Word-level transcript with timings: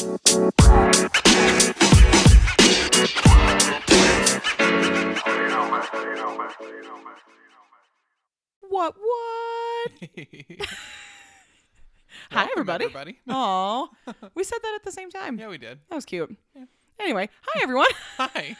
What? 0.00 0.14
What? 8.70 8.96
Hi, 12.30 12.48
everybody. 12.50 12.86
everybody. 12.86 13.18
Aw, 13.28 13.88
we 14.34 14.42
said 14.42 14.58
that 14.62 14.74
at 14.74 14.84
the 14.84 14.90
same 14.90 15.10
time. 15.10 15.38
Yeah, 15.38 15.48
we 15.48 15.58
did. 15.58 15.80
That 15.90 15.96
was 15.96 16.06
cute. 16.06 16.34
Anyway, 16.98 17.28
hi 17.42 17.60
everyone. 17.62 17.90
Hi. 18.16 18.56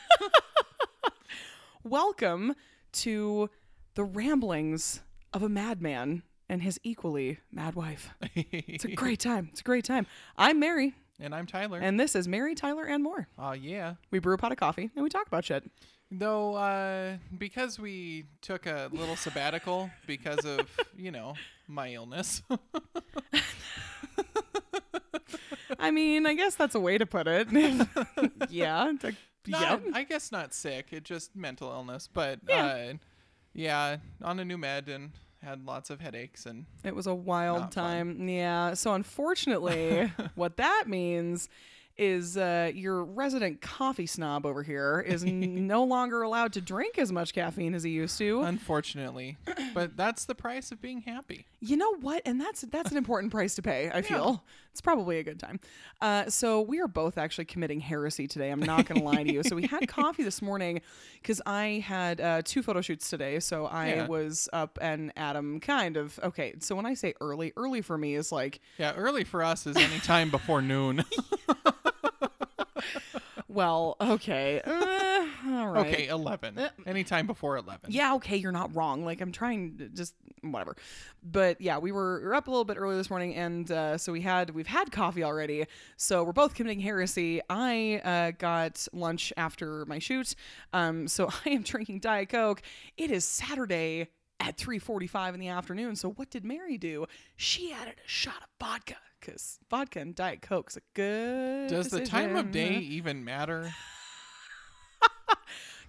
Welcome 1.83 2.55
to 2.93 3.49
the 3.95 4.05
ramblings 4.05 5.01
of 5.33 5.43
a 5.43 5.49
madman 5.49 6.23
and 6.51 6.63
his 6.63 6.79
equally 6.83 7.39
mad 7.51 7.77
wife. 7.77 8.11
It's 8.35 8.85
a 8.85 8.89
great 8.89 9.21
time. 9.21 9.49
It's 9.53 9.61
a 9.61 9.65
great 9.65 9.87
time. 9.87 10.07
I'm 10.37 10.61
Mary, 10.61 10.95
and 11.21 11.35
I'm 11.35 11.47
Tyler. 11.47 11.79
and 11.81 11.99
this 12.01 12.15
is 12.15 12.27
Mary, 12.29 12.55
Tyler, 12.55 12.85
and 12.85 13.03
more. 13.03 13.29
Oh 13.39 13.53
yeah. 13.53 13.95
We 14.11 14.19
brew 14.19 14.35
a 14.35 14.39
pot 14.39 14.53
of 14.53 14.59
coffee 14.59 14.91
and 14.95 15.03
we 15.03 15.09
talk 15.11 15.27
about 15.27 15.45
shit. 15.45 15.71
Though 16.11 16.55
uh 16.57 17.17
because 17.39 17.79
we 17.79 18.25
took 18.43 18.67
a 18.67 18.89
little 18.93 19.17
sabbatical 19.27 19.91
because 20.07 20.45
of, 20.45 20.69
you 20.97 21.11
know, 21.11 21.35
my 21.69 21.93
illness. 21.93 22.43
I 25.79 25.91
mean, 25.91 26.27
I 26.27 26.35
guess 26.35 26.57
that's 26.57 26.75
a 26.75 26.81
way 26.81 26.99
to 26.99 27.07
put 27.07 27.27
it. 27.27 27.49
yeah. 28.51 28.93
to- 29.01 29.15
Not, 29.47 29.61
yeah. 29.63 29.79
I 29.95 30.03
guess 30.05 30.31
not 30.33 30.53
sick, 30.53 30.89
it 30.91 31.05
just 31.05 31.35
mental 31.37 31.71
illness, 31.71 32.09
but 32.13 32.41
Yeah. 32.49 32.65
uh 32.67 32.93
yeah, 33.53 33.97
on 34.23 34.39
a 34.39 34.45
new 34.45 34.57
med 34.59 34.89
and 34.89 35.11
had 35.43 35.65
lots 35.65 35.91
of 35.91 36.01
headaches 36.01 36.47
and 36.47 36.67
It 36.85 36.95
was 36.95 37.07
a 37.07 37.15
wild 37.15 37.61
Not 37.61 37.75
fun. 37.75 37.85
time. 38.17 38.29
Yeah. 38.29 38.75
So 38.75 38.93
unfortunately, 38.95 40.13
what 40.35 40.57
that 40.59 40.85
means 40.87 41.49
is 41.97 42.37
uh, 42.39 42.71
your 42.75 43.05
resident 43.05 43.61
coffee 43.61 44.07
snob 44.07 44.47
over 44.47 44.63
here 44.63 45.05
is 45.07 45.23
n- 45.23 45.41
no 45.67 45.85
longer 45.85 46.23
allowed 46.23 46.53
to 46.55 46.61
drink 46.61 46.99
as 46.99 47.13
much 47.13 47.35
caffeine 47.35 47.75
as 47.75 47.83
he 47.83 47.91
used 47.91 48.17
to. 48.19 48.41
unfortunately. 48.43 49.37
but 49.75 49.97
that's 49.97 50.25
the 50.25 50.35
price 50.35 50.73
of 50.73 50.81
being 50.81 51.03
happy. 51.03 51.47
You 51.61 51.77
know 51.77 51.97
what? 51.97 52.23
And 52.25 52.41
that's 52.41 52.63
that's 52.63 52.91
an 52.91 52.97
important 52.97 53.33
price 53.33 53.55
to 53.57 53.63
pay. 53.63 53.91
I 53.93 54.01
feel 54.03 54.43
it's 54.73 54.81
probably 54.81 55.19
a 55.19 55.23
good 55.23 55.39
time. 55.41 55.59
Uh, 56.01 56.31
so 56.31 56.61
we 56.61 56.81
are 56.81 56.87
both 56.89 57.19
actually 57.19 57.45
committing 57.45 57.81
heresy 57.81 58.27
today. 58.29 58.51
I'm 58.51 58.65
not 58.65 58.87
going 58.87 58.99
to 58.99 59.05
lie 59.05 59.25
to 59.25 59.29
you. 59.29 59.43
So 59.43 59.57
we 59.57 59.65
had 59.65 59.89
coffee 59.89 60.23
this 60.23 60.41
morning 60.41 60.81
because 61.21 61.43
I 61.45 61.85
had 61.87 62.21
uh, 62.21 62.43
two 62.45 62.63
photo 62.63 62.81
shoots 62.81 63.11
today. 63.11 63.41
So 63.41 63.67
I 63.67 63.89
Yeah. 63.89 64.07
was 64.07 64.49
up 64.53 64.79
and 64.81 65.13
Adam 65.17 65.59
kind 65.61 65.97
of 65.97 66.19
okay. 66.23 66.55
So 66.61 66.77
when 66.77 66.87
I 66.87 66.95
say 66.95 67.15
early, 67.21 67.53
early 67.57 67.83
for 67.83 67.99
me 67.99 68.15
is 68.15 68.31
like 68.31 68.61
Yeah, 68.79 68.95
early 68.95 69.25
for 69.25 69.43
us 69.43 69.67
is 69.67 69.77
any 69.77 69.99
time 70.01 70.31
before 70.31 70.63
noon. 70.63 71.05
well, 73.49 73.97
okay, 74.01 74.61
uh, 74.65 75.27
all 75.51 75.69
right. 75.71 75.93
Okay, 75.95 76.07
11. 76.09 76.59
Uh, 76.59 76.69
Anytime 76.87 77.27
before 77.27 77.57
11. 77.57 77.91
Yeah, 77.91 78.15
okay, 78.15 78.37
you're 78.37 78.53
not 78.53 78.75
wrong. 78.77 79.05
Like 79.05 79.21
I'm 79.21 79.33
trying 79.33 79.79
to 79.79 79.89
just 79.89 80.15
whatever. 80.43 80.77
But 81.23 81.61
yeah, 81.61 81.79
we 81.79 81.93
were, 81.93 82.21
we 82.21 82.27
were 82.27 82.35
up 82.35 82.49
a 82.49 82.51
little 82.51 82.65
bit 82.65 82.77
early 82.77 82.97
this 82.97 83.11
morning, 83.11 83.35
and 83.35 83.71
uh, 83.71 83.99
so 83.99 84.13
we 84.13 84.21
had 84.21 84.51
we've 84.51 84.67
had 84.67 84.91
coffee 84.93 85.23
already. 85.23 85.67
So 85.97 86.25
we're 86.25 86.33
both 86.33 86.55
committing 86.55 86.81
heresy. 86.81 87.41
I 87.49 88.01
uh, 88.05 88.33
got 88.39 88.87
lunch 88.93 89.33
after 89.37 89.85
my 89.87 89.99
shoot, 89.99 90.35
um, 90.73 91.09
so 91.09 91.29
I 91.47 91.51
am 91.51 91.63
drinking 91.63 92.01
Diet 92.01 92.29
Coke. 92.29 92.63
It 92.97 93.11
is 93.11 93.25
Saturday 93.25 94.09
at 94.39 94.57
3:45 94.57 95.35
in 95.35 95.41
the 95.41 95.49
afternoon. 95.49 95.97
So 95.97 96.11
what 96.11 96.31
did 96.31 96.45
Mary 96.45 96.79
do? 96.79 97.07
She 97.37 97.73
added 97.73 97.95
a 98.05 98.09
shot 98.09 98.43
of 98.43 98.49
vodka 98.59 98.97
because 99.21 99.59
vodka 99.69 100.01
and 100.01 100.15
Diet 100.15 100.43
Coke's 100.43 100.77
a 100.77 100.81
good. 100.95 101.69
Does 101.69 101.89
the 101.89 102.05
time 102.05 102.37
of 102.37 102.51
day 102.51 102.77
even 102.79 103.25
matter? 103.25 103.73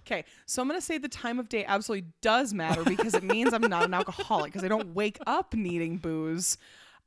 Okay, 0.04 0.24
so 0.46 0.60
I'm 0.62 0.68
gonna 0.68 0.80
say 0.80 0.98
the 0.98 1.08
time 1.08 1.38
of 1.38 1.48
day 1.48 1.64
absolutely 1.64 2.08
does 2.20 2.52
matter 2.52 2.82
because 2.82 3.14
it 3.14 3.22
means 3.22 3.52
I'm 3.52 3.62
not 3.62 3.84
an 3.84 3.94
alcoholic 3.94 4.52
because 4.52 4.64
I 4.64 4.68
don't 4.68 4.94
wake 4.94 5.18
up 5.26 5.54
needing 5.54 5.96
booze. 5.96 6.58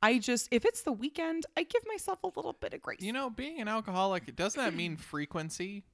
I 0.02 0.18
just 0.18 0.48
if 0.50 0.64
it's 0.64 0.82
the 0.82 0.92
weekend, 0.92 1.46
I 1.56 1.62
give 1.62 1.82
myself 1.86 2.22
a 2.22 2.28
little 2.28 2.54
bit 2.54 2.72
of 2.74 2.82
grace. 2.82 3.00
You 3.00 3.12
know, 3.12 3.28
being 3.30 3.60
an 3.60 3.68
alcoholic, 3.68 4.34
doesn't 4.34 4.60
that 4.62 4.74
mean 4.74 4.96
frequency? 4.96 5.84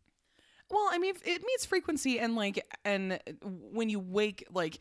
Well, 0.71 0.89
I 0.91 0.99
mean, 0.99 1.15
it 1.25 1.43
means 1.45 1.67
frequency 1.67 2.19
and 2.19 2.35
like, 2.35 2.65
and 2.85 3.21
when 3.43 3.91
you 3.91 4.01
wake, 4.01 4.47
like, 4.51 4.79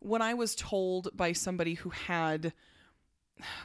when 0.00 0.22
I 0.22 0.34
was 0.34 0.54
told 0.54 1.08
by 1.14 1.32
somebody 1.32 1.74
who 1.74 1.90
had, 1.90 2.54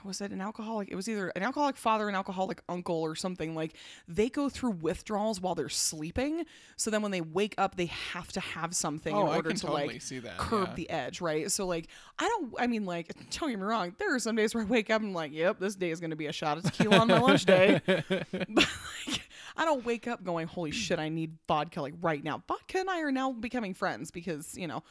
was 0.04 0.22
it 0.22 0.32
an 0.32 0.42
alcoholic? 0.42 0.90
It 0.90 0.96
was 0.96 1.08
either 1.08 1.30
an 1.36 1.44
alcoholic 1.44 1.78
father, 1.78 2.10
an 2.10 2.16
alcoholic 2.16 2.62
uncle, 2.68 3.02
or 3.02 3.16
something. 3.16 3.56
Like, 3.56 3.74
they 4.08 4.30
go 4.30 4.50
through 4.50 4.72
withdrawals 4.72 5.40
while 5.40 5.56
they're 5.56 5.70
sleeping. 5.70 6.46
So 6.76 6.92
then 6.92 7.02
when 7.02 7.12
they 7.12 7.22
wake 7.22 7.56
up, 7.58 7.76
they 7.76 7.86
have 7.86 8.32
to 8.34 8.40
have 8.40 8.76
something 8.76 9.16
Oh, 9.16 9.22
in 9.22 9.28
order 9.28 9.52
to 9.54 9.60
totally 9.60 9.88
like 9.88 10.02
see 10.02 10.20
that. 10.20 10.38
curb 10.38 10.70
yeah. 10.70 10.76
the 10.76 10.90
edge, 10.90 11.22
right? 11.22 11.50
So 11.52 11.66
like, 11.66 11.88
I 12.20 12.28
don't. 12.28 12.54
I 12.60 12.68
mean, 12.68 12.86
like, 12.86 13.08
don't 13.32 13.50
get 13.50 13.60
me 13.60 13.66
wrong. 13.66 13.96
There 13.98 14.14
are 14.14 14.20
some 14.20 14.36
days 14.36 14.54
where 14.54 14.64
I 14.64 14.68
wake 14.68 14.90
up 14.90 15.02
and 15.02 15.10
I'm 15.10 15.16
like, 15.16 15.32
yep, 15.32 15.60
this 15.60 15.76
day 15.76 15.92
is 15.92 16.00
going 16.00 16.12
to 16.12 16.16
be 16.16 16.28
a 16.28 16.34
shot 16.34 16.58
of 16.58 16.64
tequila 16.64 16.98
on 16.98 17.08
my 17.08 17.20
lunch 17.20 17.46
day. 17.46 17.82
but 17.86 18.68
like, 19.08 19.22
I 19.58 19.66
don't 19.66 19.86
wake 19.86 20.08
up 20.08 20.24
going, 20.24 20.48
holy 20.48 20.72
shit, 20.72 21.00
I 21.00 21.10
need 21.10 21.38
vodka 21.48 21.82
like 21.82 21.94
right 22.02 22.24
now. 22.24 22.44
Vodka 22.48 22.80
and 22.80 22.90
I 22.90 23.02
are 23.02 23.12
now 23.12 23.32
becoming 23.32 23.74
friends 23.74 24.12
because 24.12 24.58
you 24.58 24.68
know. 24.68 24.84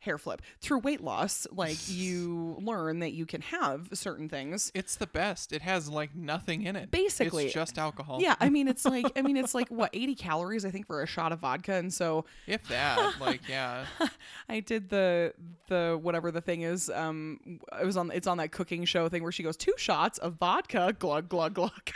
Hair 0.00 0.18
flip 0.18 0.42
through 0.60 0.78
weight 0.78 1.00
loss, 1.02 1.46
like 1.50 1.76
you 1.88 2.56
learn 2.60 3.00
that 3.00 3.12
you 3.12 3.26
can 3.26 3.40
have 3.40 3.88
certain 3.92 4.28
things. 4.28 4.70
It's 4.74 4.96
the 4.96 5.06
best. 5.06 5.52
It 5.52 5.62
has 5.62 5.88
like 5.88 6.14
nothing 6.14 6.62
in 6.62 6.76
it. 6.76 6.90
Basically. 6.90 7.46
it's 7.46 7.54
just 7.54 7.78
alcohol. 7.78 8.18
Yeah, 8.20 8.36
I 8.40 8.48
mean 8.48 8.68
it's 8.68 8.84
like 8.86 9.06
I 9.16 9.22
mean 9.22 9.36
it's 9.36 9.54
like 9.54 9.68
what 9.68 9.90
80 9.92 10.14
calories 10.14 10.64
I 10.64 10.70
think 10.70 10.86
for 10.86 11.02
a 11.02 11.06
shot 11.06 11.32
of 11.32 11.40
vodka 11.40 11.74
and 11.74 11.92
so 11.92 12.24
If 12.46 12.66
that, 12.68 13.20
like, 13.20 13.48
yeah. 13.48 13.86
I 14.48 14.60
did 14.60 14.88
the 14.88 15.32
the 15.68 15.98
whatever 16.00 16.30
the 16.30 16.40
thing 16.40 16.62
is. 16.62 16.88
Um, 16.90 17.60
it 17.80 17.84
was 17.84 17.96
on 17.96 18.10
it's 18.12 18.26
on 18.26 18.38
that 18.38 18.52
cooking 18.52 18.84
show 18.84 19.08
thing 19.08 19.22
where 19.22 19.32
she 19.32 19.42
goes 19.42 19.56
two 19.56 19.74
shots 19.76 20.18
of 20.18 20.34
vodka, 20.34 20.94
glug 20.98 21.28
glug 21.28 21.54
glug. 21.54 21.90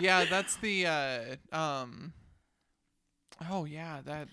Yeah, 0.00 0.24
that's 0.24 0.56
the 0.56 0.86
uh 0.86 1.56
um 1.56 2.12
Oh 3.50 3.64
yeah, 3.64 4.00
that 4.04 4.28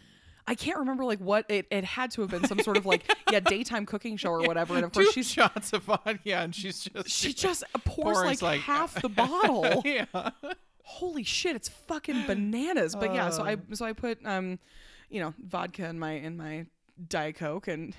I 0.49 0.55
can't 0.55 0.79
remember 0.79 1.05
like 1.05 1.19
what 1.19 1.45
it, 1.47 1.67
it 1.69 1.83
had 1.83 2.09
to 2.11 2.21
have 2.21 2.31
been 2.31 2.47
some 2.47 2.59
sort 2.59 2.75
of 2.75 2.85
like 2.87 3.03
yeah 3.31 3.39
daytime 3.55 3.85
cooking 3.85 4.17
show 4.17 4.31
or 4.31 4.41
whatever. 4.47 4.73
And 4.75 4.83
of 4.85 4.91
two 4.91 5.03
course 5.03 5.13
she's 5.13 5.29
shots 5.29 5.73
of 5.73 5.83
vodka 5.83 6.33
and 6.33 6.55
she's 6.55 6.83
just 6.85 7.07
she 7.09 7.33
just 7.33 7.63
pours 7.85 8.17
Pours, 8.17 8.25
like, 8.25 8.41
like, 8.41 8.61
half 8.61 8.99
the 8.99 9.09
bottle. 9.23 9.83
yeah. 9.85 10.05
Holy 10.83 11.21
shit, 11.23 11.55
it's 11.55 11.69
fucking 11.69 12.25
bananas. 12.25 12.95
But 12.95 13.13
yeah, 13.13 13.29
so 13.29 13.43
I 13.43 13.57
so 13.73 13.85
I 13.85 13.93
put 13.93 14.25
um, 14.25 14.57
you 15.09 15.19
know, 15.19 15.35
vodka 15.45 15.85
in 15.87 15.99
my 15.99 16.13
in 16.13 16.35
my 16.35 16.66
diet 17.07 17.35
coke 17.35 17.67
and 17.67 17.95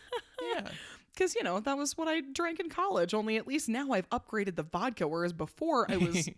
Yeah. 0.56 0.68
because 1.14 1.36
you 1.36 1.44
know 1.44 1.60
that 1.60 1.78
was 1.78 1.96
what 1.96 2.08
I 2.08 2.20
drank 2.20 2.58
in 2.58 2.68
college. 2.68 3.14
Only 3.14 3.36
at 3.36 3.46
least 3.46 3.68
now 3.68 3.92
I've 3.92 4.10
upgraded 4.10 4.56
the 4.56 4.64
vodka, 4.64 5.06
whereas 5.06 5.32
before 5.32 5.88
I 5.88 5.98
was. 5.98 6.28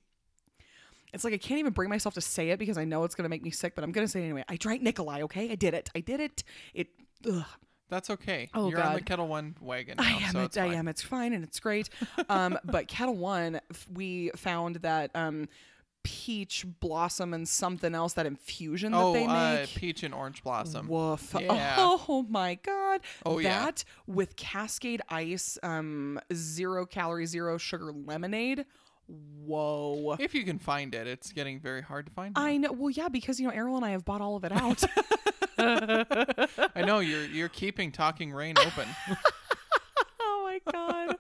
It's 1.14 1.24
like 1.24 1.32
I 1.34 1.38
can't 1.38 1.60
even 1.60 1.72
bring 1.72 1.88
myself 1.88 2.14
to 2.14 2.20
say 2.20 2.50
it 2.50 2.58
because 2.58 2.76
I 2.76 2.84
know 2.84 3.04
it's 3.04 3.14
gonna 3.14 3.28
make 3.28 3.42
me 3.42 3.50
sick, 3.50 3.74
but 3.74 3.84
I'm 3.84 3.92
gonna 3.92 4.08
say 4.08 4.20
it 4.20 4.24
anyway. 4.24 4.44
I 4.48 4.56
drank 4.56 4.82
Nikolai. 4.82 5.22
Okay, 5.22 5.50
I 5.50 5.54
did 5.54 5.72
it. 5.74 5.90
I 5.94 6.00
did 6.00 6.20
it. 6.20 6.44
It. 6.74 6.88
Ugh. 7.30 7.44
That's 7.90 8.10
okay. 8.10 8.50
Oh, 8.54 8.70
You're 8.70 8.82
on 8.82 8.94
the 8.94 9.02
Ketel 9.02 9.28
One 9.28 9.56
wagon 9.60 9.96
I 9.98 10.10
am. 10.12 10.32
so 10.32 10.40
it, 10.40 10.44
it's 10.46 10.56
I 10.56 10.68
fine. 10.68 10.76
am. 10.78 10.88
It's 10.88 11.02
fine 11.02 11.32
and 11.32 11.44
it's 11.44 11.60
great. 11.60 11.90
Um, 12.28 12.58
but 12.64 12.88
Ketel 12.88 13.14
One, 13.14 13.60
we 13.92 14.30
found 14.34 14.76
that 14.76 15.10
um, 15.14 15.48
peach 16.02 16.64
blossom 16.80 17.34
and 17.34 17.46
something 17.48 17.94
else 17.94 18.14
that 18.14 18.26
infusion 18.26 18.92
that 18.92 18.98
Oh, 19.00 19.12
they 19.12 19.26
uh, 19.26 19.54
make. 19.56 19.68
peach 19.74 20.02
and 20.02 20.14
orange 20.14 20.42
blossom. 20.42 20.88
Woof. 20.88 21.34
Yeah. 21.38 21.74
Oh 21.78 22.26
my 22.28 22.56
god. 22.56 23.00
Oh, 23.24 23.38
yeah. 23.38 23.66
That 23.66 23.84
with 24.06 24.34
Cascade 24.36 25.02
Ice, 25.10 25.58
um, 25.62 26.18
zero 26.32 26.86
calorie, 26.86 27.26
zero 27.26 27.58
sugar 27.58 27.92
lemonade. 27.92 28.64
Whoa. 29.08 30.16
If 30.18 30.34
you 30.34 30.44
can 30.44 30.58
find 30.58 30.94
it, 30.94 31.06
it's 31.06 31.30
getting 31.32 31.60
very 31.60 31.82
hard 31.82 32.06
to 32.06 32.12
find. 32.12 32.32
I 32.36 32.56
know. 32.56 32.72
Well, 32.72 32.90
yeah, 32.90 33.08
because 33.08 33.38
you 33.38 33.46
know 33.46 33.52
Errol 33.54 33.76
and 33.76 33.84
I 33.84 33.90
have 33.90 34.04
bought 34.04 34.20
all 34.20 34.36
of 34.36 34.44
it 34.44 34.52
out. 34.52 34.82
I 35.58 36.82
know 36.84 37.00
you're 37.00 37.26
you're 37.26 37.48
keeping 37.48 37.92
Talking 37.92 38.32
Rain 38.32 38.56
open. 38.58 38.88
oh 40.20 40.42
my 40.64 40.72
god. 40.72 41.16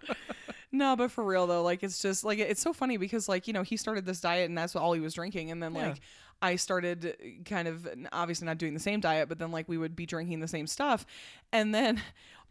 No, 0.72 0.96
but 0.96 1.10
for 1.10 1.22
real 1.24 1.46
though, 1.46 1.62
like 1.62 1.82
it's 1.82 2.00
just 2.00 2.24
like 2.24 2.38
it's 2.38 2.60
so 2.60 2.72
funny 2.72 2.96
because 2.96 3.28
like 3.28 3.46
you 3.46 3.52
know 3.52 3.62
he 3.62 3.76
started 3.76 4.06
this 4.06 4.20
diet 4.20 4.48
and 4.48 4.56
that's 4.58 4.74
all 4.74 4.92
he 4.92 5.00
was 5.00 5.14
drinking, 5.14 5.50
and 5.50 5.62
then 5.62 5.74
Yeah. 5.74 5.88
like 5.88 6.00
I 6.42 6.56
started 6.56 7.14
kind 7.44 7.68
of 7.68 7.86
obviously 8.12 8.46
not 8.46 8.58
doing 8.58 8.74
the 8.74 8.80
same 8.80 9.00
diet, 9.00 9.28
but 9.28 9.38
then 9.38 9.52
like 9.52 9.68
we 9.68 9.78
would 9.78 9.94
be 9.94 10.06
drinking 10.06 10.40
the 10.40 10.48
same 10.48 10.66
stuff, 10.66 11.06
and 11.52 11.74
then 11.74 12.02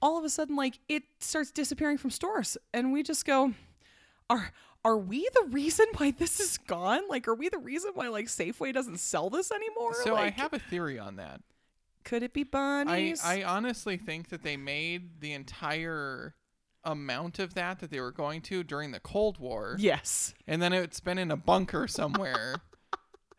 all 0.01 0.17
of 0.17 0.23
a 0.23 0.29
sudden 0.29 0.55
like 0.55 0.79
it 0.87 1.03
starts 1.19 1.51
disappearing 1.51 1.97
from 1.97 2.11
stores, 2.11 2.57
and 2.73 2.93
we 2.93 3.03
just 3.03 3.25
go, 3.25 3.53
are 4.29 4.51
are 4.85 4.97
we 4.97 5.27
the 5.33 5.47
reason 5.51 5.85
why 5.97 6.11
this 6.11 6.39
is 6.39 6.57
gone? 6.57 7.01
Like, 7.09 7.27
are 7.27 7.35
we 7.35 7.49
the 7.49 7.57
reason 7.57 7.91
why 7.95 8.07
like 8.09 8.25
Safeway 8.25 8.73
doesn't 8.73 8.99
sell 8.99 9.29
this 9.29 9.51
anymore? 9.51 9.93
so 10.03 10.15
I 10.15 10.29
have 10.29 10.53
a 10.53 10.59
theory 10.59 10.99
on 10.99 11.15
that. 11.17 11.41
could 12.03 12.21
it 12.23 12.33
be 12.33 12.41
I 12.41 12.43
bunnies? 12.51 13.21
I 13.23 13.43
honestly 13.43 13.97
think 13.97 14.29
that 14.29 14.43
they 14.43 14.57
made 14.57 15.21
the 15.21 15.31
entire 15.33 16.35
amount 16.83 17.39
of 17.39 17.53
that 17.53 17.79
that 17.79 17.91
they 17.91 18.01
were 18.01 18.11
going 18.11 18.41
to 18.41 18.61
during 18.63 18.91
the 18.91 18.99
Cold 18.99 19.37
War, 19.39 19.77
Yes. 19.79 20.33
and 20.47 20.61
then 20.61 20.73
it's 20.73 20.99
been 20.99 21.17
in 21.17 21.31
a 21.31 21.37
bunker 21.37 21.87
somewhere. 21.87 22.55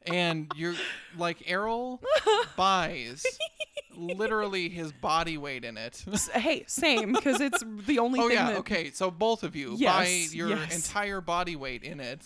and 0.06 0.50
you're 0.56 0.74
like 1.16 1.42
Errol 1.46 2.00
buys 2.56 3.24
literally 3.96 4.68
his 4.68 4.92
body 4.92 5.38
weight 5.38 5.64
in 5.64 5.76
it. 5.76 6.04
Hey, 6.32 6.64
same 6.66 7.12
because 7.12 7.40
it's 7.40 7.62
the 7.86 7.98
only 7.98 8.18
thing. 8.18 8.24
oh 8.24 8.28
thing 8.28 8.36
yeah, 8.36 8.48
that 8.50 8.58
okay. 8.58 8.90
So 8.90 9.10
both 9.10 9.42
of 9.42 9.56
you 9.56 9.78
buy 9.82 10.26
your 10.30 10.48
yes. 10.50 10.74
entire 10.74 11.20
body 11.20 11.56
weight 11.56 11.82
in 11.82 12.00
it, 12.00 12.20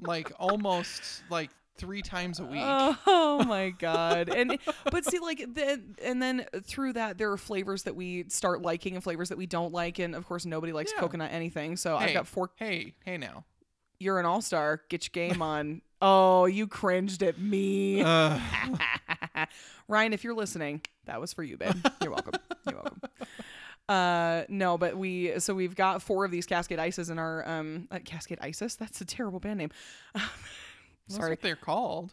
like 0.00 0.32
almost 0.38 1.22
like 1.30 1.50
three 1.78 2.02
times 2.02 2.38
a 2.40 2.44
week. 2.44 2.62
Oh 2.62 3.42
my 3.46 3.70
god! 3.70 4.28
And 4.28 4.58
but 4.90 5.04
see, 5.04 5.18
like 5.18 5.44
then 5.54 5.96
and 6.02 6.22
then 6.22 6.46
through 6.64 6.94
that, 6.94 7.18
there 7.18 7.30
are 7.32 7.36
flavors 7.38 7.84
that 7.84 7.96
we 7.96 8.24
start 8.28 8.62
liking 8.62 8.94
and 8.94 9.02
flavors 9.02 9.28
that 9.30 9.38
we 9.38 9.46
don't 9.46 9.72
like, 9.72 9.98
and 9.98 10.14
of 10.14 10.26
course, 10.26 10.44
nobody 10.46 10.72
likes 10.72 10.92
Yeah. 10.94 11.00
coconut 11.00 11.32
anything. 11.32 11.76
So 11.76 11.96
hey, 11.96 12.06
I've 12.06 12.14
got 12.14 12.26
four. 12.26 12.50
Hey, 12.56 12.94
hey 13.04 13.18
now. 13.18 13.44
You're 13.98 14.18
an 14.18 14.26
all 14.26 14.42
star. 14.42 14.82
Get 14.88 15.04
your 15.04 15.28
game 15.28 15.40
on. 15.42 15.80
Oh, 16.04 16.46
you 16.46 16.66
cringed 16.66 17.22
at 17.22 17.38
me, 17.38 18.02
Uh, 18.02 18.38
Ryan. 19.88 20.12
If 20.12 20.24
you're 20.24 20.34
listening, 20.34 20.82
that 21.06 21.20
was 21.20 21.32
for 21.32 21.44
you, 21.44 21.56
babe. 21.56 21.74
You're 22.02 22.10
welcome. 22.10 22.34
You're 22.66 22.74
welcome. 22.76 23.00
Uh 23.88 24.42
no, 24.48 24.78
but 24.78 24.96
we 24.96 25.38
so 25.40 25.54
we've 25.54 25.74
got 25.76 26.02
four 26.02 26.24
of 26.24 26.30
these 26.30 26.46
Cascade 26.46 26.78
Ices 26.78 27.10
in 27.10 27.18
our 27.18 27.46
um 27.48 27.88
uh, 27.90 27.98
Cascade 28.04 28.38
Isis. 28.40 28.76
That's 28.76 29.00
a 29.00 29.04
terrible 29.04 29.40
band 29.40 29.58
name. 29.58 29.70
that's 30.14 30.26
Sorry, 31.08 31.30
what 31.30 31.40
they're 31.40 31.56
called. 31.56 32.12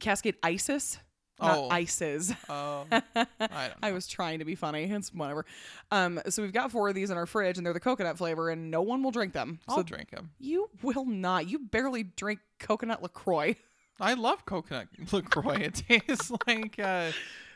Cascade 0.00 0.36
Isis, 0.42 0.98
not 1.40 1.58
Oh. 1.58 1.68
Ices. 1.70 2.32
Oh, 2.48 2.86
I 2.90 3.02
don't. 3.40 3.74
I 3.82 3.92
was 3.92 4.06
trying 4.06 4.38
to 4.38 4.44
be 4.44 4.54
funny. 4.54 4.84
It's 4.84 5.12
whatever. 5.12 5.44
Um, 5.90 6.20
so 6.28 6.42
we've 6.42 6.52
got 6.52 6.70
four 6.70 6.88
of 6.88 6.94
these 6.94 7.10
in 7.10 7.16
our 7.16 7.26
fridge, 7.26 7.56
and 7.56 7.66
they're 7.66 7.72
the 7.72 7.80
coconut 7.80 8.16
flavor, 8.18 8.50
and 8.50 8.70
no 8.70 8.82
one 8.82 9.02
will 9.02 9.10
drink 9.10 9.32
them. 9.32 9.58
I'll 9.68 9.76
so 9.78 9.82
drink 9.82 10.10
them. 10.10 10.30
you 10.38 10.70
will 10.82 11.04
not. 11.04 11.48
You 11.48 11.58
barely 11.58 12.02
drink 12.04 12.40
coconut 12.58 13.02
Lacroix. 13.02 13.56
I 14.00 14.14
love 14.14 14.44
coconut 14.46 14.88
Lacroix. 15.12 15.56
It 15.60 15.82
tastes 15.88 16.30
like 16.46 16.78
uh, 16.78 17.10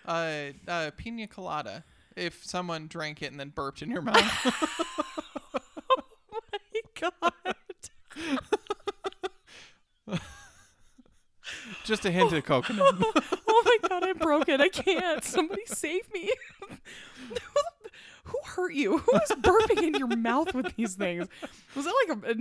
uh, 0.07 0.43
uh, 0.67 0.91
pina 0.97 1.27
colada. 1.27 1.85
If 2.17 2.45
someone 2.45 2.89
drank 2.89 3.23
it 3.23 3.31
and 3.31 3.39
then 3.39 3.51
burped 3.51 3.81
in 3.83 3.91
your 3.91 4.03
mouth. 4.03 4.23
Oh 5.55 6.41
my 6.53 6.81
God. 7.01 7.33
Just 11.89 12.05
a 12.05 12.11
hint 12.11 12.35
of 12.35 12.45
coconut. 12.45 12.97
oh 13.49 13.63
my 13.65 13.89
God, 13.89 14.05
I'm 14.05 14.19
broken. 14.19 14.61
I 14.61 14.69
can't. 14.69 15.25
Somebody 15.25 15.63
save 15.65 16.13
me. 16.13 16.31
Who 18.25 18.39
hurt 18.45 18.75
you? 18.75 18.99
Who 18.99 19.11
was 19.11 19.31
burping 19.41 19.83
in 19.83 19.95
your 19.95 20.15
mouth 20.15 20.53
with 20.53 20.77
these 20.77 20.97
things? 20.97 21.29
Was 21.75 21.87
that 21.87 21.95
like 22.07 22.19
a, 22.19 22.33
a 22.33 22.35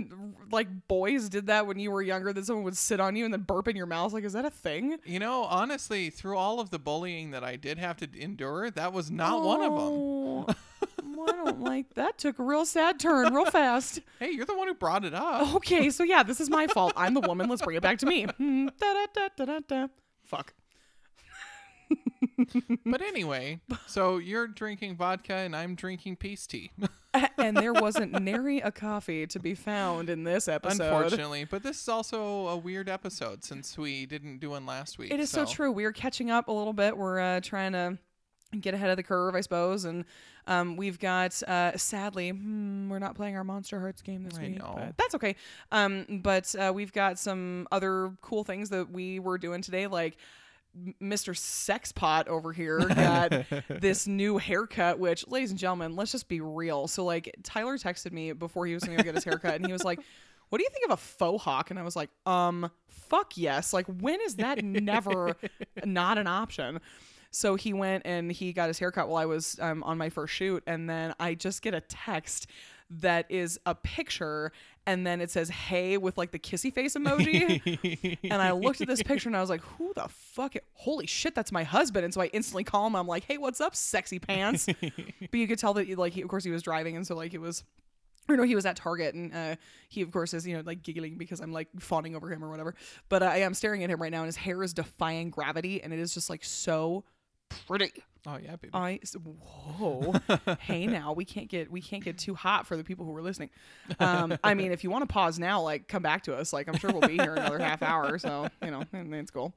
like 0.52 0.68
boys 0.86 1.30
did 1.30 1.46
that 1.46 1.66
when 1.66 1.78
you 1.78 1.90
were 1.90 2.02
younger? 2.02 2.30
That 2.34 2.44
someone 2.44 2.64
would 2.64 2.76
sit 2.76 3.00
on 3.00 3.16
you 3.16 3.24
and 3.24 3.32
then 3.32 3.40
burp 3.40 3.68
in 3.68 3.74
your 3.74 3.86
mouth? 3.86 4.12
Like, 4.12 4.24
is 4.24 4.34
that 4.34 4.44
a 4.44 4.50
thing? 4.50 4.98
You 5.06 5.18
know, 5.18 5.44
honestly, 5.44 6.10
through 6.10 6.36
all 6.36 6.60
of 6.60 6.68
the 6.68 6.78
bullying 6.78 7.30
that 7.30 7.42
I 7.42 7.56
did 7.56 7.78
have 7.78 7.96
to 7.98 8.08
endure, 8.20 8.70
that 8.72 8.92
was 8.92 9.10
not 9.10 9.42
one 9.42 9.62
of 9.62 9.72
them. 9.72 9.80
Oh. 9.80 10.46
Well, 11.18 11.28
I 11.28 11.44
don't 11.44 11.60
like 11.62 11.94
that. 11.94 12.16
Took 12.16 12.38
a 12.38 12.44
real 12.44 12.64
sad 12.64 13.00
turn, 13.00 13.34
real 13.34 13.46
fast. 13.46 13.98
Hey, 14.20 14.30
you're 14.30 14.46
the 14.46 14.56
one 14.56 14.68
who 14.68 14.74
brought 14.74 15.04
it 15.04 15.14
up. 15.14 15.54
Okay, 15.56 15.90
so 15.90 16.04
yeah, 16.04 16.22
this 16.22 16.40
is 16.40 16.48
my 16.48 16.66
fault. 16.74 16.92
I'm 16.96 17.14
the 17.14 17.20
woman. 17.20 17.48
Let's 17.48 17.62
bring 17.62 17.76
it 17.76 17.82
back 17.82 17.98
to 17.98 18.06
me. 18.06 18.26
Hmm, 18.38 18.68
da-da-da-da-da-da. 18.78 19.88
Fuck. 20.24 20.54
But 22.84 23.02
anyway, 23.02 23.60
so 23.86 24.18
you're 24.18 24.46
drinking 24.46 24.96
vodka 24.96 25.34
and 25.34 25.56
I'm 25.56 25.74
drinking 25.74 26.16
peace 26.16 26.46
tea. 26.46 26.70
and 27.36 27.56
there 27.56 27.72
wasn't 27.72 28.20
nary 28.22 28.60
a 28.60 28.70
coffee 28.70 29.26
to 29.26 29.38
be 29.40 29.54
found 29.54 30.08
in 30.08 30.22
this 30.24 30.46
episode. 30.46 30.84
Unfortunately, 30.84 31.44
but 31.44 31.62
this 31.62 31.80
is 31.80 31.88
also 31.88 32.48
a 32.48 32.56
weird 32.56 32.88
episode 32.88 33.42
since 33.44 33.76
we 33.76 34.06
didn't 34.06 34.38
do 34.38 34.50
one 34.50 34.66
last 34.66 34.98
week. 34.98 35.12
It 35.12 35.18
is 35.20 35.30
so, 35.30 35.44
true. 35.44 35.72
We 35.72 35.84
are 35.84 35.92
catching 35.92 36.30
up 36.30 36.48
a 36.48 36.52
little 36.52 36.72
bit. 36.72 36.96
We're 36.96 37.18
uh, 37.18 37.40
trying 37.40 37.72
to 37.72 37.98
get 38.60 38.74
ahead 38.74 38.90
of 38.90 38.96
the 38.96 39.02
curve, 39.02 39.34
I 39.34 39.40
suppose. 39.40 39.84
And 39.84 40.04
um, 40.46 40.76
we've 40.76 40.98
got, 40.98 41.40
uh, 41.42 41.76
sadly, 41.76 42.30
hmm, 42.30 42.88
we're 42.88 42.98
not 42.98 43.14
playing 43.14 43.36
our 43.36 43.44
Monster 43.44 43.80
Hearts 43.80 44.02
game 44.02 44.24
this 44.24 44.38
I 44.38 44.42
week. 44.42 44.58
know. 44.58 44.74
But 44.76 44.96
that's 44.96 45.14
okay. 45.16 45.36
Um, 45.72 46.20
but 46.22 46.54
uh, 46.54 46.72
we've 46.74 46.92
got 46.92 47.18
some 47.18 47.68
other 47.70 48.12
cool 48.22 48.44
things 48.44 48.70
that 48.70 48.90
we 48.90 49.18
were 49.18 49.38
doing 49.38 49.62
today, 49.62 49.86
like. 49.86 50.16
Mr. 51.02 51.34
Sexpot 51.34 52.28
over 52.28 52.52
here 52.52 52.78
got 52.78 53.32
this 53.80 54.06
new 54.06 54.38
haircut, 54.38 54.98
which, 54.98 55.26
ladies 55.26 55.50
and 55.50 55.58
gentlemen, 55.58 55.96
let's 55.96 56.12
just 56.12 56.28
be 56.28 56.40
real. 56.40 56.86
So, 56.86 57.04
like, 57.04 57.34
Tyler 57.42 57.78
texted 57.78 58.12
me 58.12 58.32
before 58.32 58.66
he 58.66 58.74
was 58.74 58.84
going 58.84 58.96
to 58.96 59.02
get 59.02 59.14
his 59.14 59.24
haircut, 59.24 59.54
and 59.54 59.66
he 59.66 59.72
was 59.72 59.82
like, 59.82 59.98
What 60.50 60.58
do 60.58 60.64
you 60.64 60.70
think 60.70 60.84
of 60.84 60.92
a 60.92 60.96
faux 60.96 61.42
hawk? 61.42 61.70
And 61.70 61.80
I 61.80 61.82
was 61.82 61.96
like, 61.96 62.10
Um, 62.26 62.70
fuck 62.86 63.36
yes. 63.36 63.72
Like, 63.72 63.86
when 63.86 64.20
is 64.20 64.36
that 64.36 64.62
never 64.62 65.36
not 65.84 66.16
an 66.18 66.26
option? 66.28 66.80
So 67.30 67.56
he 67.56 67.72
went 67.72 68.04
and 68.06 68.32
he 68.32 68.52
got 68.52 68.68
his 68.68 68.78
haircut 68.78 69.08
while 69.08 69.22
I 69.22 69.26
was 69.26 69.58
um, 69.60 69.82
on 69.82 69.98
my 69.98 70.08
first 70.08 70.34
shoot, 70.34 70.62
and 70.66 70.88
then 70.88 71.14
I 71.20 71.34
just 71.34 71.62
get 71.62 71.74
a 71.74 71.80
text 71.80 72.46
that 72.90 73.26
is 73.28 73.60
a 73.66 73.74
picture, 73.74 74.50
and 74.86 75.06
then 75.06 75.20
it 75.20 75.30
says 75.30 75.50
"Hey" 75.50 75.98
with 75.98 76.16
like 76.16 76.30
the 76.30 76.38
kissy 76.38 76.72
face 76.72 76.94
emoji. 76.94 78.18
and 78.30 78.40
I 78.40 78.52
looked 78.52 78.80
at 78.80 78.88
this 78.88 79.02
picture 79.02 79.28
and 79.28 79.36
I 79.36 79.40
was 79.40 79.50
like, 79.50 79.62
"Who 79.62 79.92
the 79.94 80.08
fuck? 80.08 80.54
Holy 80.72 81.06
shit, 81.06 81.34
that's 81.34 81.52
my 81.52 81.64
husband!" 81.64 82.04
And 82.04 82.14
so 82.14 82.20
I 82.20 82.26
instantly 82.26 82.64
call 82.64 82.86
him. 82.86 82.96
I'm 82.96 83.06
like, 83.06 83.24
"Hey, 83.24 83.38
what's 83.38 83.60
up, 83.60 83.76
sexy 83.76 84.18
pants?" 84.18 84.66
but 84.80 85.34
you 85.34 85.46
could 85.46 85.58
tell 85.58 85.74
that 85.74 85.88
like 85.98 86.14
he, 86.14 86.22
of 86.22 86.28
course 86.28 86.44
he 86.44 86.50
was 86.50 86.62
driving, 86.62 86.96
and 86.96 87.06
so 87.06 87.14
like 87.14 87.34
it 87.34 87.40
was. 87.40 87.64
Or 88.30 88.36
no, 88.36 88.42
he 88.42 88.54
was 88.54 88.66
at 88.66 88.76
Target, 88.76 89.14
and 89.14 89.34
uh, 89.34 89.56
he 89.88 90.02
of 90.02 90.10
course 90.10 90.34
is 90.34 90.46
you 90.46 90.54
know 90.54 90.62
like 90.64 90.82
giggling 90.82 91.16
because 91.16 91.40
I'm 91.40 91.50
like 91.50 91.68
fawning 91.78 92.14
over 92.14 92.30
him 92.30 92.44
or 92.44 92.50
whatever. 92.50 92.74
But 93.08 93.22
uh, 93.22 93.26
I 93.26 93.38
am 93.38 93.54
staring 93.54 93.82
at 93.84 93.90
him 93.90 94.02
right 94.02 94.12
now, 94.12 94.18
and 94.18 94.26
his 94.26 94.36
hair 94.36 94.62
is 94.62 94.74
defying 94.74 95.30
gravity, 95.30 95.82
and 95.82 95.94
it 95.94 95.98
is 95.98 96.12
just 96.12 96.28
like 96.28 96.44
so 96.44 97.04
pretty. 97.66 97.92
oh 98.26 98.38
yeah, 98.42 98.56
baby. 98.56 98.70
I 98.74 99.00
whoa. 99.78 100.14
hey 100.60 100.86
now, 100.86 101.12
we 101.12 101.24
can't 101.24 101.48
get 101.48 101.70
we 101.70 101.80
can't 101.80 102.04
get 102.04 102.18
too 102.18 102.34
hot 102.34 102.66
for 102.66 102.76
the 102.76 102.84
people 102.84 103.04
who 103.04 103.16
are 103.16 103.22
listening. 103.22 103.50
Um, 104.00 104.36
I 104.44 104.54
mean, 104.54 104.72
if 104.72 104.84
you 104.84 104.90
want 104.90 105.08
to 105.08 105.12
pause 105.12 105.38
now, 105.38 105.60
like 105.62 105.88
come 105.88 106.02
back 106.02 106.24
to 106.24 106.36
us. 106.36 106.52
Like 106.52 106.68
I'm 106.68 106.76
sure 106.78 106.90
we'll 106.90 107.08
be 107.08 107.16
here 107.16 107.34
another 107.34 107.58
half 107.58 107.82
hour, 107.82 108.18
so 108.18 108.48
you 108.62 108.70
know, 108.70 108.84
and 108.92 109.14
it's 109.14 109.30
cool. 109.30 109.54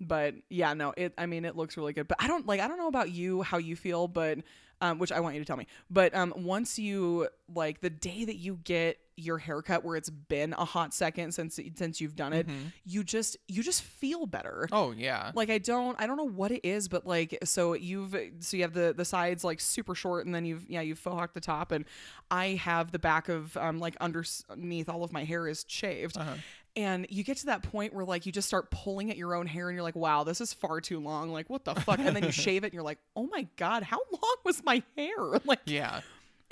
But 0.00 0.34
yeah, 0.48 0.74
no, 0.74 0.92
it. 0.96 1.14
I 1.16 1.26
mean, 1.26 1.44
it 1.44 1.56
looks 1.56 1.76
really 1.76 1.92
good. 1.92 2.08
But 2.08 2.18
I 2.20 2.26
don't 2.26 2.46
like. 2.46 2.60
I 2.60 2.68
don't 2.68 2.78
know 2.78 2.88
about 2.88 3.10
you, 3.10 3.42
how 3.42 3.58
you 3.58 3.76
feel, 3.76 4.08
but 4.08 4.38
um, 4.80 4.98
which 4.98 5.12
I 5.12 5.20
want 5.20 5.36
you 5.36 5.40
to 5.40 5.46
tell 5.46 5.56
me. 5.56 5.66
But 5.90 6.14
um, 6.14 6.34
once 6.36 6.78
you 6.78 7.28
like 7.54 7.80
the 7.80 7.90
day 7.90 8.24
that 8.24 8.36
you 8.36 8.58
get 8.64 8.98
your 9.16 9.38
haircut, 9.38 9.84
where 9.84 9.96
it's 9.96 10.10
been 10.10 10.52
a 10.54 10.64
hot 10.64 10.94
second 10.94 11.32
since 11.32 11.58
since 11.76 12.00
you've 12.00 12.16
done 12.16 12.32
it, 12.32 12.46
you 12.84 13.04
just 13.04 13.36
you 13.48 13.62
just 13.62 13.82
feel 13.82 14.26
better 14.26 14.68
oh 14.72 14.92
yeah. 14.92 15.30
like 15.34 15.50
i 15.50 15.58
don't 15.58 16.00
i 16.00 16.06
don't 16.06 16.16
know 16.16 16.28
what 16.28 16.50
it 16.50 16.60
is 16.66 16.88
but 16.88 17.06
like 17.06 17.36
so 17.44 17.74
you've 17.74 18.16
so 18.40 18.56
you 18.56 18.62
have 18.62 18.72
the 18.74 18.92
the 18.96 19.04
sides 19.04 19.44
like 19.44 19.60
super 19.60 19.94
short 19.94 20.24
and 20.26 20.34
then 20.34 20.44
you've 20.44 20.68
yeah 20.68 20.80
you've 20.80 20.98
faux 20.98 21.16
hawked 21.18 21.34
the 21.34 21.40
top 21.40 21.72
and 21.72 21.84
i 22.30 22.48
have 22.50 22.90
the 22.92 22.98
back 22.98 23.28
of 23.28 23.56
um 23.56 23.78
like 23.78 23.96
underneath 24.00 24.88
all 24.88 25.04
of 25.04 25.12
my 25.12 25.24
hair 25.24 25.46
is 25.48 25.64
shaved 25.68 26.16
Uh-huh. 26.16 26.34
and 26.76 27.06
you 27.10 27.22
get 27.24 27.36
to 27.38 27.46
that 27.46 27.62
point 27.62 27.92
where 27.94 28.04
like 28.04 28.26
you 28.26 28.32
just 28.32 28.48
start 28.48 28.70
pulling 28.70 29.10
at 29.10 29.16
your 29.16 29.34
own 29.34 29.46
hair 29.46 29.68
and 29.68 29.76
you're 29.76 29.82
like 29.82 29.96
wow 29.96 30.24
this 30.24 30.40
is 30.40 30.52
far 30.52 30.80
too 30.80 30.98
long 31.00 31.30
like 31.30 31.48
what 31.50 31.64
the 31.64 31.74
fuck 31.74 31.98
and 31.98 32.14
then 32.16 32.24
you 32.24 32.32
shave 32.46 32.64
it 32.64 32.68
and 32.68 32.74
you're 32.74 32.82
like 32.82 32.98
oh 33.16 33.26
my 33.30 33.46
god 33.56 33.82
how 33.82 34.00
long 34.10 34.36
was 34.44 34.62
my 34.64 34.82
hair 34.96 35.16
like 35.44 35.60
Yeah. 35.66 36.00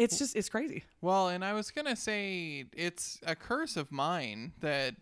It's 0.01 0.19
just 0.19 0.35
it's 0.37 0.49
crazy. 0.49 0.85
Well, 1.01 1.29
and 1.29 1.45
I 1.45 1.53
was 1.53 1.71
gonna 1.71 1.97
say 1.97 2.65
it's 2.73 3.19
a 3.27 3.35
curse 3.35 3.77
of 3.77 3.93
mine 3.93 4.53
that 4.61 4.97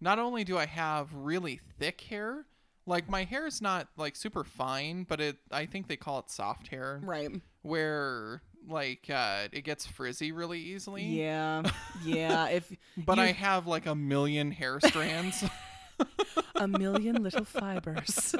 not 0.00 0.18
only 0.18 0.44
do 0.44 0.56
I 0.58 0.66
have 0.66 1.12
really 1.14 1.60
thick 1.78 2.00
hair, 2.02 2.46
like 2.86 3.08
my 3.08 3.24
hair 3.24 3.46
is 3.46 3.60
not 3.62 3.88
like 3.96 4.16
super 4.16 4.44
fine, 4.44 5.04
but 5.08 5.20
it 5.20 5.36
I 5.50 5.66
think 5.66 5.88
they 5.88 5.96
call 5.96 6.18
it 6.20 6.30
soft 6.30 6.68
hair, 6.68 7.00
right. 7.02 7.30
Where 7.62 8.42
like 8.66 9.10
uh, 9.10 9.48
it 9.52 9.62
gets 9.62 9.86
frizzy 9.86 10.32
really 10.32 10.58
easily. 10.60 11.04
yeah. 11.04 11.62
Yeah 12.04 12.48
if 12.48 12.72
But 12.96 13.18
you- 13.18 13.24
I 13.24 13.32
have 13.32 13.66
like 13.66 13.86
a 13.86 13.94
million 13.94 14.50
hair 14.52 14.78
strands, 14.80 15.44
a 16.54 16.66
million 16.68 17.22
little 17.22 17.44
fibers. 17.58 18.34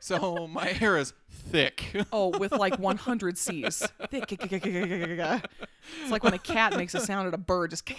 So 0.00 0.46
my 0.48 0.66
hair 0.66 0.98
is 0.98 1.12
thick. 1.50 1.84
Oh, 2.12 2.28
with 2.38 2.52
like 2.52 2.78
100 2.78 3.38
C's. 3.38 3.86
Thick. 4.10 4.32
It's 4.32 6.10
like 6.10 6.22
when 6.24 6.34
a 6.34 6.38
cat 6.38 6.76
makes 6.76 6.94
a 6.94 7.00
sound 7.00 7.28
at 7.28 7.34
a 7.34 7.38
bird, 7.38 7.70
just. 7.70 7.90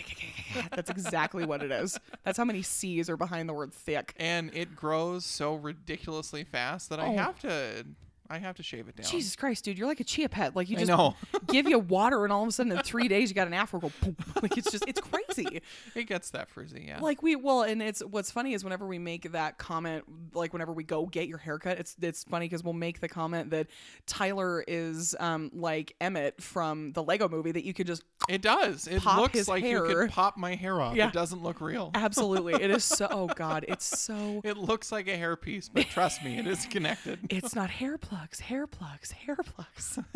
That's 0.72 0.90
exactly 0.90 1.46
what 1.46 1.62
it 1.64 1.72
is. 1.72 2.00
That's 2.24 2.38
how 2.38 2.46
many 2.46 2.62
C's 2.62 3.10
are 3.10 3.18
behind 3.18 3.50
the 3.50 3.54
word 3.54 3.74
thick. 3.74 4.14
and 4.18 4.52
it 4.54 4.76
grows 4.76 5.26
so 5.26 5.56
ridiculously 5.56 6.44
fast 6.44 6.90
that 6.90 7.00
I 7.00 7.08
Oh. 7.08 7.18
have 7.18 7.40
to 7.40 7.86
I 8.34 8.40
have 8.40 8.56
to 8.56 8.63
shave 8.63 8.88
it 8.88 8.96
down. 8.96 9.06
Jesus 9.06 9.36
Christ, 9.36 9.63
dude, 9.63 9.78
you're 9.78 9.88
like 9.88 10.00
a 10.00 10.04
chia 10.04 10.28
pet. 10.28 10.56
Like 10.56 10.70
you 10.70 10.78
just 10.78 10.92
give 11.48 11.68
you 11.68 11.80
water, 11.94 12.24
and 12.24 12.34
all 12.34 12.42
of 12.44 12.50
a 12.50 12.52
sudden 12.52 12.72
in 12.72 12.80
three 12.80 13.08
days 13.08 13.30
you 13.30 13.36
got 13.36 13.48
an 13.48 13.54
afro 13.54 13.80
go. 13.80 13.92
Boom. 14.02 14.16
Like 14.42 14.58
it's 14.58 14.72
just 14.72 14.84
it's 14.88 15.00
crazy. 15.00 15.62
it 15.96 16.04
gets 16.04 16.32
that 16.32 16.50
frizzy. 16.50 16.86
Yeah. 16.88 17.00
Like 17.00 17.22
we 17.22 17.36
well, 17.38 17.62
and 17.62 17.82
it's 17.82 18.04
what's 18.04 18.30
funny 18.30 18.54
is 18.54 18.63
whenever 18.63 18.86
we 18.86 19.00
make 19.00 19.32
that 19.32 19.58
comment, 19.58 20.04
like 20.34 20.52
whenever 20.52 20.74
we 20.74 20.84
go 20.84 21.06
get 21.06 21.30
your 21.30 21.38
haircut, 21.38 21.80
it's 21.80 21.96
it's 22.02 22.25
funny 22.25 22.46
because 22.46 22.62
we'll 22.62 22.74
make 22.74 23.00
the 23.00 23.08
comment 23.08 23.52
that 23.52 23.68
Tyler 24.06 24.66
is 24.68 25.16
um 25.20 25.50
like 25.54 25.96
Emmett 26.02 26.42
from 26.42 26.92
the 26.92 27.02
Lego 27.02 27.30
Movie 27.30 27.54
that 27.54 27.63
you 27.63 27.74
could 27.74 27.88
just 27.88 28.04
it 28.28 28.42
does. 28.42 28.88
It 28.88 29.06
looks 29.06 29.48
like 29.48 29.63
you 29.63 29.84
could 29.84 30.10
pop 30.10 30.38
my 30.38 30.56
hair 30.56 30.82
off. 30.82 30.96
Yeah. 30.96 31.08
It 31.08 31.13
doesn't 31.13 31.42
look 31.42 31.62
real. 31.62 31.92
absolutely. 31.94 32.54
It 32.54 32.72
is 32.72 32.84
so. 32.84 33.08
Oh 33.10 33.28
God, 33.28 33.66
it's 33.68 34.00
so. 34.00 34.42
It 34.44 34.58
looks 34.58 34.92
like 34.92 35.08
a 35.08 35.18
hairpiece, 35.18 35.70
but 35.72 35.86
trust 35.88 36.24
me, 36.24 36.38
it 36.38 36.48
is 36.48 36.66
connected. 36.66 37.20
It's 37.30 37.56
not 37.56 37.70
hair 37.70 37.98
plugs, 37.98 38.23
hair 38.39 38.68
plugs, 38.68 39.12
hair 39.12 39.36
plugs. 39.38 40.00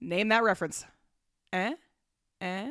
Name 0.00 0.28
that 0.28 0.42
reference. 0.42 0.84
Eh? 1.52 1.74
Eh? 2.40 2.70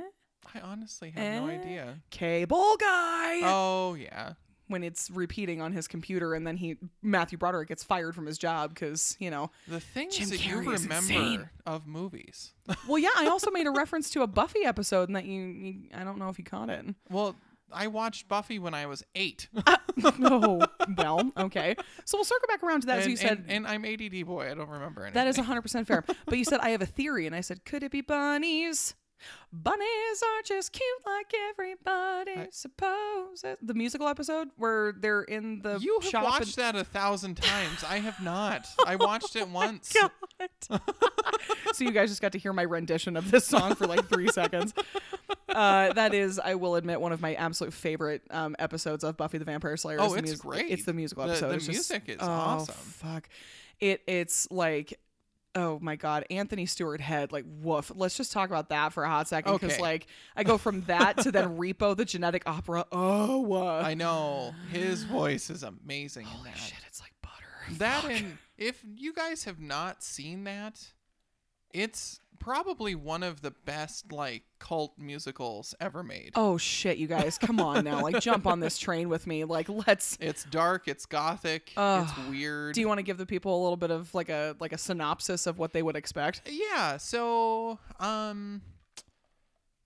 I 0.53 0.59
honestly 0.61 1.09
have 1.11 1.43
no 1.43 1.49
Eh? 1.49 1.53
idea. 1.59 1.95
Cable 2.11 2.75
guy. 2.79 3.41
Oh 3.43 3.95
yeah. 3.99 4.33
When 4.67 4.83
it's 4.83 5.11
repeating 5.11 5.61
on 5.61 5.73
his 5.73 5.87
computer, 5.87 6.33
and 6.33 6.45
then 6.47 6.57
he 6.57 6.77
Matthew 7.03 7.37
Broderick 7.37 7.67
gets 7.67 7.83
fired 7.83 8.15
from 8.15 8.25
his 8.25 8.37
job 8.39 8.73
because 8.73 9.15
you 9.19 9.29
know. 9.29 9.51
The 9.67 9.79
things 9.79 10.17
Jim 10.17 10.29
that 10.29 10.43
you 10.45 10.55
Carrey 10.55 10.73
is 10.73 10.83
remember 10.83 11.13
insane. 11.13 11.49
of 11.67 11.85
movies. 11.85 12.51
Well, 12.87 12.97
yeah, 12.97 13.09
I 13.15 13.27
also 13.27 13.51
made 13.51 13.67
a 13.67 13.71
reference 13.71 14.09
to 14.11 14.23
a 14.23 14.27
Buffy 14.27 14.65
episode, 14.65 15.07
and 15.09 15.15
that 15.15 15.25
you, 15.25 15.41
you 15.43 15.75
I 15.93 16.03
don't 16.03 16.17
know 16.17 16.29
if 16.29 16.39
you 16.39 16.45
caught 16.45 16.69
it. 16.69 16.83
well, 17.11 17.35
I 17.75 17.87
watched 17.87 18.27
Buffy 18.27 18.57
when 18.57 18.73
I 18.73 18.85
was 18.85 19.03
eight. 19.15 19.47
Uh, 20.03 20.11
oh, 20.23 20.61
well, 20.97 21.31
okay. 21.37 21.73
So 22.03 22.17
we'll 22.17 22.25
circle 22.25 22.49
back 22.49 22.61
around 22.61 22.81
to 22.81 22.87
that. 22.87 22.95
and, 22.95 23.03
so 23.05 23.09
you 23.09 23.15
said 23.15 23.45
and, 23.47 23.65
and 23.65 23.67
I'm 23.67 23.85
ADD 23.85 24.25
boy. 24.25 24.51
I 24.51 24.53
don't 24.53 24.67
remember 24.67 25.03
anything. 25.03 25.13
That 25.13 25.27
is 25.27 25.37
100% 25.37 25.87
fair. 25.87 26.03
But 26.25 26.37
you 26.37 26.43
said, 26.43 26.59
I 26.59 26.71
have 26.71 26.81
a 26.81 26.85
theory. 26.85 27.25
And 27.25 27.33
I 27.33 27.39
said, 27.39 27.63
could 27.63 27.81
it 27.81 27.91
be 27.91 28.01
bunnies? 28.01 28.93
Bunnies 29.51 30.21
are 30.23 30.41
just 30.43 30.73
cute 30.73 30.83
like 31.05 31.33
everybody 31.49 32.31
I- 32.31 32.47
supposes. 32.51 33.57
The 33.61 33.73
musical 33.73 34.07
episode 34.07 34.49
where 34.57 34.91
they're 34.99 35.21
in 35.23 35.61
the 35.61 35.77
You 35.79 35.99
have 36.11 36.23
watched 36.23 36.55
that 36.57 36.75
a 36.75 36.83
thousand 36.83 37.35
times. 37.41 37.83
I 37.87 37.99
have 37.99 38.21
not. 38.21 38.67
I 38.85 38.95
watched 38.97 39.35
it 39.35 39.47
once. 39.47 39.93
God. 39.93 40.11
so 41.73 41.83
you 41.83 41.91
guys 41.91 42.09
just 42.09 42.21
got 42.21 42.33
to 42.33 42.37
hear 42.37 42.53
my 42.53 42.63
rendition 42.63 43.15
of 43.15 43.31
this 43.31 43.45
song 43.45 43.75
for 43.75 43.87
like 43.87 44.05
three 44.07 44.27
seconds. 44.27 44.73
Uh, 45.47 45.93
that 45.93 46.13
is, 46.13 46.37
I 46.37 46.55
will 46.55 46.75
admit, 46.75 46.99
one 46.99 47.13
of 47.13 47.21
my 47.21 47.33
absolute 47.35 47.73
favorite 47.73 48.23
um, 48.31 48.55
episodes 48.59 49.03
of 49.05 49.15
Buffy 49.15 49.37
the 49.37 49.45
Vampire 49.45 49.77
Slayer. 49.77 49.97
Oh, 50.01 50.13
is 50.15 50.21
the 50.23 50.31
it's 50.31 50.41
great. 50.41 50.69
It's 50.69 50.83
the 50.83 50.93
musical 50.93 51.23
The- 51.25 51.31
episode. 51.31 51.49
the 51.51 51.55
just- 51.57 51.69
music 51.69 52.03
is 52.07 52.17
oh, 52.19 52.27
awesome. 52.29 52.75
Fuck, 52.75 53.29
it. 53.79 54.01
It's 54.07 54.49
like. 54.51 54.99
Oh 55.55 55.79
my 55.81 55.95
God, 55.95 56.25
Anthony 56.29 56.65
Stewart 56.65 56.99
Head, 56.99 57.31
like 57.31 57.45
woof. 57.61 57.91
Let's 57.95 58.17
just 58.17 58.31
talk 58.33 58.49
about 58.49 58.69
that 58.69 58.91
for 58.91 59.03
a 59.05 59.09
hot 59.09 59.27
second, 59.29 59.53
because 59.53 59.73
Okay. 59.73 59.81
like 59.81 60.07
I 60.35 60.43
go 60.43 60.57
from 60.57 60.81
that 60.83 61.17
to 61.19 61.31
then 61.31 61.57
Repo, 61.57 61.95
the 61.95 62.03
genetic 62.05 62.43
opera. 62.45 62.85
Oh, 62.91 63.53
uh, 63.53 63.81
I 63.85 63.93
know 63.93 64.53
his 64.71 65.03
voice 65.03 65.49
is 65.49 65.63
amazing 65.63 66.23
in 66.23 66.27
holy 66.29 66.49
that. 66.49 66.57
shit, 66.59 66.77
it's 66.87 66.99
like 66.99 67.13
butter. 67.21 67.77
That 67.79 68.01
Fuck. 68.03 68.11
and 68.11 68.37
if 68.57 68.83
you 68.97 69.13
guys 69.13 69.45
have 69.45 69.59
not 69.61 70.03
seen 70.03 70.43
that, 70.43 70.79
it's 71.73 72.19
probably 72.39 72.95
one 72.95 73.23
of 73.23 73.41
the 73.41 73.51
best 73.51 74.11
like 74.11 74.43
cult 74.59 74.93
musicals 74.97 75.73
ever 75.79 76.03
made. 76.03 76.31
Oh 76.35 76.57
shit, 76.57 76.97
you 76.97 77.07
guys, 77.07 77.37
come 77.37 77.59
on 77.59 77.83
now, 77.83 78.01
like 78.01 78.19
jump 78.19 78.45
on 78.47 78.59
this 78.59 78.77
train 78.77 79.09
with 79.09 79.27
me. 79.27 79.43
Like 79.43 79.67
let's. 79.69 80.17
It's 80.21 80.43
dark, 80.45 80.87
it's 80.87 81.05
gothic, 81.05 81.71
Ugh. 81.77 82.07
it's 82.07 82.27
weird. 82.29 82.75
Do 82.75 82.81
you 82.81 82.87
want 82.87 82.97
to 82.99 83.03
give 83.03 83.17
the 83.17 83.25
people 83.25 83.59
a 83.59 83.61
little 83.61 83.77
bit 83.77 83.91
of 83.91 84.13
like 84.15 84.29
a 84.29 84.55
like 84.59 84.73
a 84.73 84.77
synopsis 84.77 85.47
of 85.47 85.57
what 85.59 85.73
they 85.73 85.81
would 85.83 85.95
expect? 85.95 86.41
yeah, 86.49 86.97
so 86.97 87.79
um 87.99 88.61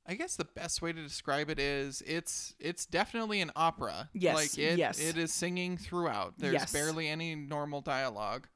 I 0.08 0.16
guess 0.16 0.36
the 0.36 0.46
best 0.46 0.82
way 0.82 0.92
to 0.92 1.04
describe 1.04 1.52
it 1.52 1.60
is 1.60 2.02
it's 2.08 2.56
it's 2.60 2.86
definitely 2.88 3.42
an 3.42 3.52
opera. 3.56 4.10
Yes, 4.14 4.36
Like 4.36 4.58
it 4.58 4.80
yes. 4.80 5.00
it 5.00 5.18
is 5.18 5.32
singing 5.32 5.78
throughout. 5.78 6.34
There's 6.40 6.54
Yes. 6.54 6.74
barely 6.74 7.08
any 7.08 7.36
normal 7.36 7.82
dialogue. 7.82 8.48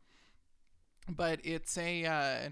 But 1.08 1.42
it's 1.44 1.78
a 1.78 2.06
uh 2.06 2.50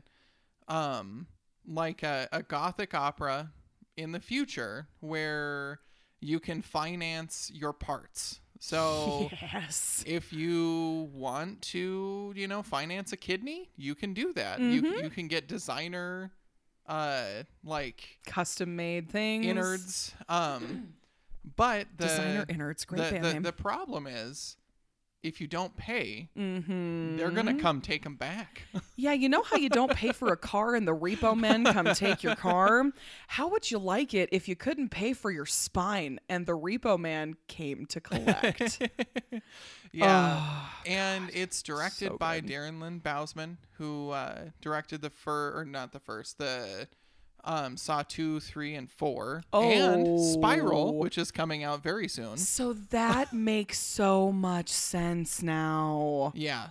um 0.71 1.27
like 1.67 2.01
a, 2.03 2.27
a 2.31 2.41
gothic 2.41 2.93
opera 2.95 3.51
in 3.97 4.11
the 4.13 4.19
future 4.19 4.87
where 5.01 5.79
you 6.19 6.39
can 6.39 6.61
finance 6.61 7.51
your 7.53 7.73
parts. 7.73 8.39
So 8.59 9.29
yes. 9.53 10.03
if 10.07 10.31
you 10.31 11.09
want 11.13 11.61
to, 11.73 12.33
you 12.35 12.47
know, 12.47 12.61
finance 12.63 13.11
a 13.11 13.17
kidney, 13.17 13.69
you 13.75 13.95
can 13.95 14.13
do 14.13 14.33
that. 14.33 14.59
You 14.59 14.81
Mhm. 14.83 15.03
you 15.03 15.09
can 15.09 15.27
get 15.27 15.47
designer 15.47 16.31
uh 16.87 17.43
like 17.63 18.19
Custom 18.25 18.75
made 18.75 19.09
things. 19.09 19.45
innards 19.45 20.13
um 20.29 20.93
but 21.55 21.87
the 21.97 22.05
Designer 22.07 22.45
innards. 22.49 22.85
Great 22.85 23.21
the, 23.21 23.33
the, 23.33 23.39
the 23.39 23.51
problem 23.51 24.07
is 24.07 24.57
if 25.23 25.39
you 25.39 25.47
don't 25.47 25.75
pay, 25.75 26.29
mm-hmm. 26.37 27.17
they're 27.17 27.31
going 27.31 27.45
to 27.45 27.61
come 27.61 27.81
take 27.81 28.03
them 28.03 28.15
back. 28.15 28.63
Yeah, 28.97 29.13
you 29.13 29.29
know 29.29 29.41
how 29.41 29.57
you 29.57 29.69
don't 29.69 29.93
pay 29.95 30.11
for 30.11 30.31
a 30.31 30.37
car 30.37 30.75
and 30.75 30.87
the 30.87 30.95
repo 30.95 31.35
men 31.35 31.63
come 31.63 31.87
take 31.95 32.21
your 32.21 32.35
car? 32.35 32.83
How 33.27 33.47
would 33.47 33.71
you 33.71 33.79
like 33.79 34.13
it 34.13 34.29
if 34.31 34.47
you 34.47 34.55
couldn't 34.55 34.89
pay 34.89 35.13
for 35.13 35.31
your 35.31 35.47
spine 35.47 36.19
and 36.29 36.45
the 36.45 36.51
repo 36.51 36.99
man 36.99 37.35
came 37.47 37.87
to 37.87 37.99
collect? 37.99 38.79
yeah. 39.91 40.39
Oh, 40.39 40.69
and 40.85 41.31
it's 41.33 41.63
directed 41.63 42.09
so 42.09 42.17
by 42.17 42.41
good. 42.41 42.51
Darren 42.51 42.79
Lynn 42.79 42.99
Bousman, 42.99 43.57
who 43.79 44.11
uh, 44.11 44.49
directed 44.61 45.01
the 45.01 45.09
fir 45.09 45.57
or 45.57 45.65
not 45.65 45.93
the 45.93 45.99
first, 45.99 46.37
the 46.37 46.87
um, 47.43 47.77
Saw 47.77 48.03
two, 48.03 48.39
three, 48.39 48.75
and 48.75 48.89
four, 48.89 49.43
and 49.53 50.19
Spiral, 50.19 50.89
Oh. 50.89 50.91
which 50.91 51.17
is 51.17 51.31
coming 51.31 51.63
out 51.63 51.81
very 51.83 52.07
soon. 52.07 52.37
so 52.37 52.73
that 52.73 53.33
makes 53.33 53.79
so 53.79 54.31
much 54.31 54.69
sense 54.69 55.41
now. 55.41 56.31
Yeah, 56.35 56.69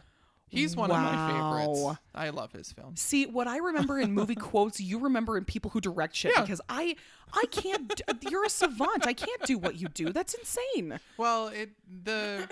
he's 0.49 0.77
one 0.77 0.91
of 0.91 0.97
my 0.97 1.29
favorites. 1.31 1.99
I 2.15 2.31
love 2.31 2.53
his 2.53 2.73
films. 2.73 3.01
See, 3.01 3.27
what 3.27 3.47
I 3.49 3.59
remember 3.59 3.99
in 3.99 4.13
movie 4.13 4.35
quotes, 4.51 4.81
you 4.81 4.99
remember 4.99 5.37
in 5.39 5.45
people 5.45 5.71
who 5.71 5.81
direct 5.81 6.15
shit 6.17 6.33
Yeah. 6.35 6.43
because 6.43 6.61
I 6.69 6.97
I 7.33 7.45
can't 7.51 7.89
d- 7.95 8.29
you're 8.29 8.45
a 8.45 8.51
savant. 8.51 9.07
I 9.07 9.13
can't 9.13 9.43
do 9.45 9.57
what 9.59 9.77
you 9.81 9.89
do. 9.89 10.13
That's 10.13 10.35
insane. 10.35 10.99
Well, 11.17 11.49
it 11.49 11.71
the 12.05 12.49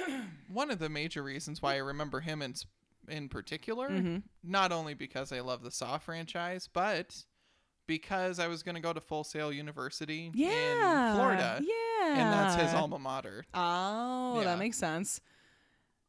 one 0.52 0.70
of 0.70 0.78
the 0.78 0.88
major 0.88 1.22
reasons 1.22 1.60
why 1.60 1.74
I 1.74 1.78
remember 1.78 2.20
him 2.20 2.42
in 2.42 2.54
in 3.08 3.28
particular, 3.28 3.88
Mhm. 3.88 4.22
not 4.44 4.70
only 4.70 4.92
because 4.92 5.32
I 5.32 5.40
love 5.40 5.62
the 5.62 5.70
Saw 5.70 5.96
franchise, 5.98 6.68
but 6.72 7.24
because 7.88 8.38
I 8.38 8.46
was 8.46 8.62
going 8.62 8.76
to 8.76 8.80
go 8.80 8.92
to 8.92 9.00
Full 9.00 9.24
Sail 9.24 9.52
University 9.52 10.30
Yeah. 10.32 11.10
in 11.10 11.16
Florida, 11.16 11.60
Yeah. 11.60 12.08
and 12.10 12.32
that's 12.32 12.54
his 12.62 12.72
alma 12.74 13.00
mater. 13.00 13.44
Oh, 13.54 14.38
Yeah. 14.38 14.44
that 14.44 14.58
makes 14.60 14.76
sense. 14.76 15.20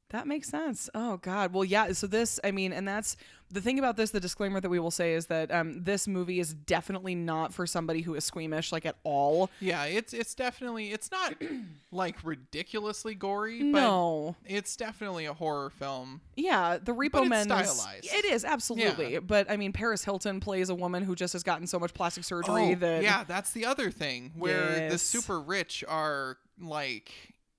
That 0.09 0.25
makes 0.27 0.49
sense. 0.49 0.89
Oh 0.95 1.17
God. 1.17 1.53
Well, 1.53 1.63
yeah. 1.65 1.91
So 1.93 2.07
this, 2.07 2.39
I 2.43 2.49
mean, 2.51 2.73
and 2.73 2.87
that's 2.87 3.15
the 3.51 3.61
thing 3.61 3.77
about 3.77 3.95
this. 3.95 4.09
The 4.09 4.19
disclaimer 4.19 4.59
that 4.59 4.69
we 4.69 4.79
will 4.79 4.89
say 4.91 5.13
is 5.13 5.27
that 5.27 5.51
um, 5.51 5.83
this 5.83 6.07
movie 6.07 6.39
is 6.39 6.53
definitely 6.53 7.13
not 7.13 7.53
for 7.53 7.67
somebody 7.67 8.01
who 8.01 8.15
is 8.15 8.23
squeamish, 8.23 8.71
like 8.71 8.87
at 8.87 8.95
all. 9.03 9.51
Yeah, 9.59 9.83
it's 9.85 10.11
it's 10.13 10.33
definitely 10.33 10.91
it's 10.91 11.11
not 11.11 11.35
like 11.91 12.15
ridiculously 12.23 13.13
gory, 13.13 13.59
but 13.71 13.81
No. 13.81 14.35
it's 14.45 14.75
definitely 14.75 15.25
a 15.25 15.33
horror 15.33 15.69
film. 15.69 16.21
Yeah, 16.35 16.79
the 16.83 16.93
Repo 16.93 17.11
But 17.11 17.27
Men. 17.27 17.51
is- 17.51 17.69
stylized. 17.69 18.07
It 18.11 18.25
is 18.25 18.43
absolutely, 18.45 19.13
Yeah. 19.13 19.19
but 19.19 19.49
I 19.49 19.57
mean, 19.57 19.73
Paris 19.73 20.03
Hilton 20.03 20.39
plays 20.39 20.69
a 20.69 20.75
woman 20.75 21.03
who 21.03 21.15
just 21.15 21.33
has 21.33 21.43
gotten 21.43 21.67
so 21.67 21.77
much 21.79 21.93
plastic 21.93 22.23
surgery 22.23 22.71
Oh, 22.71 22.75
that 22.75 23.03
yeah, 23.03 23.23
that's 23.25 23.51
the 23.51 23.65
other 23.65 23.91
thing 23.91 24.31
where 24.35 24.89
the 24.89 24.97
super 24.97 25.39
rich 25.39 25.83
are 25.87 26.37
like 26.59 27.11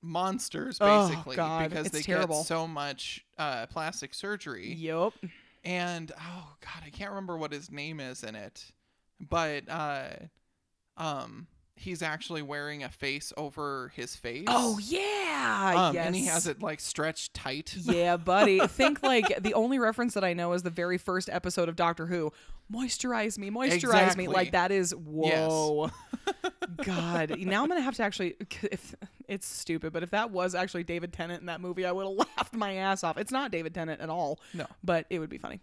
monsters 0.02 0.78
Oh, 0.80 1.08
basically 1.08 1.36
God, 1.36 1.68
because 1.70 1.86
it's 1.86 1.94
they 1.96 2.02
terrible. 2.02 2.38
get 2.38 2.46
so 2.46 2.66
much 2.66 3.24
uh, 3.38 3.66
plastic 3.66 4.14
surgery. 4.14 4.72
Yep. 4.74 5.12
And 5.64 6.10
oh 6.18 6.48
god, 6.60 6.82
I 6.86 6.90
can't 6.90 7.10
remember 7.10 7.36
what 7.36 7.52
his 7.52 7.70
name 7.70 8.00
is 8.00 8.22
in 8.24 8.34
it, 8.34 8.64
but 9.20 9.64
uh, 9.68 10.08
um, 10.96 11.46
he's 11.76 12.02
actually 12.02 12.40
wearing 12.42 12.82
a 12.82 12.88
face 12.88 13.32
over 13.36 13.92
his 13.94 14.16
face. 14.16 14.44
Oh 14.48 14.78
yeah. 14.82 15.72
um, 15.88 15.94
yes. 15.94 16.06
and 16.06 16.16
he 16.16 16.26
has 16.26 16.46
it 16.46 16.62
like 16.62 16.80
stretched 16.80 17.34
tight. 17.34 17.74
Yeah, 17.76 18.16
buddy. 18.16 18.60
Think 18.68 19.02
like 19.02 19.42
the 19.42 19.52
only 19.54 19.78
reference 19.78 20.14
that 20.14 20.24
I 20.24 20.32
know 20.32 20.52
is 20.54 20.62
the 20.62 20.70
very 20.70 20.96
first 20.98 21.28
episode 21.30 21.68
of 21.68 21.76
Doctor 21.76 22.06
Who. 22.06 22.32
Moisturize 22.72 23.36
me, 23.36 23.50
moisturize 23.50 23.72
Exactly. 23.74 24.28
me. 24.28 24.32
Like 24.32 24.52
that 24.52 24.70
is 24.72 24.94
whoa. 24.94 25.90
God. 26.76 27.38
Now 27.38 27.62
I'm 27.62 27.68
gonna 27.68 27.80
have 27.80 27.96
to 27.96 28.02
actually. 28.02 28.36
If 28.62 28.94
it's 29.28 29.46
stupid, 29.46 29.92
but 29.92 30.02
if 30.02 30.10
that 30.10 30.30
was 30.30 30.54
actually 30.54 30.82
David 30.84 31.12
Tennant 31.12 31.40
in 31.40 31.46
that 31.46 31.60
movie, 31.60 31.86
I 31.86 31.92
would 31.92 32.06
have 32.06 32.28
laughed 32.36 32.54
my 32.54 32.74
ass 32.74 33.04
off. 33.04 33.16
It's 33.16 33.30
not 33.30 33.52
David 33.52 33.74
Tennant 33.74 34.00
at 34.00 34.10
all. 34.10 34.40
No. 34.52 34.66
but 34.82 35.06
it 35.08 35.20
would 35.20 35.30
be 35.30 35.38
funny. 35.38 35.60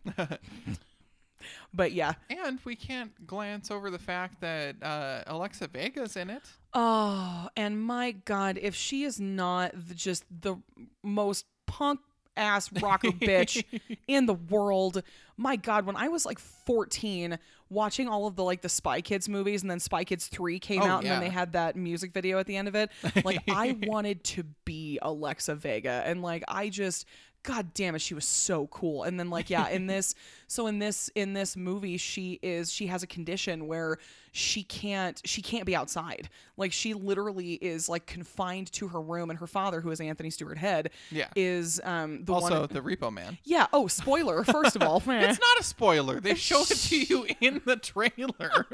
but 1.73 1.91
yeah. 1.91 2.13
And 2.29 2.59
we 2.63 2.75
can't 2.75 3.27
glance 3.27 3.69
over 3.69 3.89
the 3.89 3.99
fact 3.99 4.39
that 4.41 4.81
uh, 4.81 5.23
Alexa 5.27 5.67
Vega's 5.67 6.15
in 6.15 6.29
it. 6.29 6.43
Oh, 6.73 7.49
and 7.57 7.81
my 7.81 8.11
God, 8.11 8.57
if 8.61 8.73
she 8.73 9.03
is 9.03 9.19
not 9.19 9.71
the, 9.73 9.93
just 9.93 10.23
the 10.29 10.55
most 11.03 11.45
punk 11.65 11.99
ass 12.37 12.71
rocker 12.81 13.09
bitch 13.11 13.63
in 14.07 14.25
the 14.27 14.35
world. 14.35 15.03
My 15.35 15.55
God, 15.55 15.85
when 15.85 15.95
I 15.95 16.07
was 16.07 16.25
like 16.25 16.39
14, 16.39 17.37
watching 17.69 18.07
all 18.07 18.27
of 18.27 18.35
the 18.35 18.43
like 18.43 18.61
the 18.61 18.69
Spy 18.69 19.01
Kids 19.01 19.27
movies, 19.29 19.61
and 19.61 19.69
then 19.71 19.79
Spy 19.79 20.03
Kids 20.03 20.27
3 20.27 20.59
came 20.59 20.81
Oh, 20.81 20.85
out, 20.85 20.97
and 20.99 21.07
yeah. 21.07 21.13
then 21.13 21.21
they 21.21 21.29
had 21.29 21.53
that 21.53 21.75
music 21.75 22.13
video 22.13 22.39
at 22.39 22.45
the 22.47 22.55
end 22.55 22.67
of 22.67 22.75
it. 22.75 22.89
Like, 23.23 23.41
I 23.49 23.77
wanted 23.83 24.23
to 24.25 24.43
be 24.65 24.99
Alexa 25.01 25.55
Vega. 25.55 26.03
And 26.05 26.21
like, 26.21 26.43
I 26.47 26.69
just. 26.69 27.05
God 27.43 27.73
damn 27.73 27.95
it, 27.95 27.99
she 28.01 28.13
was 28.13 28.25
so 28.25 28.67
cool. 28.67 29.03
And 29.03 29.17
then 29.19 29.29
like 29.29 29.49
yeah, 29.49 29.69
in 29.69 29.87
this 29.93 30.15
so 30.47 30.67
in 30.67 30.79
this 30.79 31.09
in 31.15 31.33
this 31.33 31.55
movie 31.55 31.97
she 31.97 32.39
is 32.41 32.71
she 32.71 32.87
has 32.87 33.03
a 33.03 33.07
condition 33.07 33.67
where 33.67 33.97
she 34.33 34.63
can't 34.63 35.21
she 35.25 35.41
can't 35.41 35.65
be 35.65 35.75
outside. 35.75 36.29
Like 36.57 36.71
she 36.73 36.93
literally 36.93 37.53
is 37.53 37.87
like 37.87 38.05
confined 38.05 38.71
to 38.73 38.89
her 38.89 39.01
room 39.01 39.29
and 39.29 39.39
her 39.39 39.47
father 39.47 39.79
who 39.81 39.91
is 39.91 40.01
Anthony 40.01 40.29
Stewart 40.29 40.57
Head 40.57 40.89
Yeah. 41.09 41.27
is 41.35 41.79
um 41.83 42.23
the 42.25 42.33
also, 42.33 42.61
one 42.61 42.69
the 42.71 42.81
Repo 42.81 43.11
Man. 43.13 43.37
Yeah, 43.45 43.67
oh, 43.71 43.87
spoiler 43.87 44.43
first 44.43 44.75
of 44.75 44.81
all. 44.83 45.01
It's 45.07 45.39
not 45.39 45.59
a 45.59 45.63
spoiler. 45.63 46.19
They 46.19 46.35
show 46.49 46.61
it 46.61 46.67
to 46.67 46.99
you 46.99 47.27
in 47.39 47.61
the 47.65 47.77
trailer. 47.77 48.65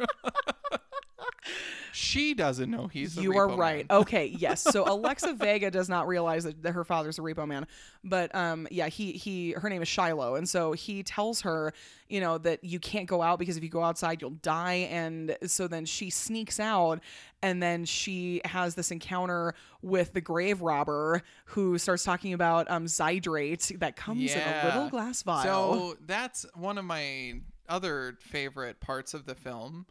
She 1.94 2.34
doesn't 2.34 2.72
know 2.72 2.88
he's 2.88 3.16
you 3.16 3.38
are 3.38 3.48
right. 3.48 3.88
Man. 3.90 4.00
Okay, 4.00 4.26
yes. 4.26 4.62
So 4.62 4.84
Alexa 4.86 5.34
Vega 5.40 5.70
does 5.70 5.90
not 5.90 6.08
realize 6.08 6.44
that, 6.44 6.62
that 6.64 6.72
her 6.72 6.84
father's 6.84 7.20
a 7.20 7.22
repo 7.22 7.48
man, 7.48 7.68
but 8.04 8.34
um, 8.36 8.68
yeah, 8.72 8.88
he 8.88 9.12
he 9.12 9.52
her 9.52 9.70
name 9.70 9.82
is 9.82 9.88
Shiloh, 9.88 10.36
and 10.36 10.50
so 10.50 10.72
he 10.74 11.04
tells 11.04 11.42
her, 11.42 11.72
you 12.10 12.20
know, 12.20 12.38
that 12.40 12.64
you 12.64 12.80
can't 12.80 13.08
go 13.08 13.22
out 13.22 13.40
because 13.40 13.58
if 13.58 13.64
you 13.64 13.70
go 13.70 13.84
outside 13.84 14.22
you'll 14.22 14.32
die, 14.32 14.88
and 14.92 15.38
so 15.46 15.68
then 15.68 15.86
she 15.86 16.10
sneaks 16.10 16.60
out, 16.60 17.00
and 17.42 17.62
then 17.62 17.86
she 17.86 18.42
has 18.46 18.76
this 18.76 18.92
encounter 18.92 19.54
with 19.82 20.14
the 20.14 20.22
grave 20.22 20.62
robber 20.62 21.22
who 21.46 21.78
starts 21.78 22.04
talking 22.04 22.34
about 22.34 22.70
um 22.72 22.86
Zydrate 22.86 23.80
that 23.80 23.96
comes 23.96 24.34
in 24.34 24.42
a 24.42 24.66
little 24.66 24.90
glass 24.90 25.22
vial. 25.22 25.44
So 25.44 25.98
that's 26.06 26.46
one 26.56 26.78
of 26.78 26.86
my 26.86 27.42
other 27.70 28.18
favorite 28.20 28.80
parts 28.80 29.14
of 29.14 29.26
the 29.26 29.36
film. 29.36 29.86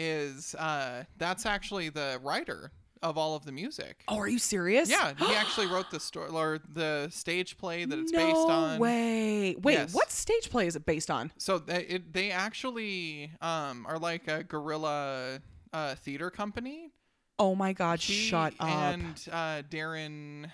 Is 0.00 0.54
uh, 0.54 1.02
that's 1.16 1.44
actually 1.44 1.88
the 1.88 2.20
writer 2.22 2.70
of 3.02 3.18
all 3.18 3.34
of 3.34 3.44
the 3.44 3.50
music. 3.52 4.02
oh, 4.08 4.16
are 4.18 4.28
you 4.28 4.38
serious? 4.38 4.88
Yeah, 4.88 5.12
he 5.18 5.34
actually 5.34 5.66
wrote 5.66 5.90
the 5.90 5.98
story 5.98 6.30
or 6.30 6.60
the 6.72 7.08
stage 7.10 7.58
play 7.58 7.84
that 7.84 7.98
it's 7.98 8.12
no 8.12 8.18
based 8.18 8.48
on. 8.48 8.78
way. 8.78 9.56
Wait, 9.56 9.72
Yes. 9.74 9.92
what 9.94 10.10
stage 10.12 10.50
play 10.50 10.66
is 10.68 10.76
it 10.76 10.86
based 10.86 11.10
on? 11.10 11.32
So 11.36 11.58
they, 11.58 11.82
it, 11.84 12.12
they 12.12 12.30
actually 12.30 13.30
um, 13.40 13.86
are 13.88 13.98
like 13.98 14.28
a 14.28 14.44
guerrilla 14.44 15.40
uh, 15.72 15.94
theater 15.96 16.30
company. 16.30 16.92
Oh 17.40 17.54
my 17.56 17.72
God! 17.72 17.98
He 18.00 18.12
shut 18.12 18.54
up. 18.60 18.68
And 18.68 19.14
uh, 19.32 19.62
Darren, 19.68 20.50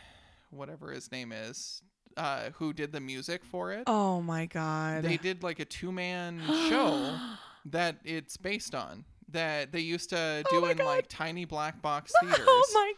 whatever 0.50 0.90
his 0.90 1.10
name 1.12 1.32
is, 1.32 1.82
uh, 2.16 2.50
who 2.54 2.72
did 2.72 2.92
the 2.92 3.00
music 3.00 3.44
for 3.44 3.72
it. 3.72 3.84
Oh 3.86 4.20
my 4.22 4.46
god. 4.46 5.02
They 5.02 5.16
did 5.18 5.42
like 5.42 5.60
a 5.60 5.64
two 5.66 5.92
man 5.92 6.40
show 6.68 7.16
that 7.66 7.96
it's 8.04 8.36
based 8.36 8.74
on. 8.74 9.04
That 9.34 9.72
they 9.72 9.80
used 9.80 10.10
to 10.10 10.44
do 10.50 10.64
Oh 10.64 10.66
in 10.66 10.76
God. 10.76 10.86
like 10.86 11.06
tiny 11.08 11.44
black 11.44 11.82
box 11.82 12.12
theaters. 12.20 12.38
Oh 12.46 12.66
my 12.72 12.92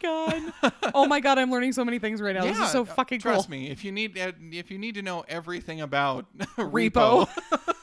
god. 0.61 0.71
oh 0.93 1.05
my 1.07 1.19
god, 1.19 1.39
I'm 1.39 1.49
learning 1.51 1.73
so 1.73 1.83
many 1.83 1.97
things 1.97 2.21
right 2.21 2.35
now. 2.35 2.43
this 2.43 2.59
is 2.59 2.69
so 2.71 2.83
uh, 2.83 2.85
fucking 2.85 3.19
trust 3.21 3.47
cool. 3.49 3.57
me. 3.57 3.69
If 3.71 3.83
you 3.83 3.91
need 3.91 4.17
uh, 4.17 4.31
if 4.51 4.69
you 4.69 4.77
need 4.77 4.93
to 4.95 5.01
know 5.01 5.25
everything 5.27 5.81
about 5.81 6.25
Repo. 6.57 7.27
Repo, 7.27 7.73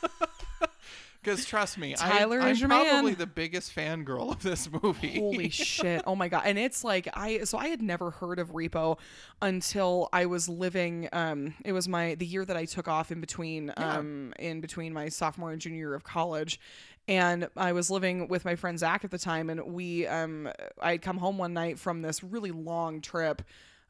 because 1.24 1.44
trust 1.44 1.78
me, 1.78 1.94
Tyler 1.94 2.40
I, 2.40 2.50
is 2.50 2.62
I'm 2.62 2.68
probably 2.68 3.12
man. 3.12 3.18
the 3.18 3.26
biggest 3.26 3.74
fangirl 3.74 4.30
of 4.30 4.42
this 4.42 4.68
movie. 4.82 5.18
Holy 5.18 5.48
shit. 5.48 6.02
Oh 6.06 6.14
my 6.14 6.28
god. 6.28 6.42
And 6.44 6.58
it's 6.58 6.84
like 6.84 7.08
I 7.14 7.44
so 7.44 7.58
I 7.58 7.68
had 7.68 7.80
never 7.82 8.10
heard 8.10 8.38
of 8.38 8.52
Repo 8.52 8.98
until 9.40 10.08
I 10.12 10.26
was 10.26 10.48
living 10.48 11.08
um 11.12 11.54
it 11.64 11.72
was 11.72 11.88
my 11.88 12.14
the 12.14 12.26
year 12.26 12.44
that 12.44 12.56
I 12.56 12.64
took 12.66 12.88
off 12.88 13.10
in 13.10 13.20
between 13.20 13.72
um 13.76 14.34
in 14.38 14.60
between 14.60 14.92
my 14.92 15.08
sophomore 15.08 15.52
and 15.52 15.60
junior 15.60 15.78
year 15.78 15.94
of 15.94 16.04
college. 16.04 16.60
And 17.06 17.48
I 17.56 17.72
was 17.72 17.90
living 17.90 18.28
with 18.28 18.44
my 18.44 18.56
friend 18.56 18.78
Zach 18.78 19.04
at 19.04 19.10
the 19.10 19.18
time 19.18 19.50
and 19.50 19.62
we 19.64 20.06
um 20.06 20.50
I'd 20.80 21.02
come 21.02 21.16
home 21.16 21.38
one 21.38 21.54
night 21.54 21.78
from 21.78 22.02
this 22.02 22.22
really 22.22 22.50
long 22.50 23.00
trip 23.00 23.42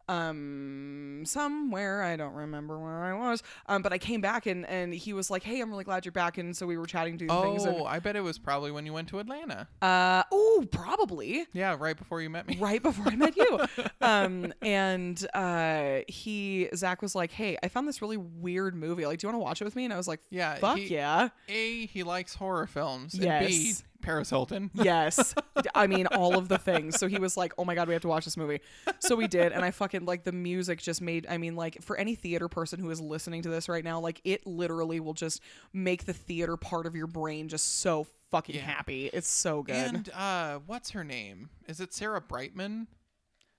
um 0.08 1.22
somewhere 1.24 2.02
i 2.02 2.16
don't 2.16 2.34
remember 2.34 2.78
where 2.78 3.04
i 3.04 3.12
was 3.14 3.42
um 3.66 3.82
but 3.82 3.92
i 3.92 3.98
came 3.98 4.20
back 4.20 4.46
and 4.46 4.66
and 4.66 4.92
he 4.94 5.12
was 5.12 5.30
like 5.30 5.42
hey 5.42 5.60
i'm 5.60 5.70
really 5.70 5.84
glad 5.84 6.04
you're 6.04 6.12
back 6.12 6.38
and 6.38 6.56
so 6.56 6.66
we 6.66 6.76
were 6.76 6.86
chatting 6.86 7.16
doing 7.16 7.30
things 7.42 7.64
and 7.64 7.74
Oh, 7.76 7.84
I 7.84 7.98
bet 7.98 8.14
it 8.14 8.20
was 8.22 8.38
probably 8.38 8.70
when 8.70 8.86
you 8.86 8.92
went 8.92 9.08
to 9.08 9.18
Atlanta. 9.18 9.66
uh 9.82 10.22
oh 10.30 10.64
probably 10.70 11.46
Yeah, 11.52 11.76
right 11.78 11.96
before 11.96 12.20
you 12.20 12.30
met 12.30 12.46
me. 12.46 12.56
right 12.60 12.82
before 12.82 13.06
I 13.08 13.16
met 13.16 13.36
you. 13.36 13.60
Um, 14.00 14.52
and 14.62 15.26
uh, 15.34 16.00
he 16.08 16.68
Zach 16.74 17.00
was 17.02 17.14
like, 17.14 17.32
"Hey, 17.32 17.56
I 17.62 17.68
found 17.68 17.88
this 17.88 18.00
really 18.02 18.16
weird 18.18 18.74
movie. 18.74 19.06
Like, 19.06 19.18
do 19.18 19.26
you 19.26 19.32
want 19.32 19.40
to 19.40 19.44
watch 19.44 19.60
it 19.60 19.64
with 19.64 19.74
me?" 19.76 19.84
And 19.84 19.92
I 19.92 19.96
was 19.96 20.06
like, 20.06 20.20
Yeah, 20.30 20.56
"Fuck 20.56 20.78
he- 20.78 20.88
yeah, 20.94 21.30
A, 21.48 21.86
he 21.86 22.02
likes 22.02 22.34
horror 22.34 22.66
films. 22.66 23.14
And 23.14 23.22
B, 23.22 23.26
Yes. 23.70 23.82
Paris 24.04 24.30
Hilton. 24.30 24.70
yes." 24.74 25.34
I 25.74 25.86
mean, 25.86 26.06
all 26.08 26.36
of 26.36 26.48
the 26.48 26.58
things. 26.58 26.98
So 26.98 27.08
he 27.08 27.18
was 27.18 27.36
like, 27.36 27.52
"Oh 27.58 27.64
my 27.64 27.74
god, 27.74 27.88
we 27.88 27.94
have 27.94 28.02
to 28.02 28.08
watch 28.08 28.24
this 28.24 28.36
movie." 28.36 28.60
So 29.00 29.16
we 29.16 29.26
did, 29.26 29.52
and 29.52 29.64
I 29.64 29.70
fucking 29.70 30.04
like 30.04 30.24
the 30.24 30.32
music 30.32 30.80
just 30.80 31.00
made. 31.02 31.26
I 31.28 31.38
mean, 31.38 31.56
like 31.56 31.82
for 31.82 31.96
any 31.96 32.14
theater 32.14 32.48
person 32.48 32.78
who 32.80 32.90
is 32.90 33.00
listening 33.00 33.42
to 33.42 33.48
this 33.48 33.68
right 33.68 33.82
now, 33.84 33.98
like 34.00 34.20
it 34.24 34.46
literally 34.46 35.00
will 35.00 35.14
just 35.14 35.40
make 35.72 36.04
the 36.04 36.12
theater 36.12 36.56
part 36.56 36.86
of 36.86 36.94
your 36.94 37.06
brain 37.06 37.48
just 37.48 37.80
so 37.80 38.06
fucking 38.30 38.54
Yeah. 38.56 38.62
happy. 38.62 39.06
It's 39.12 39.28
so 39.28 39.62
good. 39.62 39.74
And 39.74 40.10
uh, 40.14 40.58
what's 40.66 40.90
her 40.90 41.04
name? 41.04 41.50
Is 41.66 41.80
it 41.80 41.92
Sarah 41.94 42.20
Brightman? 42.20 42.86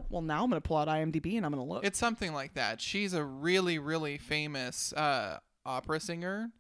well, 0.10 0.22
now 0.22 0.44
I'm 0.44 0.50
gonna 0.50 0.62
pull 0.62 0.78
out 0.78 0.88
IMDb 0.90 1.38
and 1.38 1.46
I'm 1.46 1.52
gonna 1.54 1.64
look. 1.64 1.84
It's 1.86 1.98
something 1.98 2.34
like 2.34 2.54
that. 2.56 2.82
She's 2.82 3.14
a 3.14 3.24
really, 3.24 3.80
really 3.80 4.18
famous 4.18 4.92
uh, 4.94 5.40
opera 5.66 6.00
singer, 6.00 6.52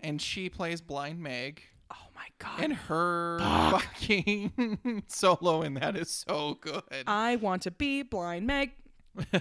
and 0.00 0.20
she 0.20 0.48
plays 0.48 0.80
Blind 0.80 1.20
Meg. 1.20 1.62
Oh 1.90 2.06
my 2.14 2.26
god. 2.38 2.60
And 2.60 2.72
her 2.74 3.38
fucking 3.40 5.02
solo 5.08 5.62
in 5.62 5.74
that 5.74 5.96
is 5.96 6.10
so 6.26 6.54
good. 6.60 6.82
I 7.06 7.36
want 7.36 7.62
to 7.62 7.70
be 7.70 8.02
blind 8.02 8.46
Meg. 8.46 8.72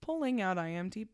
Pulling 0.00 0.40
out 0.40 0.56
IMDb. 0.56 1.08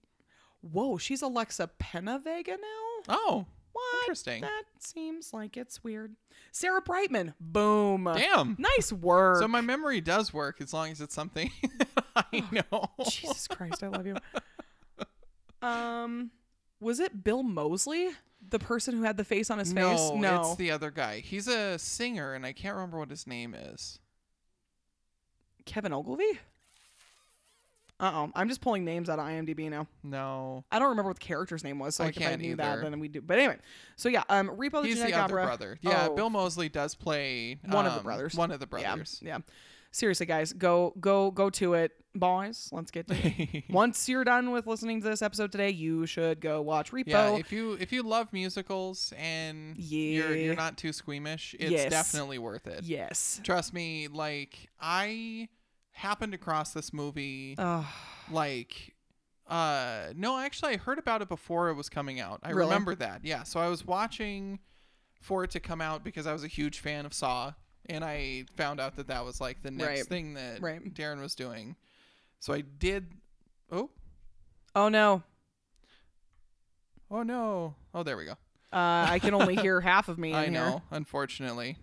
Whoa, 0.62 0.96
she's 0.98 1.22
Alexa 1.22 1.70
PenaVega 1.78 2.48
now? 2.48 3.02
oh, 3.08 3.46
What? 3.72 4.02
interesting. 4.02 4.40
That 4.40 4.62
seems 4.78 5.32
like 5.34 5.56
it's 5.56 5.84
weird. 5.84 6.16
Sarah 6.50 6.80
Brightman. 6.80 7.34
Boom. 7.40 8.04
Damn. 8.14 8.56
Nice 8.58 8.92
work. 8.92 9.38
So 9.40 9.48
my 9.48 9.60
memory 9.60 10.00
does 10.00 10.32
work 10.32 10.60
as 10.60 10.72
long 10.72 10.90
as 10.90 11.00
it's 11.00 11.14
something 11.14 11.50
I 12.16 12.42
know. 12.50 12.90
Jesus 13.08 13.46
Christ, 13.48 13.82
I 13.82 13.88
love 13.88 14.06
you. 14.06 14.16
Um, 15.62 16.30
was 16.80 16.98
it 17.00 17.22
Bill 17.24 17.42
Moseley, 17.42 18.10
the 18.50 18.58
person 18.58 18.96
who 18.96 19.02
had 19.02 19.16
the 19.16 19.24
face 19.24 19.50
on 19.50 19.58
his 19.58 19.72
face? 19.72 19.76
No, 19.82 20.16
No, 20.16 20.40
it's 20.42 20.56
the 20.56 20.70
other 20.70 20.90
guy. 20.90 21.20
He's 21.20 21.48
a 21.48 21.78
singer, 21.78 22.34
and 22.34 22.44
I 22.46 22.52
can't 22.52 22.74
remember 22.74 22.98
what 22.98 23.10
his 23.10 23.26
name 23.26 23.54
is. 23.54 23.98
Kevin 25.64 25.92
Ogilvie. 25.92 26.38
Uh 27.98 28.10
oh, 28.14 28.32
I'm 28.34 28.46
just 28.48 28.60
pulling 28.60 28.84
names 28.84 29.08
out 29.08 29.18
of 29.18 29.24
IMDb 29.24 29.70
now. 29.70 29.86
No, 30.02 30.64
I 30.70 30.78
don't 30.78 30.90
remember 30.90 31.08
what 31.10 31.18
the 31.18 31.24
character's 31.24 31.64
name 31.64 31.78
was, 31.78 31.94
so 31.96 32.04
I 32.04 32.08
like 32.08 32.16
if 32.18 32.22
I 32.22 32.26
can't 32.30 32.42
knew 32.42 32.48
either. 32.50 32.56
that, 32.62 32.82
then 32.82 33.00
we 33.00 33.08
do. 33.08 33.22
But 33.22 33.38
anyway, 33.38 33.56
so 33.96 34.10
yeah, 34.10 34.22
um, 34.28 34.48
Repo 34.50 34.82
the 34.82 34.88
he's 34.88 34.96
Genetic 34.96 35.14
the 35.14 35.20
other 35.22 35.34
Opera. 35.40 35.46
brother. 35.46 35.78
Yeah, 35.80 36.08
Oh, 36.10 36.14
Bill 36.14 36.28
Moseley 36.28 36.68
does 36.68 36.94
play 36.94 37.58
One 37.64 37.86
of 37.86 37.92
the 37.94 37.98
um, 38.00 38.04
brothers. 38.04 38.34
One 38.34 38.50
of 38.50 38.60
the 38.60 38.66
yeah, 38.78 38.86
brothers. 38.90 39.20
Yeah, 39.24 39.38
seriously, 39.90 40.26
guys, 40.26 40.52
go 40.52 40.94
go 41.00 41.30
go 41.30 41.50
to 41.50 41.74
it, 41.74 41.92
boys. 42.14 42.68
Let's 42.72 42.90
get 42.90 43.08
to 43.08 43.14
it. 43.16 43.64
Once 43.70 44.08
you're 44.08 44.24
done 44.24 44.50
with 44.50 44.66
listening 44.66 45.00
to 45.02 45.08
this 45.08 45.22
episode 45.22 45.52
today, 45.52 45.70
you 45.70 46.06
should 46.06 46.40
go 46.40 46.62
watch 46.62 46.92
Repo. 46.92 47.04
Yeah, 47.08 47.36
if 47.36 47.52
you 47.52 47.72
if 47.80 47.92
you 47.92 48.02
love 48.02 48.32
musicals 48.32 49.12
and 49.18 49.76
you're 49.78 50.34
you're 50.36 50.54
not 50.54 50.76
too 50.76 50.92
squeamish, 50.92 51.54
it's 51.58 51.70
Yes. 51.70 51.90
definitely 51.90 52.38
worth 52.38 52.66
it. 52.66 52.84
yes. 52.84 53.40
Trust 53.42 53.72
me, 53.74 54.08
like 54.08 54.68
I 54.80 55.48
happened 55.92 56.34
across 56.34 56.72
this 56.72 56.92
movie 56.92 57.54
Oh, 57.58 57.88
like 58.30 58.94
uh 59.48 60.08
no, 60.16 60.38
actually 60.38 60.74
I 60.74 60.76
heard 60.76 60.98
about 60.98 61.22
it 61.22 61.28
before 61.28 61.68
it 61.70 61.74
was 61.74 61.88
coming 61.88 62.20
out. 62.20 62.40
I 62.42 62.50
Really? 62.50 62.66
remember 62.68 62.94
that. 62.96 63.24
Yeah, 63.24 63.44
so 63.44 63.60
I 63.60 63.68
was 63.68 63.86
watching 63.86 64.58
for 65.22 65.44
it 65.44 65.50
to 65.52 65.60
come 65.60 65.80
out 65.80 66.04
because 66.04 66.26
I 66.26 66.32
was 66.32 66.44
a 66.44 66.48
huge 66.48 66.80
fan 66.80 67.06
of 67.06 67.14
Saw 67.14 67.52
and 67.88 68.04
I 68.04 68.44
found 68.56 68.80
out 68.80 68.96
that 68.96 69.08
that 69.08 69.24
was 69.24 69.40
like 69.40 69.62
the 69.62 69.70
next 69.70 69.88
Right. 69.88 70.06
thing 70.06 70.34
that 70.34 70.60
Right. 70.60 70.82
Darren 70.94 71.20
was 71.20 71.34
doing. 71.34 71.76
So 72.40 72.52
I 72.52 72.60
did 72.62 73.12
Oh, 73.72 73.90
oh 74.74 74.88
no. 74.88 75.22
oh 77.10 77.22
no. 77.22 77.74
Oh, 77.94 78.02
there 78.02 78.16
we 78.16 78.24
go. 78.24 78.32
Uh, 78.72 79.06
I 79.08 79.18
can 79.20 79.34
only 79.34 79.56
hear 79.62 79.80
half 79.80 80.08
of 80.08 80.18
me. 80.18 80.30
In 80.30 80.36
I 80.36 80.42
here. 80.44 80.52
know, 80.52 80.82
unfortunately. 80.90 81.78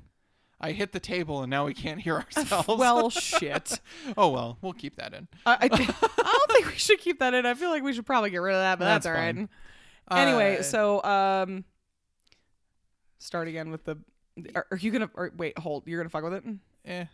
I 0.61 0.71
hit 0.71 0.93
the 0.93 0.99
table 0.99 1.41
and 1.41 1.49
now 1.49 1.65
we 1.65 1.73
can't 1.73 1.99
hear 1.99 2.15
ourselves. 2.37 2.67
Well, 2.67 3.09
shit. 3.09 3.79
oh 4.15 4.29
well, 4.29 4.57
we'll 4.61 4.73
keep 4.73 4.95
that 4.95 5.13
in. 5.13 5.27
I, 5.45 5.57
I, 5.61 5.67
thi- 5.67 5.83
I 5.93 6.23
don't 6.37 6.51
think 6.51 6.67
we 6.67 6.77
should 6.77 6.99
keep 6.99 7.19
that 7.19 7.33
in. 7.33 7.45
I 7.45 7.53
feel 7.53 7.69
like 7.69 7.83
we 7.83 7.93
should 7.93 8.05
probably 8.05 8.29
get 8.29 8.37
rid 8.37 8.55
of 8.55 8.61
that, 8.61 8.79
but 8.79 8.85
that's, 8.85 9.05
That's 9.05 9.17
all 9.17 9.21
right. 9.21 9.49
Anyway, 10.11 10.57
Uh, 10.59 10.63
so 10.63 11.03
um, 11.03 11.65
start 13.19 13.47
again 13.47 13.71
with 13.71 13.83
the. 13.85 13.97
Are, 14.55 14.65
are 14.71 14.77
you 14.77 14.91
gonna? 14.91 15.09
Or, 15.13 15.31
wait, 15.37 15.57
hold. 15.59 15.83
You're 15.85 15.99
gonna 15.99 16.09
fuck 16.09 16.23
with 16.23 16.33
it? 16.33 16.43
eh. 16.85 17.05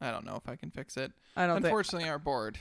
I 0.00 0.12
don't 0.12 0.24
know 0.24 0.36
if 0.36 0.48
I 0.48 0.54
can 0.54 0.70
fix 0.70 0.96
it. 0.96 1.10
I 1.36 1.46
don't 1.46 1.56
think. 1.56 1.66
Unfortunately, 1.66 2.08
our 2.08 2.20
board. 2.20 2.56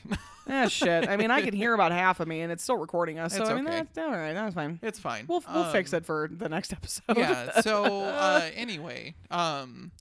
Ah, 0.50 0.68
shit. 0.70 1.08
I 1.08 1.18
mean, 1.18 1.30
I 1.30 1.42
can 1.42 1.54
hear 1.54 1.76
about 1.76 1.92
half 1.92 2.20
of 2.20 2.28
me, 2.28 2.42
and 2.42 2.52
it's 2.52 2.64
still 2.64 2.78
recording 2.78 3.20
us. 3.20 3.36
So 3.36 3.42
It's 3.42 3.50
I 3.52 3.54
mean, 3.54 3.68
okay. 3.68 3.78
that's 3.78 3.98
all 4.00 4.10
right. 4.10 4.34
That's 4.34 4.56
fine. 4.56 4.80
it's 4.82 4.98
fine. 5.00 5.26
We'll 5.28 5.44
we'll 5.54 5.72
fix 5.72 5.94
Um, 5.94 5.98
it 6.00 6.06
for 6.06 6.28
the 6.32 6.50
next 6.50 6.74
episode. 6.74 7.16
yeah 7.16 7.62
so 7.62 8.04
uh 8.06 8.50
anyway 8.56 9.14
um 9.30 9.92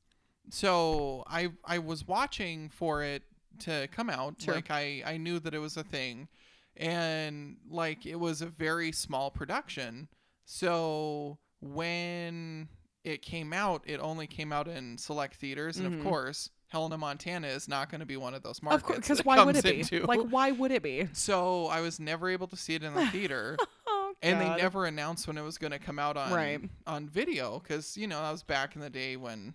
so 0.49 1.25
i 1.27 1.49
i 1.64 1.79
was 1.79 2.07
watching 2.07 2.68
for 2.70 3.03
it 3.03 3.22
to 3.59 3.88
come 3.90 4.09
out 4.09 4.37
Sure. 4.40 4.55
like 4.55 4.70
i 4.70 5.03
i 5.05 5.16
knew 5.16 5.40
that 5.40 5.53
it 5.55 5.59
was 5.59 5.77
a 5.77 5.83
thing 5.83 6.29
and 6.77 7.57
like 7.68 8.07
it 8.07 8.14
was 8.20 8.42
a 8.42 8.46
very 8.46 8.92
small 8.92 9.29
production 9.31 10.07
so 10.44 11.38
when 11.61 12.69
it 13.05 13.23
came 13.23 13.53
out 13.53 13.83
it 13.87 14.01
only 14.01 14.27
came 14.27 14.53
out 14.53 14.66
in 14.69 14.99
select 14.99 15.35
theaters 15.37 15.77
and 15.79 15.90
Mhm. 15.92 15.99
of 15.99 16.05
course 16.05 16.51
helena 16.69 16.99
montana 16.99 17.47
is 17.47 17.69
not 17.69 17.88
going 17.88 18.01
to 18.01 18.07
be 18.07 18.16
one 18.16 18.35
of 18.35 18.42
those 18.42 18.61
markets. 18.62 18.83
of 18.83 18.87
course. 18.87 18.99
Because 18.99 19.25
why 19.25 19.42
would 19.45 19.57
it 19.57 19.62
be? 19.64 19.81
into. 19.81 20.05
Like, 20.05 20.21
why 20.21 20.51
would 20.51 20.73
it 20.73 20.83
be? 20.83 21.09
so 21.12 21.66
i 21.66 21.81
was 21.81 22.01
never 22.01 22.29
able 22.29 22.49
to 22.49 22.57
see 22.57 22.75
it 22.75 22.83
in 22.83 22.95
the 22.95 23.07
theater 23.09 23.57
Oh, 23.87 24.14
and 24.23 24.40
they 24.40 24.57
never 24.62 24.87
announced 24.87 25.27
when 25.29 25.37
it 25.38 25.42
was 25.42 25.59
going 25.59 25.73
to 25.73 25.79
come 25.79 25.99
out 25.99 26.16
on 26.16 26.33
Right. 26.33 26.61
on 26.87 27.09
video 27.09 27.61
because 27.61 27.97
you 27.97 28.07
know 28.07 28.21
that 28.23 28.33
was 28.33 28.42
back 28.42 28.75
in 28.75 28.81
the 28.81 28.90
day 28.90 29.16
when 29.16 29.55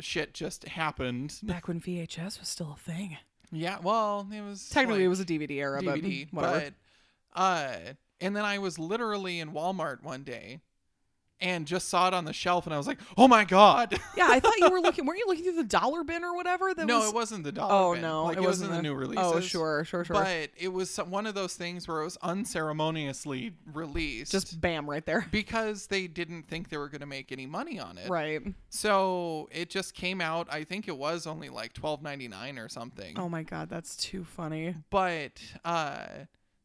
shit 0.00 0.34
just 0.34 0.64
happened. 0.68 1.38
Back 1.42 1.66
when 1.68 1.80
VHS 1.80 2.38
was 2.40 2.48
still 2.48 2.72
a 2.72 2.76
thing. 2.76 3.16
Yeah, 3.50 3.78
well, 3.80 4.26
it 4.32 4.40
was 4.42 4.68
Technically, 4.68 5.04
it 5.04 5.08
was 5.08 5.20
a 5.20 5.24
DVD 5.24 5.52
era, 5.60 5.80
DVD, 5.82 6.28
but 6.32 6.42
whatever. 6.44 6.70
but 7.34 7.40
uh, 7.40 7.76
and 8.20 8.34
then 8.36 8.44
I 8.44 8.58
was 8.58 8.78
literally 8.78 9.38
in 9.40 9.52
Walmart 9.52 10.02
one 10.02 10.24
day. 10.24 10.60
And 11.42 11.66
just 11.66 11.88
saw 11.88 12.08
it 12.08 12.14
on 12.14 12.24
the 12.24 12.32
shelf, 12.32 12.66
and 12.66 12.74
I 12.74 12.78
was 12.78 12.86
like, 12.86 12.98
"Oh 13.18 13.26
my 13.26 13.44
god!" 13.44 13.98
yeah, 14.16 14.28
I 14.30 14.38
thought 14.40 14.56
you 14.58 14.70
were 14.70 14.80
looking. 14.80 15.04
Weren't 15.04 15.18
you 15.18 15.26
looking 15.26 15.44
through 15.44 15.56
the 15.56 15.64
dollar 15.64 16.04
bin 16.04 16.22
or 16.22 16.36
whatever? 16.36 16.72
That 16.72 16.86
no, 16.86 17.00
was... 17.00 17.08
it 17.08 17.14
wasn't 17.14 17.44
the 17.44 17.52
dollar. 17.52 17.74
Oh 17.74 17.92
bin. 17.94 18.02
no, 18.02 18.24
like, 18.24 18.36
it 18.36 18.42
it 18.42 18.46
wasn't 18.46 18.70
wasn't 18.70 18.84
the 18.84 18.88
new 18.88 18.94
releases. 18.94 19.24
Oh 19.24 19.40
sure, 19.40 19.84
sure, 19.84 20.04
sure. 20.04 20.14
But 20.14 20.50
it 20.56 20.68
was 20.68 20.90
some, 20.90 21.10
one 21.10 21.26
of 21.26 21.34
those 21.34 21.54
things 21.54 21.88
where 21.88 22.00
it 22.00 22.04
was 22.04 22.16
unceremoniously 22.22 23.52
released, 23.72 24.32
Just 24.32 24.60
bam, 24.60 24.88
right 24.88 25.04
there. 25.04 25.26
because 25.32 25.88
they 25.88 26.06
didn't 26.06 26.44
think 26.44 26.68
they 26.68 26.76
were 26.76 26.88
going 26.88 27.00
to 27.00 27.06
make 27.06 27.32
any 27.32 27.46
money 27.46 27.78
on 27.78 27.98
it. 27.98 28.08
Right. 28.08 28.42
So 28.70 29.48
it 29.50 29.70
just 29.70 29.94
came 29.94 30.20
out. 30.20 30.48
I 30.50 30.64
think 30.64 30.88
it 30.88 30.96
was 30.96 31.26
only 31.26 31.48
like 31.48 31.72
twelve 31.72 32.02
ninety 32.02 32.28
nine 32.28 32.58
or 32.58 32.68
something. 32.68 33.18
Oh 33.18 33.28
my 33.28 33.42
god, 33.42 33.68
that's 33.68 33.96
too 33.96 34.24
funny. 34.24 34.76
But 34.90 35.42
uh, 35.64 36.06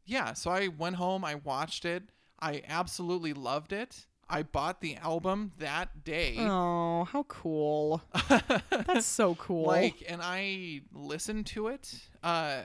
yeah. 0.05 0.33
So 0.33 0.51
I 0.51 0.67
went 0.67 0.97
home. 0.97 1.25
I 1.25 1.35
watched 1.35 1.85
it. 1.85 2.03
I 2.39 2.61
absolutely 2.67 3.33
loved 3.33 3.73
it. 3.73 4.05
I 4.29 4.43
bought 4.43 4.81
the 4.81 4.95
album 4.97 5.51
that 5.59 6.03
day. 6.03 6.35
Oh, 6.39 7.05
how 7.05 7.23
cool. 7.23 8.01
That's 8.69 9.05
so 9.05 9.35
cool. 9.35 9.65
like, 9.65 10.03
and 10.07 10.21
I 10.23 10.81
listened 10.93 11.45
to 11.47 11.67
it. 11.67 11.93
Uh, 12.21 12.61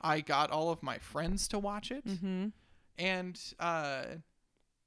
I 0.00 0.20
got 0.20 0.50
all 0.50 0.70
of 0.70 0.82
my 0.82 0.98
friends 0.98 1.48
to 1.48 1.58
watch 1.58 1.90
it, 1.90 2.06
mm-hmm. 2.06 2.48
and 2.98 3.40
uh, 3.60 4.04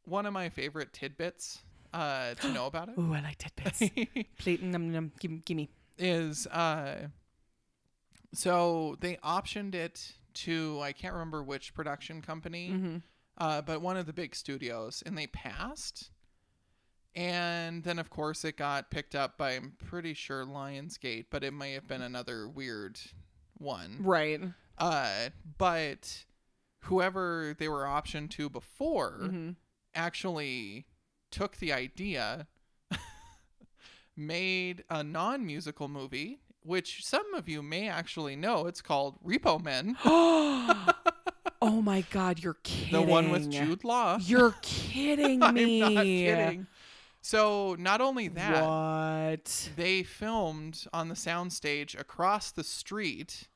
one 0.05 0.25
of 0.25 0.33
my 0.33 0.49
favorite 0.49 0.93
tidbits 0.93 1.59
uh, 1.93 2.33
to 2.35 2.51
know 2.51 2.65
about 2.65 2.89
it 2.89 2.95
Ooh, 2.99 3.13
I 3.13 3.21
like 3.21 3.37
tidbits. 3.37 3.83
Please, 4.39 4.59
num, 4.61 4.91
num, 4.91 5.11
give, 5.19 5.45
give 5.45 5.55
me. 5.57 5.69
is 5.97 6.45
uh 6.47 7.07
so 8.33 8.97
they 8.99 9.15
optioned 9.17 9.75
it 9.75 10.11
to 10.33 10.79
I 10.81 10.91
can't 10.91 11.13
remember 11.13 11.41
which 11.43 11.73
production 11.73 12.21
company, 12.21 12.69
Mm-hmm. 12.71 12.97
uh, 13.37 13.61
but 13.61 13.81
one 13.81 13.95
of 13.95 14.05
the 14.05 14.13
big 14.13 14.35
studios, 14.35 15.01
and 15.05 15.17
they 15.17 15.27
passed. 15.27 16.11
And 17.15 17.83
then, 17.83 17.97
of 17.97 18.09
course, 18.09 18.43
it 18.43 18.57
got 18.57 18.91
picked 18.91 19.15
up 19.15 19.37
by 19.37 19.51
I'm 19.53 19.73
pretty 19.87 20.13
sure 20.13 20.43
Lionsgate, 20.45 21.27
but 21.31 21.43
it 21.45 21.53
may 21.53 21.71
have 21.73 21.87
been 21.87 22.01
another 22.01 22.47
weird 22.47 22.99
one. 23.57 23.99
Right. 24.01 24.41
Uh, 24.77 25.29
but 25.57 26.25
whoever 26.81 27.55
they 27.57 27.69
were 27.69 27.83
optioned 27.85 28.31
to 28.31 28.49
before 28.49 29.19
Mm-hmm. 29.23 29.49
actually 29.95 30.85
took 31.31 31.55
the 31.57 31.71
idea, 31.71 32.47
made 34.17 34.83
a 34.89 35.03
non 35.03 35.45
musical 35.45 35.87
movie, 35.87 36.39
which 36.63 37.05
some 37.05 37.33
of 37.33 37.47
you 37.49 37.61
may 37.61 37.87
actually 37.87 38.35
know. 38.35 38.67
It's 38.67 38.81
called 38.81 39.17
Repo 39.25 39.63
Men, 39.63 39.95
oh 40.05 41.81
my 41.81 42.01
god, 42.11 42.39
you're 42.43 42.57
kidding. 42.63 42.91
the 42.93 43.01
one 43.01 43.29
with 43.31 43.49
Jude 43.51 43.83
Law. 43.83 44.17
You're 44.21 44.55
kidding 44.61 45.41
I'm 45.43 45.53
me. 45.55 45.79
not 45.79 46.03
kidding. 46.03 46.67
So, 47.29 47.75
not 47.79 48.01
only 48.01 48.27
that, 48.27 48.63
What? 48.63 49.71
they 49.75 50.03
filmed 50.03 50.85
on 50.93 51.09
the 51.09 51.15
soundstage 51.15 51.99
across 51.99 52.51
the 52.51 52.63
street 52.63 53.47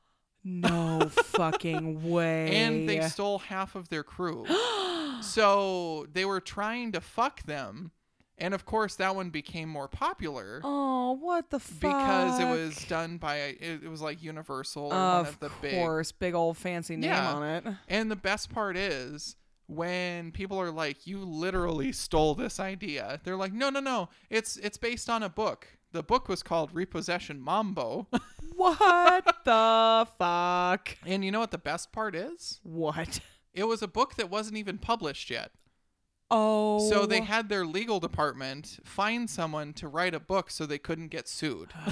No 0.42 1.08
fucking 1.10 2.10
way. 2.10 2.50
and 2.56 2.88
they 2.88 3.00
stole 3.02 3.38
half 3.38 3.76
of 3.76 3.88
their 3.88 4.02
crew. 4.02 4.44
so, 5.22 6.04
they 6.12 6.24
were 6.24 6.40
trying 6.40 6.90
to 6.92 7.00
fuck 7.00 7.44
them. 7.44 7.92
And 8.38 8.54
of 8.54 8.64
course, 8.64 8.96
that 8.96 9.14
one 9.14 9.30
became 9.30 9.68
more 9.68 9.86
popular. 9.86 10.60
oh, 10.64 11.12
what 11.12 11.50
the 11.50 11.60
fuck? 11.60 11.78
because 11.92 12.40
it 12.40 12.46
was 12.50 12.74
done 12.86 13.18
by 13.18 13.36
it, 13.36 13.82
it 13.84 13.88
was 13.88 14.00
like 14.02 14.20
Universal 14.20 14.84
or 14.86 14.88
one 14.88 14.96
Of 15.20 15.28
of 15.28 15.38
the 15.38 15.50
big. 15.62 15.74
course, 15.74 16.10
big 16.10 16.34
old 16.34 16.56
fancy 16.56 16.96
name 16.96 17.10
Yeah. 17.10 17.34
on 17.34 17.42
it. 17.44 17.64
And 17.86 18.10
the 18.10 18.16
best 18.16 18.50
part 18.52 18.76
is 18.76 19.36
when 19.70 20.32
people 20.32 20.60
are 20.60 20.70
like, 20.70 21.06
"You 21.06 21.24
literally 21.24 21.92
stole 21.92 22.34
this 22.34 22.58
idea." 22.58 23.20
They're 23.24 23.36
like, 23.36 23.52
"No, 23.52 23.70
no, 23.70 23.80
no. 23.80 24.08
It's 24.28 24.56
it's 24.56 24.78
based 24.78 25.08
on 25.08 25.22
a 25.22 25.28
book. 25.28 25.68
The 25.92 26.02
book 26.02 26.28
was 26.28 26.42
called 26.42 26.74
Repossession 26.74 27.40
Mambo." 27.40 28.08
What 28.60 29.24
the 29.46 30.06
fuck? 30.18 30.98
and 31.06 31.24
you 31.24 31.30
know 31.30 31.40
what 31.40 31.50
the 31.50 31.56
best 31.56 31.92
part 31.92 32.14
is? 32.14 32.60
What? 32.62 33.20
It 33.54 33.64
was 33.64 33.80
a 33.80 33.88
book 33.88 34.16
that 34.16 34.28
wasn't 34.28 34.58
even 34.58 34.76
published 34.76 35.30
yet. 35.30 35.52
Oh. 36.30 36.88
So 36.90 37.06
they 37.06 37.20
oh. 37.20 37.24
had 37.24 37.48
their 37.48 37.64
legal 37.64 38.00
department 38.00 38.78
find 38.84 39.30
someone 39.30 39.72
to 39.74 39.88
write 39.88 40.14
a 40.14 40.20
book 40.20 40.50
so 40.50 40.66
they 40.66 40.78
couldn't 40.78 41.08
get 41.08 41.26
sued. 41.26 41.72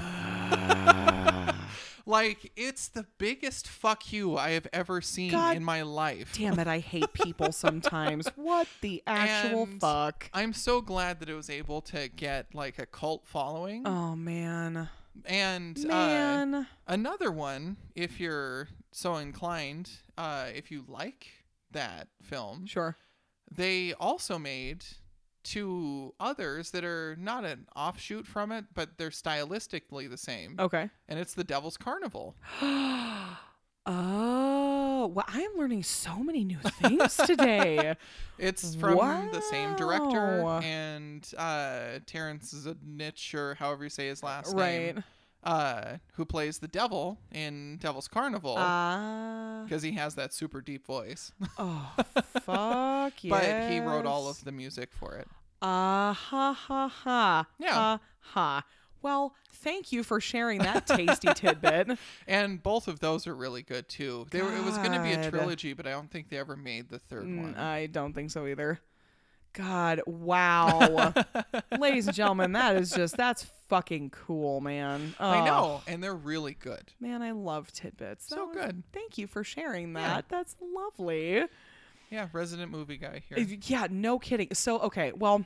like 2.07 2.53
it's 2.57 2.89
the 2.89 3.07
biggest 3.19 3.67
fuck 3.69 4.13
you 4.13 4.37
I 4.37 4.51
have 4.51 4.67
ever 4.73 5.01
seen 5.01 5.31
God 5.31 5.57
in 5.57 5.65
my 5.65 5.83
life. 5.83 6.33
Damn 6.37 6.59
it, 6.59 6.67
I 6.67 6.79
hate 6.79 7.13
people 7.13 7.53
sometimes. 7.67 8.29
What 8.37 8.69
the 8.81 9.03
actual 9.07 9.65
And 9.65 9.81
fuck? 9.81 10.31
I'm 10.33 10.53
so 10.53 10.81
glad 10.81 11.21
that 11.21 11.29
it 11.29 11.35
was 11.35 11.51
able 11.51 11.81
to 11.83 12.09
get 12.09 12.55
like 12.55 12.79
a 12.79 12.87
cult 12.87 13.27
following. 13.27 13.87
Oh 13.87 14.15
man. 14.17 14.89
and 15.27 15.79
uh, 15.85 15.89
Man. 15.89 16.67
another 16.87 17.31
one, 17.31 17.77
if 17.95 18.21
you're 18.21 18.69
so 18.93 19.17
inclined, 19.17 19.91
uh, 20.17 20.47
if 20.55 20.71
you 20.71 20.85
like 20.89 21.27
that 21.73 22.09
film, 22.23 22.67
sure. 22.67 22.97
they 23.55 23.93
also 23.95 24.39
made 24.39 24.85
two 25.49 26.15
others 26.21 26.71
that 26.73 26.85
are 26.85 27.17
not 27.19 27.45
an 27.45 27.67
offshoot 27.75 28.27
from 28.27 28.53
it, 28.53 28.67
but 28.75 28.99
they're 28.99 29.11
stylistically 29.11 30.09
the 30.09 30.17
same. 30.19 30.57
Okay. 30.59 30.91
And 31.09 31.19
it's 31.19 31.35
The 31.35 31.45
Devil's 31.45 31.77
Carnival. 31.77 32.37
Oh, 33.91 35.07
well, 35.15 35.25
I 35.27 35.41
am 35.41 35.53
learning 35.57 35.83
so 35.83 36.19
many 36.19 36.45
new 36.45 36.59
things 36.59 37.17
today. 37.17 37.95
It's 38.39 38.75
from 38.77 38.99
the 39.33 39.41
same 39.41 39.75
director 39.77 40.47
and 40.63 41.27
uh, 41.39 42.01
Terrance 42.07 42.53
Zdunich, 42.53 43.35
or 43.35 43.55
however 43.55 43.85
you 43.85 43.91
say 43.91 44.09
his 44.09 44.23
last 44.23 44.55
right. 44.55 44.95
name, 44.95 45.05
uh, 45.43 45.97
who 46.13 46.25
plays 46.25 46.59
the 46.59 46.69
devil 46.69 47.19
in 47.33 47.79
Devil's 47.79 48.07
Carnival 48.09 48.57
Ah. 48.59 49.63
because 49.65 49.83
he 49.83 49.93
has 49.93 50.15
that 50.17 50.33
super 50.35 50.61
deep 50.61 50.87
voice. 50.87 51.33
oh, 51.59 51.95
fuck 52.43 53.25
yes. 53.25 53.31
but 53.31 53.71
he 53.73 53.81
wrote 53.81 54.05
all 54.07 54.29
of 54.29 54.45
the 54.45 54.53
music 54.53 54.91
for 54.93 55.17
it. 55.17 55.29
Ah, 55.63 56.13
ha, 56.13 56.53
ha, 56.53 56.89
ha. 56.89 57.47
Yeah. 57.59 57.73
Ha, 57.75 58.01
ha. 58.21 58.65
Well, 59.01 59.35
thank 59.53 59.93
you 59.93 60.03
for 60.03 60.21
sharing 60.21 60.59
that 60.61 60.87
tasty 60.87 61.33
tidbit. 61.35 61.99
And 62.27 62.63
both 62.63 62.89
of 62.89 63.01
those 63.01 63.27
are 63.27 63.35
really 63.35 63.63
good 63.63 63.89
too. 63.89 64.27
They 64.31 64.43
were, 64.43 64.53
it 64.55 64.63
was 64.63 64.77
going 64.79 64.93
to 64.93 65.01
be 65.03 65.13
a 65.13 65.31
trilogy, 65.31 65.73
but 65.73 65.87
I 65.87 65.91
don't 65.93 66.11
think 66.11 66.29
they 66.29 66.37
ever 66.39 66.57
made 66.57 66.89
the 66.89 66.99
third 66.99 67.25
Mm, 67.27 67.43
one. 67.43 67.55
I 67.57 67.87
don't 67.87 68.13
think 68.13 68.31
so 68.31 68.47
either. 68.47 68.81
God, 69.55 70.03
wow. 70.07 71.15
Ladies 71.79 72.07
and 72.07 72.15
gentlemen, 72.15 72.53
that 72.53 72.77
is 72.77 72.91
just, 72.91 73.17
that's 73.17 73.47
fucking 73.69 74.11
cool, 74.11 74.61
man. 74.61 75.15
I 75.19 75.41
Oh, 75.41 75.45
know, 75.45 75.83
and 75.87 76.03
they're 76.03 76.15
really 76.15 76.55
good. 76.55 76.93
Man, 77.01 77.23
I 77.23 77.31
love 77.33 77.73
tidbits. 77.73 78.29
So 78.29 78.51
good. 78.53 78.83
Thank 78.93 79.17
you 79.17 79.27
for 79.27 79.43
sharing 79.43 79.95
Yeah. 79.95 80.15
that. 80.17 80.29
That's 80.29 80.55
lovely. 80.61 81.45
Yeah, 82.11 82.29
resident 82.33 82.71
movie 82.71 82.97
guy 82.97 83.23
here. 83.29 83.39
Yeah, 83.65 83.87
no 83.91 84.19
kidding. 84.19 84.49
So, 84.55 84.79
okay, 84.81 85.13
well, 85.15 85.45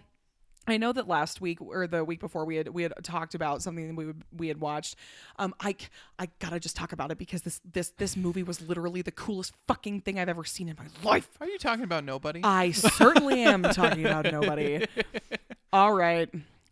I 0.66 0.76
know 0.76 0.92
that 0.92 1.08
last 1.08 1.40
week 1.40 1.60
or 1.60 1.88
the 1.88 2.04
week 2.04 2.20
before 2.20 2.44
we 2.44 2.54
had 2.56 2.68
we 2.68 2.84
had 2.84 2.92
talked 3.02 3.34
about 3.34 3.62
something 3.62 3.88
that 3.88 3.96
we 3.96 4.06
would, 4.06 4.22
we 4.32 4.46
had 4.46 4.60
watched. 4.60 4.94
Um, 5.36 5.54
I 5.58 5.74
I 6.20 6.28
gotta 6.38 6.60
just 6.60 6.76
talk 6.76 6.92
about 6.92 7.10
it 7.10 7.18
because 7.18 7.42
this 7.42 7.60
this 7.70 7.90
this 7.98 8.16
movie 8.16 8.44
was 8.44 8.60
literally 8.60 9.02
the 9.02 9.10
coolest 9.10 9.54
fucking 9.66 10.02
thing 10.02 10.20
I've 10.20 10.28
ever 10.28 10.44
seen 10.44 10.68
in 10.68 10.76
my 10.78 10.86
life. 11.08 11.28
Are 11.40 11.48
you 11.48 11.58
talking 11.58 11.82
about 11.82 12.04
nobody? 12.04 12.40
I 12.44 12.70
certainly 12.70 13.42
am 13.42 13.62
talking 13.64 14.06
about 14.06 14.30
nobody. 14.30 14.86
All 15.72 15.92
right, 15.92 16.30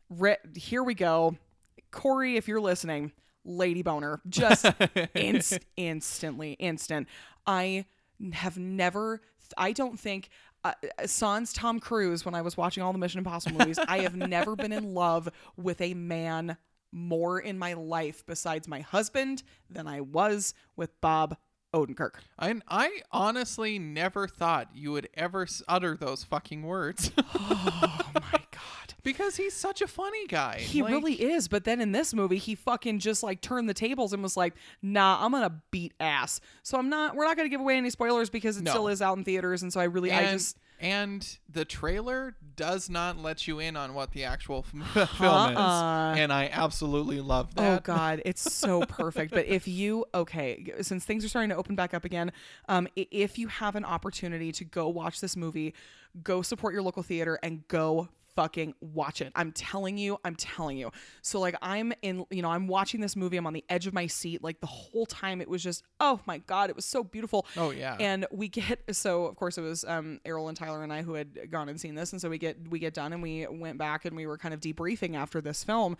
Re- 0.08 0.36
here 0.54 0.84
we 0.84 0.94
go. 0.94 1.36
Corey, 1.90 2.36
if 2.36 2.46
you're 2.46 2.60
listening, 2.60 3.10
lady 3.44 3.82
boner, 3.82 4.20
just 4.28 4.66
inst- 5.16 5.58
instantly, 5.76 6.52
instant. 6.52 7.08
I 7.44 7.86
have 8.34 8.56
never. 8.56 9.20
I 9.56 9.72
don't 9.72 9.98
think. 9.98 10.28
Uh, 10.62 10.72
sans 11.06 11.54
Tom 11.54 11.80
Cruise, 11.80 12.26
when 12.26 12.34
I 12.34 12.42
was 12.42 12.54
watching 12.54 12.82
all 12.82 12.92
the 12.92 12.98
Mission 12.98 13.16
Impossible 13.16 13.56
movies, 13.56 13.78
I 13.78 14.00
have 14.00 14.14
never 14.28 14.56
been 14.56 14.72
in 14.72 14.92
love 14.92 15.30
with 15.56 15.80
a 15.80 15.94
man 15.94 16.58
more 16.92 17.38
in 17.40 17.58
my 17.58 17.72
life 17.72 18.24
besides 18.26 18.68
my 18.68 18.80
husband 18.80 19.42
than 19.70 19.86
I 19.86 20.02
was 20.02 20.52
with 20.76 21.00
Bob 21.00 21.36
Odenkirk. 21.74 22.14
I 22.38 22.54
I 22.68 23.02
honestly 23.12 23.78
never 23.78 24.26
thought 24.26 24.68
you 24.74 24.92
would 24.92 25.08
ever 25.14 25.46
utter 25.68 25.96
those 25.96 26.24
fucking 26.24 26.62
words 26.64 27.12
Oh 27.18 28.00
my. 28.14 28.39
Because 29.02 29.36
he's 29.36 29.54
such 29.54 29.80
a 29.82 29.86
funny 29.86 30.26
guy. 30.26 30.58
He 30.58 30.82
Like, 30.82 30.92
really 30.92 31.14
is, 31.14 31.48
but 31.48 31.64
then 31.64 31.80
in 31.80 31.92
this 31.92 32.12
movie, 32.14 32.38
he 32.38 32.54
fucking 32.54 32.98
just 32.98 33.22
like 33.22 33.40
turned 33.40 33.68
the 33.68 33.74
tables 33.74 34.12
and 34.12 34.22
was 34.22 34.36
like, 34.36 34.54
"Nah, 34.82 35.24
I'm 35.24 35.32
gonna 35.32 35.60
beat 35.70 35.94
ass." 36.00 36.40
So 36.62 36.78
I'm 36.78 36.88
not. 36.88 37.14
We're 37.16 37.24
not 37.24 37.36
gonna 37.36 37.48
give 37.48 37.60
away 37.60 37.76
any 37.76 37.90
spoilers 37.90 38.30
because 38.30 38.56
it 38.56 38.64
No. 38.64 38.70
still 38.72 38.88
is 38.88 39.00
out 39.02 39.16
in 39.18 39.24
theaters, 39.24 39.62
and 39.62 39.72
so 39.72 39.80
I 39.80 39.84
really, 39.84 40.12
I 40.12 40.32
just, 40.32 40.58
and 40.80 41.26
the 41.48 41.64
trailer 41.64 42.36
does 42.56 42.88
not 42.90 43.16
let 43.18 43.46
you 43.48 43.58
in 43.58 43.76
on 43.76 43.94
what 43.94 44.12
the 44.12 44.24
actual 44.24 44.62
film 44.64 44.96
Uh-uh. 44.96 46.12
is, 46.14 46.18
and 46.20 46.32
I 46.32 46.48
absolutely 46.52 47.20
love 47.20 47.54
that. 47.54 47.78
oh 47.78 47.80
god, 47.82 48.22
it's 48.24 48.52
so 48.52 48.82
perfect. 48.82 49.32
But 49.32 49.46
if 49.46 49.66
you, 49.68 50.04
okay, 50.14 50.72
since 50.82 51.04
things 51.04 51.24
are 51.24 51.28
starting 51.28 51.50
to 51.50 51.56
open 51.56 51.74
back 51.74 51.94
up 51.94 52.04
again, 52.04 52.32
um, 52.68 52.86
if 52.96 53.38
you 53.38 53.48
have 53.48 53.76
an 53.76 53.84
opportunity 53.84 54.52
to 54.52 54.64
go 54.64 54.88
watch 54.88 55.20
this 55.20 55.36
movie, 55.36 55.74
go 56.22 56.42
support 56.42 56.72
your 56.74 56.82
local 56.82 57.02
theater 57.02 57.38
and 57.42 57.66
go 57.68 58.08
fucking 58.40 58.72
watch 58.80 59.20
it. 59.20 59.30
I'm 59.36 59.52
telling 59.52 59.98
you, 59.98 60.16
I'm 60.24 60.34
telling 60.34 60.78
you. 60.78 60.90
So 61.20 61.38
like 61.40 61.54
I'm 61.60 61.92
in, 62.00 62.24
you 62.30 62.40
know, 62.40 62.48
I'm 62.48 62.68
watching 62.68 63.02
this 63.02 63.14
movie, 63.14 63.36
I'm 63.36 63.46
on 63.46 63.52
the 63.52 63.64
edge 63.68 63.86
of 63.86 63.92
my 63.92 64.06
seat 64.06 64.42
like 64.42 64.60
the 64.60 64.66
whole 64.66 65.04
time 65.04 65.42
it 65.42 65.48
was 65.48 65.62
just, 65.62 65.82
oh 66.00 66.20
my 66.24 66.38
god, 66.38 66.70
it 66.70 66.76
was 66.76 66.86
so 66.86 67.04
beautiful. 67.04 67.46
Oh, 67.58 67.70
yeah. 67.70 67.98
And 68.00 68.24
we 68.32 68.48
get 68.48 68.80
so 68.92 69.26
of 69.26 69.36
course 69.36 69.58
it 69.58 69.60
was 69.60 69.84
um 69.84 70.20
Errol 70.24 70.48
and 70.48 70.56
Tyler 70.56 70.82
and 70.82 70.90
I 70.90 71.02
who 71.02 71.12
had 71.12 71.50
gone 71.50 71.68
and 71.68 71.78
seen 71.78 71.94
this 71.94 72.12
and 72.12 72.20
so 72.20 72.30
we 72.30 72.38
get 72.38 72.56
we 72.70 72.78
get 72.78 72.94
done 72.94 73.12
and 73.12 73.22
we 73.22 73.46
went 73.46 73.76
back 73.76 74.06
and 74.06 74.16
we 74.16 74.26
were 74.26 74.38
kind 74.38 74.54
of 74.54 74.60
debriefing 74.60 75.16
after 75.16 75.42
this 75.42 75.62
film. 75.62 75.98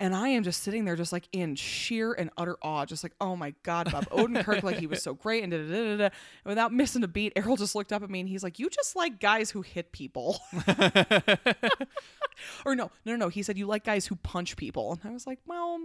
And 0.00 0.12
I 0.14 0.28
am 0.30 0.42
just 0.42 0.62
sitting 0.64 0.84
there, 0.84 0.96
just 0.96 1.12
like 1.12 1.28
in 1.30 1.54
sheer 1.54 2.12
and 2.12 2.28
utter 2.36 2.56
awe, 2.62 2.84
just 2.84 3.04
like, 3.04 3.12
oh 3.20 3.36
my 3.36 3.54
God, 3.62 3.92
Bob 3.92 4.06
Odenkirk, 4.10 4.64
like 4.64 4.78
he 4.78 4.88
was 4.88 5.02
so 5.02 5.14
great. 5.14 5.44
And, 5.44 5.52
da, 5.52 5.58
da, 5.58 5.96
da, 5.96 6.04
and 6.04 6.10
without 6.44 6.72
missing 6.72 7.04
a 7.04 7.08
beat, 7.08 7.32
Errol 7.36 7.56
just 7.56 7.76
looked 7.76 7.92
up 7.92 8.02
at 8.02 8.10
me 8.10 8.18
and 8.18 8.28
he's 8.28 8.42
like, 8.42 8.58
you 8.58 8.68
just 8.68 8.96
like 8.96 9.20
guys 9.20 9.50
who 9.52 9.62
hit 9.62 9.92
people. 9.92 10.40
or 12.64 12.74
no, 12.74 12.90
no, 13.04 13.12
no, 13.12 13.16
no. 13.16 13.28
He 13.28 13.42
said, 13.42 13.56
you 13.56 13.66
like 13.66 13.84
guys 13.84 14.06
who 14.06 14.16
punch 14.16 14.56
people. 14.56 14.98
And 15.02 15.10
I 15.10 15.14
was 15.14 15.26
like, 15.26 15.38
well, 15.46 15.78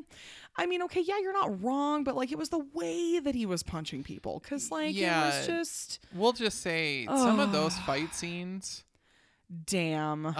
I 0.55 0.65
mean, 0.65 0.81
okay, 0.83 1.01
yeah, 1.01 1.19
you're 1.19 1.33
not 1.33 1.61
wrong, 1.63 2.03
but 2.03 2.15
like 2.15 2.31
it 2.31 2.37
was 2.37 2.49
the 2.49 2.65
way 2.73 3.19
that 3.19 3.35
he 3.35 3.45
was 3.45 3.63
punching 3.63 4.03
people. 4.03 4.39
Cause 4.39 4.71
like 4.71 4.89
it 4.95 5.01
Yeah. 5.01 5.25
was 5.37 5.45
just, 5.47 5.99
We'll 6.13 6.33
just 6.33 6.61
say 6.61 7.05
some 7.05 7.39
of 7.39 7.51
those 7.51 7.77
fight 7.79 8.13
scenes. 8.15 8.83
damn. 9.65 10.25
Uh, 10.25 10.33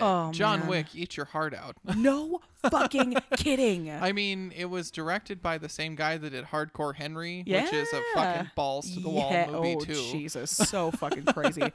Oh, 0.00 0.30
John 0.32 0.60
man. 0.60 0.68
Wick, 0.68 0.86
eat 0.94 1.16
your 1.16 1.26
heart 1.26 1.54
out. 1.54 1.76
no 1.96 2.40
fucking 2.70 3.16
kidding. 3.36 3.90
I 3.90 4.12
mean, 4.12 4.52
it 4.56 4.66
was 4.66 4.90
directed 4.90 5.42
by 5.42 5.58
the 5.58 5.68
same 5.68 5.94
guy 5.94 6.16
that 6.18 6.30
did 6.30 6.44
Hardcore 6.46 6.94
Henry, 6.94 7.44
which 7.46 7.72
is 7.72 7.92
a 7.92 8.02
fucking 8.14 8.50
balls 8.54 8.92
to 8.94 9.00
the 9.00 9.08
wall 9.08 9.30
Yeah, 9.32 9.50
movie 9.50 9.76
oh, 9.76 9.84
too. 9.84 9.94
Jesus, 10.12 10.50
so 10.50 10.90
fucking 10.92 11.24
crazy. 11.26 11.72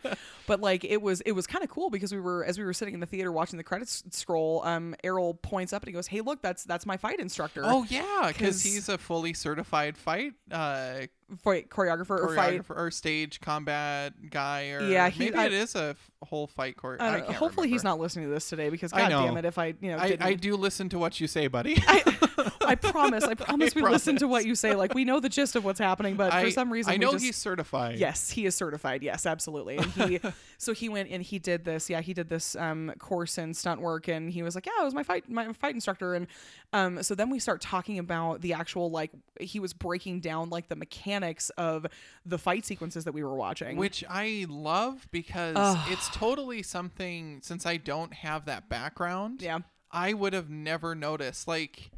but 0.47 0.61
like 0.61 0.83
it 0.83 1.01
was 1.01 1.21
it 1.21 1.31
was 1.31 1.47
kind 1.47 1.63
of 1.63 1.69
cool 1.69 1.89
because 1.89 2.13
we 2.13 2.19
were 2.19 2.43
as 2.45 2.57
we 2.59 2.65
were 2.65 2.73
sitting 2.73 2.93
in 2.93 2.99
the 2.99 3.05
theater 3.05 3.31
watching 3.31 3.57
the 3.57 3.63
credits 3.63 4.03
scroll, 4.11 4.61
um 4.65 4.95
Errol 5.03 5.33
points 5.33 5.73
up 5.73 5.81
and 5.83 5.87
he 5.87 5.93
goes, 5.93 6.07
"Hey, 6.07 6.21
look, 6.21 6.41
that's 6.41 6.63
that's 6.63 6.85
my 6.85 6.97
fight 6.97 7.19
instructor." 7.19 7.61
Oh 7.65 7.85
yeah, 7.89 8.25
because 8.27 8.61
he's 8.61 8.89
a 8.89 8.97
fully 8.97 9.33
certified 9.33 9.97
fight 9.97 10.33
uh, 10.51 11.01
fight 11.43 11.69
choreographer 11.69 12.19
or 12.19 12.35
fight 12.35 12.61
or 12.69 12.91
stage 12.91 13.41
combat 13.41 14.13
guy, 14.29 14.69
or 14.69 14.81
Yeah, 14.87 15.09
he- 15.09 15.25
maybe 15.25 15.35
I- 15.37 15.45
it 15.47 15.53
is 15.53 15.75
a 15.75 15.89
f- 15.89 16.11
whole 16.23 16.47
fight 16.47 16.75
chore. 16.79 16.97
I 16.99 17.05
I 17.07 17.11
don't 17.11 17.19
know. 17.21 17.25
can't 17.27 17.37
Hopefully 17.37 17.69
he's 17.69 17.83
not 17.83 17.99
listening 17.99 18.25
to 18.27 18.31
this 18.33 18.47
today 18.47 18.69
because 18.69 18.91
god 18.91 19.09
damn 19.09 19.35
it 19.37 19.45
if 19.45 19.57
I, 19.57 19.73
you 19.81 19.91
know, 19.91 19.97
I, 19.97 20.17
I 20.21 20.33
do 20.35 20.55
listen 20.55 20.76
to 20.89 20.99
what 20.99 21.19
you 21.19 21.27
say, 21.27 21.47
buddy. 21.47 21.83
I 21.87 22.75
promise. 22.81 23.23
I 23.23 23.33
promise 23.33 23.73
we 23.75 23.81
listen 23.81 24.17
to 24.17 24.27
what 24.27 24.45
you 24.45 24.55
say. 24.55 24.75
Like 24.75 24.93
we 24.93 25.05
know 25.05 25.19
the 25.19 25.29
gist 25.29 25.55
of 25.55 25.65
what's 25.65 25.79
happening, 25.79 26.15
but 26.15 26.33
I, 26.33 26.43
for 26.43 26.51
some 26.51 26.71
reason 26.71 26.93
I 26.93 26.97
know 26.97 27.11
just, 27.11 27.25
he's 27.25 27.35
certified. 27.35 27.97
Yes, 27.97 28.29
he 28.29 28.45
is 28.45 28.55
certified. 28.55 29.03
Yes, 29.03 29.25
absolutely. 29.25 29.77
And 29.77 29.91
he, 29.91 30.19
so 30.57 30.73
he 30.73 30.89
went 30.89 31.09
and 31.09 31.23
he 31.23 31.39
did 31.39 31.65
this. 31.65 31.89
Yeah, 31.89 32.01
he 32.01 32.13
did 32.13 32.29
this 32.29 32.55
um, 32.55 32.93
course 32.99 33.37
in 33.37 33.53
stunt 33.53 33.81
work, 33.81 34.07
and 34.07 34.29
he 34.29 34.43
was 34.43 34.55
like, 34.55 34.65
"Yeah, 34.65 34.81
it 34.81 34.85
was 34.85 34.93
my 34.93 35.03
fight, 35.03 35.29
my 35.29 35.51
fight 35.53 35.75
instructor." 35.75 36.13
And 36.13 36.27
um, 36.73 37.01
so 37.03 37.15
then 37.15 37.29
we 37.29 37.39
start 37.39 37.61
talking 37.61 37.99
about 37.99 38.41
the 38.41 38.53
actual 38.53 38.91
like 38.91 39.11
he 39.39 39.59
was 39.59 39.73
breaking 39.73 40.19
down 40.21 40.49
like 40.49 40.67
the 40.69 40.75
mechanics 40.75 41.49
of 41.51 41.85
the 42.25 42.37
fight 42.37 42.65
sequences 42.65 43.05
that 43.05 43.13
we 43.13 43.23
were 43.23 43.35
watching. 43.35 43.77
Which 43.77 44.03
I 44.09 44.45
love 44.49 45.07
because 45.11 45.77
it's 45.89 46.09
totally 46.09 46.63
something 46.63 47.39
since 47.41 47.65
I 47.65 47.77
don't 47.77 48.13
have 48.13 48.45
that 48.45 48.69
background. 48.69 49.41
yeah, 49.41 49.59
I 49.91 50.13
would 50.13 50.33
have 50.33 50.49
never 50.49 50.93
noticed. 50.95 51.47
Like, 51.47 51.91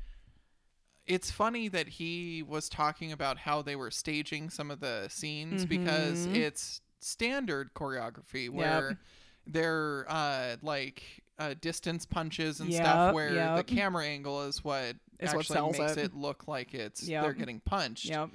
it's 1.05 1.31
funny 1.31 1.67
that 1.69 1.87
he 1.87 2.43
was 2.43 2.69
talking 2.69 3.11
about 3.11 3.39
how 3.39 3.61
they 3.61 3.75
were 3.75 3.89
staging 3.91 4.49
some 4.49 4.69
of 4.69 4.79
the 4.79 5.07
scenes 5.09 5.65
because 5.65 6.27
Mhm. 6.27 6.35
it's 6.35 6.81
standard 6.99 7.73
choreography 7.73 8.49
where 8.49 8.99
they're 9.47 10.05
uh, 10.09 10.57
like 10.61 11.01
uh, 11.39 11.55
distance 11.61 12.05
punches 12.05 12.59
and 12.59 12.69
Yep, 12.69 12.81
stuff, 12.83 13.13
where 13.15 13.55
the 13.55 13.63
camera 13.63 14.05
angle 14.05 14.43
is 14.43 14.61
what 14.63 14.97
what 15.19 15.29
actually 15.29 15.43
sells 15.43 15.79
makes 15.79 15.93
it. 15.93 15.97
it. 16.05 16.13
look 16.13 16.47
like 16.49 16.73
it's 16.73 17.01
Yep. 17.07 17.23
they're 17.23 17.33
getting 17.33 17.59
punched. 17.61 18.05
yep, 18.05 18.29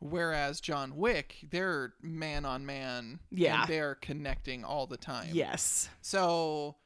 Whereas 0.00 0.60
John 0.60 0.96
Wick, 0.96 1.36
they're 1.50 1.92
man 2.00 2.44
on 2.46 2.64
man. 2.64 3.20
Yeah. 3.30 3.60
And 3.62 3.70
they're 3.70 3.96
connecting 3.96 4.64
all 4.64 4.86
the 4.86 4.96
time. 4.96 5.30
yes, 5.34 5.90
So 6.00 6.76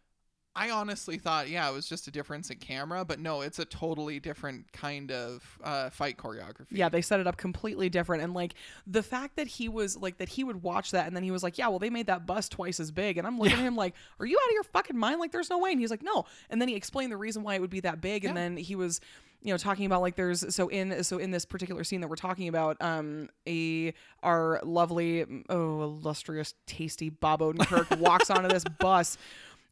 I 0.54 0.70
honestly 0.70 1.16
thought, 1.16 1.48
yeah, 1.48 1.68
it 1.68 1.72
was 1.72 1.88
just 1.88 2.06
a 2.08 2.10
difference 2.10 2.50
in 2.50 2.58
camera, 2.58 3.04
but 3.06 3.18
no, 3.18 3.40
it's 3.40 3.58
a 3.58 3.64
totally 3.64 4.20
different 4.20 4.70
kind 4.72 5.10
of 5.10 5.58
uh, 5.64 5.88
fight 5.88 6.18
choreography. 6.18 6.66
yeah. 6.70 6.90
They 6.90 7.00
set 7.00 7.20
it 7.20 7.26
up 7.26 7.38
completely 7.38 7.88
different, 7.88 8.22
and 8.22 8.34
like 8.34 8.52
the 8.86 9.02
fact 9.02 9.36
that 9.36 9.46
he 9.46 9.68
was 9.70 9.96
like 9.96 10.18
that 10.18 10.28
he 10.28 10.44
would 10.44 10.62
watch 10.62 10.90
that, 10.90 11.06
and 11.06 11.16
then 11.16 11.22
he 11.22 11.30
was 11.30 11.42
like, 11.42 11.56
"Yeah, 11.56 11.68
well, 11.68 11.78
they 11.78 11.88
made 11.90 12.06
that 12.08 12.26
bus 12.26 12.50
twice 12.50 12.80
as 12.80 12.90
big," 12.90 13.16
and 13.16 13.26
I'm 13.26 13.38
looking 13.38 13.54
at 13.58 13.64
him 13.64 13.76
like, 13.76 13.94
"Are 14.20 14.26
you 14.26 14.36
out 14.42 14.48
of 14.48 14.52
your 14.52 14.64
fucking 14.64 14.98
mind? 14.98 15.20
Like, 15.20 15.32
there's 15.32 15.48
no 15.48 15.58
way." 15.58 15.70
And 15.72 15.80
he's 15.80 15.90
like, 15.90 16.02
"No," 16.02 16.26
and 16.50 16.60
then 16.60 16.68
he 16.68 16.74
explained 16.74 17.12
the 17.12 17.16
reason 17.16 17.42
why 17.42 17.54
it 17.54 17.60
would 17.62 17.70
be 17.70 17.80
that 17.80 18.00
big, 18.02 18.24
and 18.26 18.36
Yeah. 18.36 18.42
then 18.42 18.56
he 18.58 18.76
was. 18.76 19.00
You 19.44 19.52
know, 19.52 19.58
talking 19.58 19.86
about 19.86 20.02
like 20.02 20.14
there's 20.14 20.54
so 20.54 20.68
in 20.68 21.02
so 21.02 21.18
in 21.18 21.32
this 21.32 21.44
particular 21.44 21.82
scene 21.82 22.00
that 22.02 22.06
we're 22.06 22.14
talking 22.14 22.46
about, 22.46 22.76
um, 22.80 23.28
a 23.48 23.92
our 24.22 24.60
lovely 24.62 25.26
oh 25.48 25.82
illustrious 25.82 26.54
tasty 26.66 27.10
Bob 27.10 27.40
Odenkirk 27.40 27.98
walks 27.98 28.30
onto 28.30 28.46
this 28.48 28.62
bus, 28.78 29.18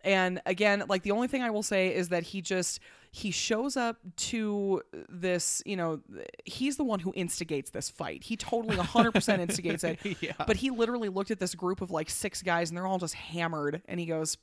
and 0.05 0.41
again, 0.47 0.85
like 0.89 1.03
the 1.03 1.11
only 1.11 1.29
thing 1.29 1.43
I 1.43 1.51
will 1.51 1.63
say 1.63 1.95
is 1.95 2.09
that 2.09 2.23
he 2.23 2.41
just 2.43 2.81
he 3.13 3.31
shows 3.31 3.77
up 3.77 3.97
to 4.17 4.83
this, 5.09 5.63
you 5.67 5.77
know, 5.77 6.01
he's 6.45 6.77
the 6.77 6.85
one 6.85 7.01
who 7.01 7.13
instigates 7.17 7.71
this 7.71 7.91
fight. 7.91 8.23
He 8.23 8.37
totally 8.37 8.77
100% 8.77 9.39
instigates 9.41 9.83
it. 9.83 9.99
Yeah. 10.21 10.33
But 10.47 10.57
he 10.57 10.71
literally 10.71 11.09
looked 11.09 11.33
at 11.33 11.41
this 11.41 11.57
group 11.57 11.81
of 11.81 11.91
like 11.91 12.09
six 12.09 12.41
guys 12.41 12.71
and 12.71 12.77
they're 12.77 12.87
all 12.87 12.99
just 12.99 13.15
hammered 13.15 13.83
and 13.87 13.99
he 13.99 14.07
goes, 14.07 14.39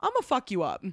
"I'm 0.00 0.10
to 0.16 0.22
fuck 0.22 0.50
you 0.50 0.62
up." 0.62 0.84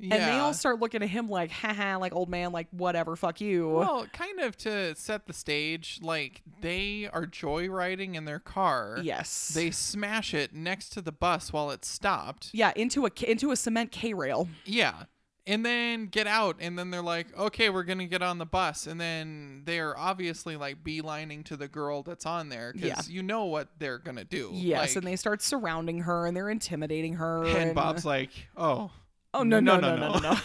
And 0.00 0.10
they 0.12 0.32
all 0.38 0.52
start 0.52 0.80
looking 0.80 1.02
at 1.02 1.08
him 1.08 1.28
like, 1.28 1.50
haha, 1.50 1.98
like 1.98 2.14
old 2.14 2.28
man, 2.28 2.52
like 2.52 2.66
whatever, 2.70 3.16
fuck 3.16 3.40
you. 3.40 3.68
Well, 3.70 4.06
kind 4.12 4.40
of 4.40 4.56
to 4.58 4.94
set 4.96 5.26
the 5.26 5.32
stage, 5.32 6.00
like 6.02 6.42
they 6.60 7.08
are 7.12 7.26
joyriding 7.26 8.14
in 8.14 8.24
their 8.24 8.38
car. 8.40 8.98
yes. 9.02 9.52
They 9.54 9.70
smash 9.70 10.34
it 10.34 10.52
next 10.54 10.90
to 10.90 11.00
the 11.00 11.12
bus 11.12 11.52
while 11.52 11.70
it's 11.70 11.88
stopped. 11.88 12.50
yeah, 12.52 12.72
into 12.76 13.06
a 13.06 13.10
into 13.26 13.50
a 13.52 13.56
cement 13.56 13.92
K 13.92 14.14
rail. 14.14 14.48
Yeah. 14.64 15.04
And 15.46 15.62
then 15.62 16.06
get 16.06 16.26
out, 16.26 16.56
and 16.58 16.78
then 16.78 16.90
they're 16.90 17.02
like, 17.02 17.26
okay, 17.38 17.68
we're 17.68 17.82
going 17.84 17.98
to 17.98 18.06
get 18.06 18.22
on 18.22 18.38
the 18.38 18.46
bus. 18.46 18.86
And 18.86 18.98
then 18.98 19.60
they're 19.66 19.94
obviously 19.98 20.56
like 20.56 20.82
beelining 20.82 21.44
to 21.44 21.56
the 21.58 21.68
girl 21.68 22.02
that's 22.02 22.24
on 22.24 22.48
there 22.48 22.72
because 22.72 23.08
Yeah. 23.10 23.14
you 23.14 23.22
know 23.22 23.44
what 23.44 23.68
they're 23.78 23.98
going 23.98 24.16
to 24.16 24.24
do. 24.24 24.48
Yes, 24.54 24.88
Like, 24.90 24.96
and 24.96 25.06
they 25.06 25.16
start 25.16 25.42
surrounding 25.42 25.98
her 26.00 26.26
and 26.26 26.34
they're 26.34 26.48
intimidating 26.48 27.12
her. 27.16 27.44
and 27.44 27.74
Bob's 27.74 28.06
like, 28.06 28.30
oh. 28.56 28.90
Oh 29.34 29.42
no 29.42 29.60
no 29.60 29.78
no 29.78 29.96
no, 29.96 30.18
no 30.18 30.18
no. 30.18 30.36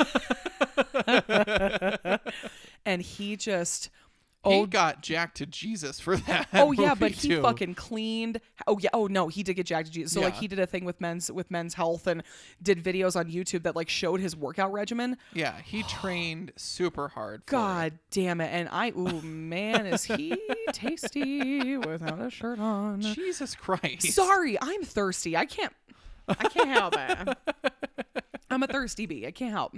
no. 2.04 2.18
and 2.86 3.02
he 3.02 3.36
just 3.36 3.90
He 4.44 4.54
oh 4.56 4.66
got 4.66 5.02
jacked 5.02 5.38
to 5.38 5.46
Jesus 5.46 6.00
for 6.00 6.18
that. 6.18 6.48
oh 6.54 6.72
yeah, 6.72 6.96
but 6.96 7.12
he 7.12 7.30
too. 7.30 7.42
fucking 7.42 7.76
cleaned. 7.76 8.42
Oh 8.68 8.78
yeah. 8.80 8.90
Oh 8.94 9.08
no, 9.08 9.28
he 9.28 9.44
did 9.44 9.54
get 9.56 9.66
jacked 9.68 9.88
to 9.88 9.94
Jesus. 9.94 10.14
So 10.14 10.22
like 10.22 10.34
he 10.36 10.48
did 10.48 10.60
a 10.60 10.66
thing 10.66 10.86
with 10.86 11.00
men's 11.00 11.32
with 11.32 11.52
men's 11.52 11.74
health 11.76 12.08
and 12.08 12.24
did 12.62 12.84
videos 12.84 13.16
on 13.16 13.30
YouTube 13.30 13.64
that 13.64 13.76
like 13.76 13.90
showed 13.90 14.20
his 14.20 14.36
workout 14.36 14.72
regimen. 14.72 15.18
Yeah, 15.34 15.60
he 15.64 15.84
trained 16.02 16.52
super 16.56 17.10
hard. 17.10 17.44
For 17.46 17.52
God 17.52 18.00
damn 18.12 18.42
it! 18.42 18.48
And 18.52 18.70
I 18.72 18.92
oh 18.96 19.22
man, 19.22 19.86
is 19.86 20.04
he 20.06 20.36
tasty 20.72 21.78
without 21.78 22.20
a 22.20 22.30
shirt 22.30 22.60
on? 22.60 23.02
Jesus 23.20 23.56
Christ. 23.56 24.14
Sorry, 24.14 24.58
I'm 24.62 24.84
thirsty. 24.84 25.38
I 25.38 25.46
can't. 25.46 25.74
I 26.30 26.48
can't 26.50 26.70
help 26.70 26.96
it. 26.98 27.38
I'm 28.50 28.64
a 28.64 28.68
thirsty 28.68 29.06
bee. 29.06 29.26
I 29.28 29.32
can't 29.32 29.52
help. 29.52 29.76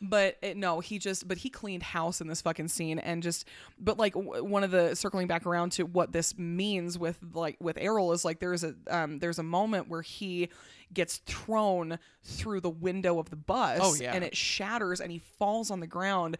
but 0.00 0.36
it, 0.40 0.56
no, 0.56 0.80
he 0.80 0.98
just 0.98 1.28
but 1.28 1.36
he 1.38 1.50
cleaned 1.50 1.82
house 1.82 2.20
in 2.22 2.26
this 2.28 2.40
fucking 2.40 2.68
scene 2.68 2.98
and 2.98 3.22
just 3.22 3.46
but 3.78 3.98
like 3.98 4.14
w- 4.14 4.42
one 4.42 4.64
of 4.64 4.70
the 4.70 4.94
circling 4.96 5.26
back 5.26 5.44
around 5.44 5.72
to 5.72 5.84
what 5.84 6.10
this 6.12 6.38
means 6.38 6.98
with 6.98 7.18
like 7.34 7.56
with 7.60 7.76
Errol 7.78 8.12
is 8.12 8.24
like 8.24 8.38
there's 8.40 8.64
a 8.64 8.74
um 8.88 9.18
there's 9.18 9.38
a 9.38 9.42
moment 9.42 9.88
where 9.88 10.00
he 10.02 10.48
gets 10.94 11.18
thrown 11.18 11.98
through 12.24 12.60
the 12.60 12.70
window 12.70 13.18
of 13.18 13.28
the 13.30 13.36
bus 13.36 13.78
Oh, 13.82 13.94
yeah. 13.94 14.12
and 14.14 14.24
it 14.24 14.34
shatters 14.34 15.00
and 15.02 15.12
he 15.12 15.18
falls 15.18 15.70
on 15.70 15.80
the 15.80 15.86
ground 15.86 16.38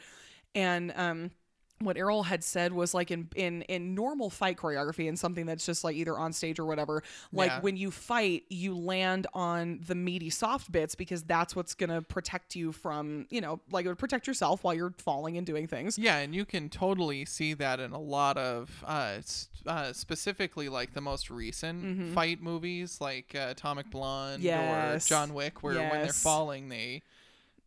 and 0.55 0.93
um 0.97 1.31
what 1.81 1.97
Errol 1.97 2.23
had 2.23 2.45
said 2.45 2.73
was 2.73 2.93
like 2.93 3.11
in 3.11 3.29
in 3.35 3.63
in 3.63 3.95
normal 3.95 4.29
fight 4.29 4.57
choreography 4.59 5.09
and 5.09 5.19
something 5.19 5.47
that's 5.47 5.65
just 5.65 5.83
like 5.83 5.97
either 5.97 6.17
on 6.19 6.33
stage 6.33 6.59
or 6.59 6.67
whatever 6.67 7.03
like 7.33 7.51
Yeah. 7.51 7.61
when 7.61 7.77
you 7.77 7.91
fight 7.91 8.45
you 8.51 8.77
land 8.77 9.27
on 9.33 9.81
the 9.87 9.95
meaty 9.95 10.29
soft 10.31 10.71
bits 10.71 10.95
because 10.95 11.23
that's 11.23 11.57
what's 11.57 11.75
going 11.75 11.91
to 11.91 12.03
protect 12.03 12.55
you 12.55 12.73
from 12.73 13.27
you 13.31 13.41
know 13.41 13.61
like 13.71 13.87
it 13.87 13.89
would 13.89 13.99
protect 13.99 14.27
yourself 14.27 14.63
while 14.63 14.75
you're 14.75 14.93
falling 14.99 15.39
and 15.39 15.47
doing 15.47 15.67
things 15.67 15.99
Yeah, 15.99 16.19
and 16.19 16.35
you 16.35 16.45
can 16.45 16.69
totally 16.69 17.25
see 17.25 17.55
that 17.55 17.81
in 17.81 17.93
a 17.93 18.01
lot 18.01 18.37
of, 18.37 18.85
uh, 18.87 19.19
uh, 19.67 19.93
specifically 19.93 20.69
like 20.69 20.93
the 20.93 21.01
most 21.01 21.31
recent 21.31 22.13
fight 22.15 22.43
movies, 22.43 23.01
like 23.01 23.35
uh, 23.35 23.49
Atomic 23.51 23.91
Blonde 23.91 24.43
Mm-hmm. 24.43 24.45
Yes. 24.47 25.07
or 25.07 25.09
John 25.09 25.35
Wick, 25.35 25.63
where 25.63 25.75
when 25.77 26.03
they're 26.03 26.13
falling, 26.13 26.69
they 26.69 27.03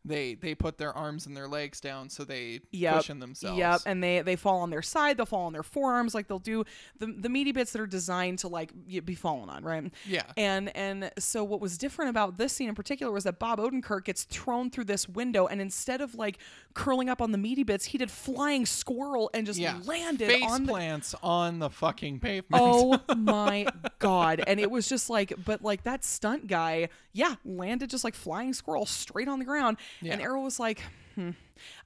they 0.06 0.36
they 0.36 0.54
put 0.56 0.78
their 0.78 0.94
arms 0.94 1.26
and 1.26 1.36
their 1.36 1.48
legs 1.48 1.80
down 1.80 2.10
so 2.10 2.24
they 2.24 2.60
Yep. 2.72 2.96
cushion 2.96 3.20
themselves. 3.20 3.58
Yep, 3.58 3.82
and 3.86 4.04
they 4.04 4.22
they 4.22 4.36
fall 4.36 4.60
on 4.62 4.70
their 4.70 4.82
side, 4.82 5.18
they'll 5.18 5.26
fall 5.26 5.46
on 5.46 5.54
their 5.54 5.64
forearms, 5.64 6.14
like 6.14 6.28
they'll 6.28 6.40
do 6.40 6.64
the 7.00 7.08
the 7.08 7.30
meaty 7.30 7.52
bits 7.52 7.72
that 7.72 7.82
are 7.82 7.88
designed 7.88 8.40
to 8.40 8.48
like 8.48 8.72
be 9.06 9.16
fallen 9.16 9.50
on, 9.50 9.64
right? 9.64 9.92
Yeah. 10.06 10.24
And 10.38 10.76
and 10.76 11.12
so 11.20 11.44
what 11.44 11.62
was 11.62 11.78
different 11.78 12.10
about 12.10 12.38
this 12.38 12.54
scene 12.54 12.70
in 12.70 12.76
particular 12.76 13.12
was 13.12 13.24
that 13.24 13.40
Bob 13.40 13.60
Odenkirk 13.60 14.06
gets 14.06 14.24
thrown 14.24 14.70
through 14.70 14.86
this 14.86 15.08
window, 15.08 15.48
and 15.48 15.62
instead 15.62 16.02
of 16.02 16.16
like 16.16 16.38
curling 16.74 17.10
up 17.10 17.22
on 17.22 17.32
the 17.32 17.38
meaty 17.38 17.64
bits, 17.64 17.86
he 17.86 17.98
did 17.98 18.12
flying 18.12 18.66
squirrel 18.66 19.30
and 19.34 19.46
just 19.46 19.60
yeah. 19.60 19.80
landed 19.86 20.28
Face 20.28 20.44
on 20.50 20.66
the 20.66 20.72
plants 20.72 21.16
on 21.24 21.60
the 21.60 21.70
fucking 21.70 22.20
pavement. 22.20 22.62
Oh 22.64 23.00
my 23.18 23.68
god. 24.00 24.44
And 24.46 24.60
it 24.60 24.70
was 24.70 24.88
just 24.90 25.10
like 25.10 25.34
but 25.46 25.62
like 25.64 25.84
that 25.84 26.04
stunt 26.04 26.48
guy, 26.48 26.90
yeah, 27.14 27.36
landed 27.46 27.90
just 27.90 28.04
like 28.04 28.16
flying 28.16 28.54
squirrel 28.54 28.86
straight 28.86 29.28
on 29.28 29.40
the 29.40 29.46
ground. 29.46 29.78
And 30.02 30.08
Yeah. 30.10 30.20
Arrow 30.20 30.42
was 30.42 30.60
like, 30.60 30.82
hmm. 31.16 31.32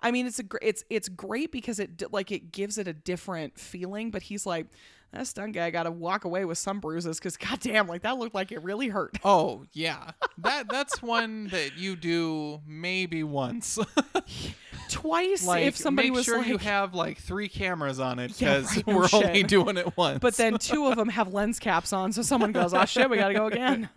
I 0.01 0.11
mean, 0.11 0.25
it's 0.25 0.39
a 0.39 0.43
gr- 0.43 0.57
it's 0.61 0.83
it's 0.89 1.09
great 1.09 1.51
because 1.51 1.79
it 1.79 2.11
like 2.11 2.31
it 2.31 2.51
gives 2.51 2.77
it 2.77 2.87
a 2.87 2.93
different 2.93 3.59
feeling, 3.59 4.09
but 4.11 4.23
he's 4.23 4.45
like 4.45 4.67
that 5.13 5.25
stunt 5.25 5.53
guy 5.53 5.69
got 5.69 5.83
to 5.83 5.91
walk 5.91 6.25
away 6.25 6.43
with 6.45 6.57
some 6.57 6.79
bruises 6.79 7.17
because 7.19 7.37
goddamn, 7.37 7.87
like 7.87 8.01
that 8.01 8.17
looked 8.17 8.33
like 8.35 8.51
it 8.51 8.61
really 8.63 8.87
hurt. 8.87 9.17
Oh 9.23 9.65
yeah, 9.73 10.11
that 10.39 10.69
that's 10.69 11.01
one 11.01 11.47
that 11.49 11.77
you 11.77 11.95
do 11.95 12.61
maybe 12.65 13.23
once. 13.23 13.77
Twice, 14.89 15.45
like 15.45 15.65
if 15.65 15.75
somebody 15.75 16.09
make 16.09 16.15
was 16.15 16.25
sure 16.25 16.37
like, 16.37 16.47
make 16.47 16.59
sure 16.61 16.67
you 16.67 16.71
have 16.71 16.93
like 16.95 17.17
three 17.19 17.49
cameras 17.49 17.99
on 17.99 18.19
it 18.19 18.39
Yeah, 18.39 18.59
because 18.61 18.77
right, 18.77 18.87
we're 18.87 19.07
only 19.13 19.39
shit. 19.41 19.47
doing 19.47 19.75
it 19.77 19.97
once. 19.97 20.19
but 20.19 20.35
then 20.37 20.57
two 20.57 20.87
of 20.87 20.95
them 20.95 21.09
have 21.09 21.33
lens 21.33 21.59
caps 21.59 21.91
on, 21.91 22.13
so 22.13 22.21
someone 22.21 22.53
goes, 22.53 22.73
"Oh 22.73 22.85
shit, 22.85 23.09
we 23.09 23.17
gotta 23.17 23.33
go 23.33 23.47
again." 23.47 23.89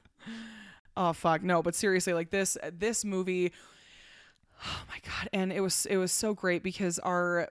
Oh 0.96 1.12
fuck, 1.12 1.42
no! 1.44 1.62
But 1.62 1.77
seriously, 1.77 2.12
like 2.12 2.31
this 2.31 2.59
this 2.77 3.05
movie, 3.05 3.53
oh 4.64 4.83
my 4.88 4.99
god, 5.05 5.29
and 5.33 5.53
it 5.53 5.61
was 5.61 5.87
it 5.87 5.96
was 5.96 6.12
so 6.12 6.35
great 6.35 6.62
because 6.62 6.99
our 7.01 7.49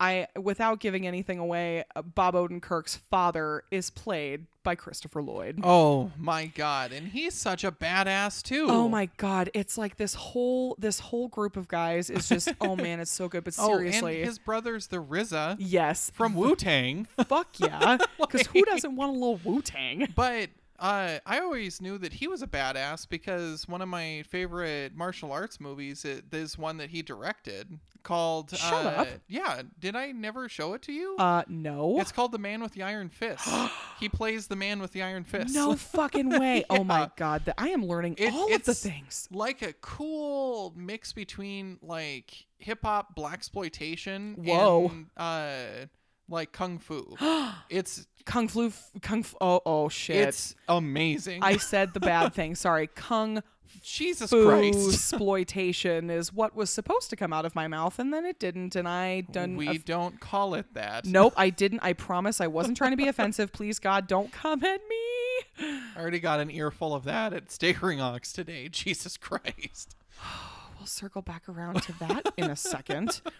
I 0.00 0.26
without 0.40 0.80
giving 0.80 1.06
anything 1.06 1.38
away, 1.38 1.84
uh, 1.94 2.02
Bob 2.02 2.34
Odenkirk's 2.34 2.96
father 2.96 3.62
is 3.70 3.88
played 3.88 4.46
by 4.64 4.74
Christopher 4.74 5.22
Lloyd. 5.22 5.60
oh 5.62 6.10
my 6.18 6.46
god, 6.46 6.92
and 6.92 7.08
he's 7.08 7.34
such 7.34 7.62
a 7.62 7.70
badass 7.70 8.42
too. 8.42 8.66
Oh 8.68 8.88
my 8.88 9.10
god, 9.16 9.50
it's 9.54 9.78
like 9.78 9.96
this 9.98 10.14
whole 10.14 10.74
this 10.78 10.98
whole 10.98 11.28
group 11.28 11.56
of 11.56 11.68
guys 11.68 12.10
is 12.10 12.28
just 12.28 12.52
oh 12.60 12.74
man, 12.74 12.98
it's 12.98 13.12
so 13.12 13.28
good. 13.28 13.44
But 13.44 13.54
Oh, 13.58 13.76
seriously, 13.76 14.20
and 14.20 14.26
his 14.28 14.40
brother's 14.40 14.88
the 14.88 15.00
RZA 15.02 15.56
yes, 15.60 16.10
from 16.12 16.34
Wu 16.34 16.56
Tang. 16.56 17.06
fuck 17.28 17.48
yeah, 17.60 17.98
because 18.20 18.46
who 18.48 18.64
doesn't 18.64 18.96
want 18.96 19.10
a 19.10 19.14
little 19.14 19.40
Wu 19.44 19.62
Tang? 19.62 20.08
But 20.16 20.50
uh, 20.82 21.20
I 21.24 21.38
always 21.38 21.80
knew 21.80 21.96
that 21.98 22.14
he 22.14 22.26
was 22.26 22.42
a 22.42 22.46
badass 22.48 23.08
because 23.08 23.68
one 23.68 23.80
of 23.80 23.88
my 23.88 24.24
favorite 24.28 24.96
martial 24.96 25.30
arts 25.30 25.60
movies 25.60 26.04
is, 26.04 26.22
is 26.32 26.58
one 26.58 26.78
that 26.78 26.90
he 26.90 27.02
directed 27.02 27.78
called. 28.02 28.50
Shut 28.50 28.84
uh, 28.84 28.88
up. 28.88 29.08
Yeah, 29.28 29.62
did 29.78 29.94
I 29.94 30.10
never 30.10 30.48
show 30.48 30.74
it 30.74 30.82
to 30.82 30.92
you? 30.92 31.14
Uh, 31.20 31.44
no. 31.46 32.00
it's 32.00 32.10
called 32.10 32.32
The 32.32 32.38
Man 32.38 32.60
with 32.62 32.72
the 32.72 32.82
Iron 32.82 33.10
Fist. 33.10 33.48
he 34.00 34.08
plays 34.08 34.48
the 34.48 34.56
Man 34.56 34.80
with 34.80 34.90
the 34.90 35.02
Iron 35.02 35.22
Fist. 35.22 35.54
No 35.54 35.76
fucking 35.76 36.28
way. 36.28 36.64
Oh 36.72 36.84
my 36.84 37.10
god, 37.16 37.44
that 37.44 37.54
I 37.58 37.68
am 37.68 37.84
learning 37.86 38.16
It- 38.18 38.32
all 38.32 38.52
of 38.52 38.64
the 38.64 38.74
things. 38.74 39.28
like 39.30 39.62
a 39.62 39.72
cool 39.74 40.72
mix 40.74 41.12
between 41.12 41.78
like 41.82 42.46
hip 42.58 42.80
hop, 42.82 43.14
blaxploitation, 43.16 44.38
Whoa. 44.38 44.88
and 44.88 45.06
uh, 45.16 45.86
like 46.32 46.52
kung 46.52 46.78
fu. 46.78 47.16
it's 47.70 48.06
Kung 48.24 48.48
Flu, 48.48 48.68
f- 48.68 48.90
Kung. 49.00 49.22
Fu, 49.22 49.36
oh, 49.40 49.60
oh 49.64 49.88
shit. 49.88 50.28
it's 50.28 50.54
amazing. 50.68 51.42
I 51.42 51.56
said 51.56 51.94
the 51.94 52.00
bad 52.00 52.34
thing. 52.34 52.54
Sorry. 52.54 52.88
Kung 52.88 53.42
Jesus 53.82 54.30
Fu 54.30 54.46
Christ. 54.46 54.88
exploitation 55.12 56.10
is 56.10 56.32
what 56.32 56.54
was 56.54 56.70
supposed 56.70 57.10
to 57.10 57.16
come 57.16 57.32
out 57.32 57.44
of 57.44 57.54
my 57.54 57.68
mouth, 57.68 57.98
and 57.98 58.12
then 58.12 58.24
it 58.24 58.38
didn't, 58.38 58.76
and 58.76 58.86
I 58.88 59.22
done. 59.22 59.56
we 59.56 59.78
don't 59.78 60.20
call 60.20 60.54
it 60.54 60.66
that. 60.74 61.04
nope, 61.04 61.34
I 61.36 61.50
didn't. 61.50 61.80
I 61.82 61.92
promise. 61.92 62.40
I 62.40 62.46
wasn't 62.46 62.76
trying 62.76 62.92
to 62.92 62.96
be 62.96 63.08
offensive. 63.08 63.52
Please, 63.52 63.78
God, 63.78 64.06
don't 64.06 64.32
come 64.32 64.64
at 64.64 64.80
me. 64.88 65.80
I 65.96 66.00
already 66.00 66.20
got 66.20 66.40
an 66.40 66.50
earful 66.50 66.94
of 66.94 67.04
that 67.04 67.32
at 67.32 67.50
Staggering 67.50 68.00
Ox 68.00 68.32
today. 68.32 68.68
Jesus 68.68 69.16
Christ. 69.16 69.96
We'll 70.82 70.88
circle 70.88 71.22
back 71.22 71.48
around 71.48 71.80
to 71.82 71.92
that 72.00 72.32
in 72.36 72.50
a 72.50 72.56
second. 72.56 73.20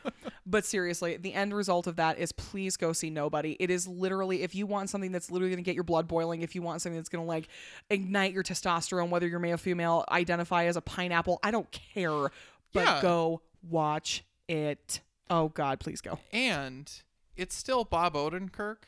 But 0.47 0.65
seriously, 0.65 1.17
the 1.17 1.35
end 1.35 1.55
result 1.55 1.87
of 1.87 1.97
that 1.97 2.19
is 2.19 2.31
please 2.33 2.77
go 2.77 2.93
see 2.93 3.11
Nobody. 3.11 3.57
It 3.61 3.71
is 3.71 3.87
literally, 3.87 4.43
if 4.43 4.55
you 4.57 4.67
want 4.67 4.91
something 4.91 5.11
that's 5.13 5.31
literally 5.31 5.51
going 5.51 5.63
to 5.63 5.69
get 5.69 5.77
your 5.77 5.85
blood 5.85 6.07
boiling, 6.09 6.43
if 6.43 6.55
you 6.57 6.63
want 6.63 6.83
something 6.83 6.97
that's 6.99 7.09
going 7.09 7.25
to 7.25 7.29
like 7.29 7.49
ignite 7.91 8.33
your 8.33 8.43
testosterone, 8.43 9.09
whether 9.09 9.27
you're 9.27 9.39
male, 9.39 9.57
female, 9.57 10.05
identify 10.11 10.65
as 10.65 10.77
a 10.77 10.81
pineapple, 10.81 11.39
I 11.45 11.51
don't 11.53 11.71
care. 11.71 12.31
But 12.73 12.85
Yeah. 12.85 13.03
go 13.03 13.41
watch 13.69 14.25
it. 14.49 15.01
Oh, 15.31 15.49
God, 15.49 15.79
please 15.81 16.01
go. 16.01 16.19
And 16.33 16.91
it's 17.37 17.55
still 17.57 17.85
Bob 17.85 18.15
Odenkirk. 18.15 18.79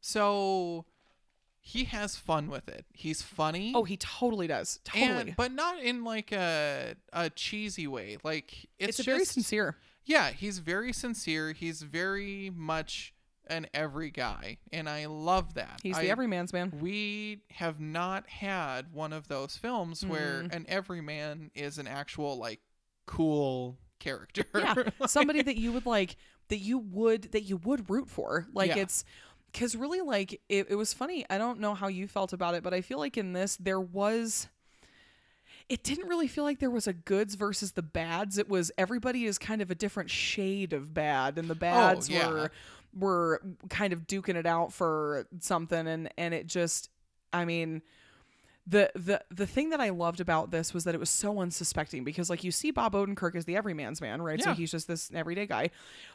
So 0.00 0.84
he 1.66 1.84
has 1.84 2.14
fun 2.14 2.48
with 2.48 2.68
it. 2.68 2.84
He's 2.92 3.22
funny. 3.22 3.72
Oh, 3.74 3.84
he 3.84 3.96
totally 3.96 4.46
does. 4.46 4.78
Totally. 4.84 5.10
and, 5.30 5.36
but 5.36 5.50
not 5.50 5.80
in 5.80 6.04
like 6.04 6.30
a 6.30 6.94
a 7.12 7.30
cheesy 7.30 7.86
way. 7.86 8.18
Like 8.22 8.68
it's 8.78 8.98
it's, 8.98 9.00
a 9.00 9.02
very 9.10 9.24
sincere. 9.24 9.76
Yeah, 10.04 10.30
he's 10.30 10.58
very 10.58 10.92
sincere. 10.92 11.52
He's 11.52 11.80
very 11.80 12.50
much 12.54 13.14
an 13.46 13.66
every 13.72 14.10
guy, 14.10 14.58
and 14.72 14.88
I 14.88 15.06
love 15.06 15.54
that. 15.54 15.80
He's 15.82 15.96
I- 15.96 16.02
the 16.02 16.10
everyman's 16.10 16.52
man. 16.52 16.70
we 16.80 17.40
have 17.50 17.80
not 17.80 18.28
had 18.28 18.92
one 18.92 19.14
of 19.14 19.28
those 19.28 19.56
films 19.56 20.04
where 20.04 20.42
Mm. 20.42 20.54
an 20.54 20.66
everyman 20.68 21.50
is 21.54 21.78
an 21.78 21.86
actual 21.88 22.36
like 22.36 22.60
cool 23.06 23.78
character. 23.98 24.44
yeah 24.54 24.74
somebody 25.06 25.40
that 25.42 25.56
you 25.56 25.72
would 25.72 25.86
like 25.86 26.16
that 26.48 26.58
you 26.58 26.78
would 26.78 27.32
that 27.32 27.42
you 27.42 27.56
would 27.58 27.88
root 27.88 28.08
for 28.10 28.46
like 28.52 28.68
Yeah. 28.74 28.82
it's 28.82 29.04
because 29.54 29.76
really 29.76 30.00
like 30.00 30.40
it, 30.48 30.66
it 30.68 30.74
was 30.74 30.92
funny 30.92 31.24
i 31.30 31.38
don't 31.38 31.60
know 31.60 31.74
how 31.74 31.86
you 31.86 32.06
felt 32.06 32.32
about 32.32 32.54
it 32.54 32.62
but 32.62 32.74
i 32.74 32.80
feel 32.80 32.98
like 32.98 33.16
in 33.16 33.32
this 33.32 33.56
there 33.56 33.80
was 33.80 34.48
it 35.68 35.82
didn't 35.82 36.08
really 36.08 36.26
feel 36.26 36.44
like 36.44 36.58
there 36.58 36.70
was 36.70 36.86
a 36.86 36.92
goods 36.92 37.36
versus 37.36 37.72
the 37.72 37.82
bads 37.82 38.36
it 38.36 38.48
was 38.48 38.70
everybody 38.76 39.24
is 39.24 39.38
kind 39.38 39.62
of 39.62 39.70
a 39.70 39.74
different 39.74 40.10
shade 40.10 40.72
of 40.72 40.92
bad 40.92 41.38
and 41.38 41.48
the 41.48 41.54
oh, 41.54 41.58
bads 41.58 42.10
yeah. 42.10 42.28
were 42.28 42.50
were 42.92 43.40
kind 43.70 43.92
of 43.92 44.06
duking 44.06 44.34
it 44.34 44.46
out 44.46 44.72
for 44.72 45.26
something 45.40 45.86
and 45.86 46.10
and 46.18 46.34
it 46.34 46.46
just 46.46 46.90
i 47.32 47.44
mean 47.44 47.80
the 48.66 48.90
the 48.94 49.22
the 49.30 49.46
thing 49.46 49.70
that 49.70 49.80
I 49.80 49.90
loved 49.90 50.20
about 50.20 50.50
this 50.50 50.72
was 50.72 50.84
that 50.84 50.94
it 50.94 50.98
was 50.98 51.10
so 51.10 51.38
unsuspecting 51.40 52.02
because 52.02 52.30
like 52.30 52.44
you 52.44 52.50
see 52.50 52.70
Bob 52.70 52.94
Odenkirk 52.94 53.34
as 53.34 53.44
the 53.44 53.56
everyman's 53.56 54.00
man, 54.00 54.22
right? 54.22 54.42
So 54.42 54.54
he's 54.54 54.70
just 54.70 54.88
this 54.88 55.10
everyday 55.12 55.46
guy. 55.46 55.68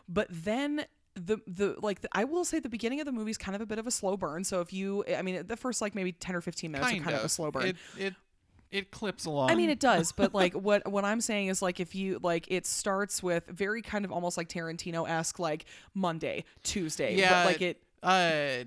But 0.07 0.27
then 0.31 0.85
the 1.15 1.37
the 1.47 1.75
like 1.81 2.01
the, 2.01 2.09
I 2.11 2.23
will 2.23 2.45
say 2.45 2.59
the 2.59 2.69
beginning 2.69 2.99
of 2.99 3.05
the 3.05 3.11
movie 3.11 3.31
is 3.31 3.37
kind 3.37 3.55
of 3.55 3.61
a 3.61 3.65
bit 3.65 3.79
of 3.79 3.87
a 3.87 3.91
slow 3.91 4.17
burn. 4.17 4.43
So 4.43 4.61
if 4.61 4.71
you 4.73 5.03
I 5.15 5.21
mean 5.21 5.45
the 5.47 5.57
first 5.57 5.81
like 5.81 5.95
maybe 5.95 6.11
10 6.11 6.35
or 6.35 6.41
15 6.41 6.71
minutes 6.71 6.89
kind, 6.89 7.01
are 7.01 7.03
kind 7.03 7.15
of, 7.17 7.23
a 7.23 7.29
slow 7.29 7.51
burn. 7.51 7.67
It 7.67 7.75
it 7.97 8.13
it 8.71 8.91
clips 8.91 9.25
along. 9.25 9.49
I 9.49 9.55
mean, 9.55 9.69
it 9.69 9.79
does, 9.79 10.11
but 10.11 10.33
like 10.33 10.53
what 10.67 10.87
what 10.89 11.03
I'm 11.03 11.21
saying 11.21 11.47
is 11.47 11.61
like 11.61 11.79
if 11.79 11.95
you 11.95 12.19
like 12.21 12.45
it 12.49 12.65
starts 12.67 13.23
with 13.23 13.47
very 13.47 13.81
kind 13.81 14.05
of 14.05 14.11
almost 14.11 14.37
like 14.37 14.47
Tarantino 14.47 15.09
esque 15.09 15.39
like 15.39 15.65
Monday, 15.93 16.45
Tuesday, 16.63 17.15
but, 17.15 17.19
yeah, 17.19 17.45
like 17.45 17.61
it 17.61 17.81
Uh, 18.03 18.65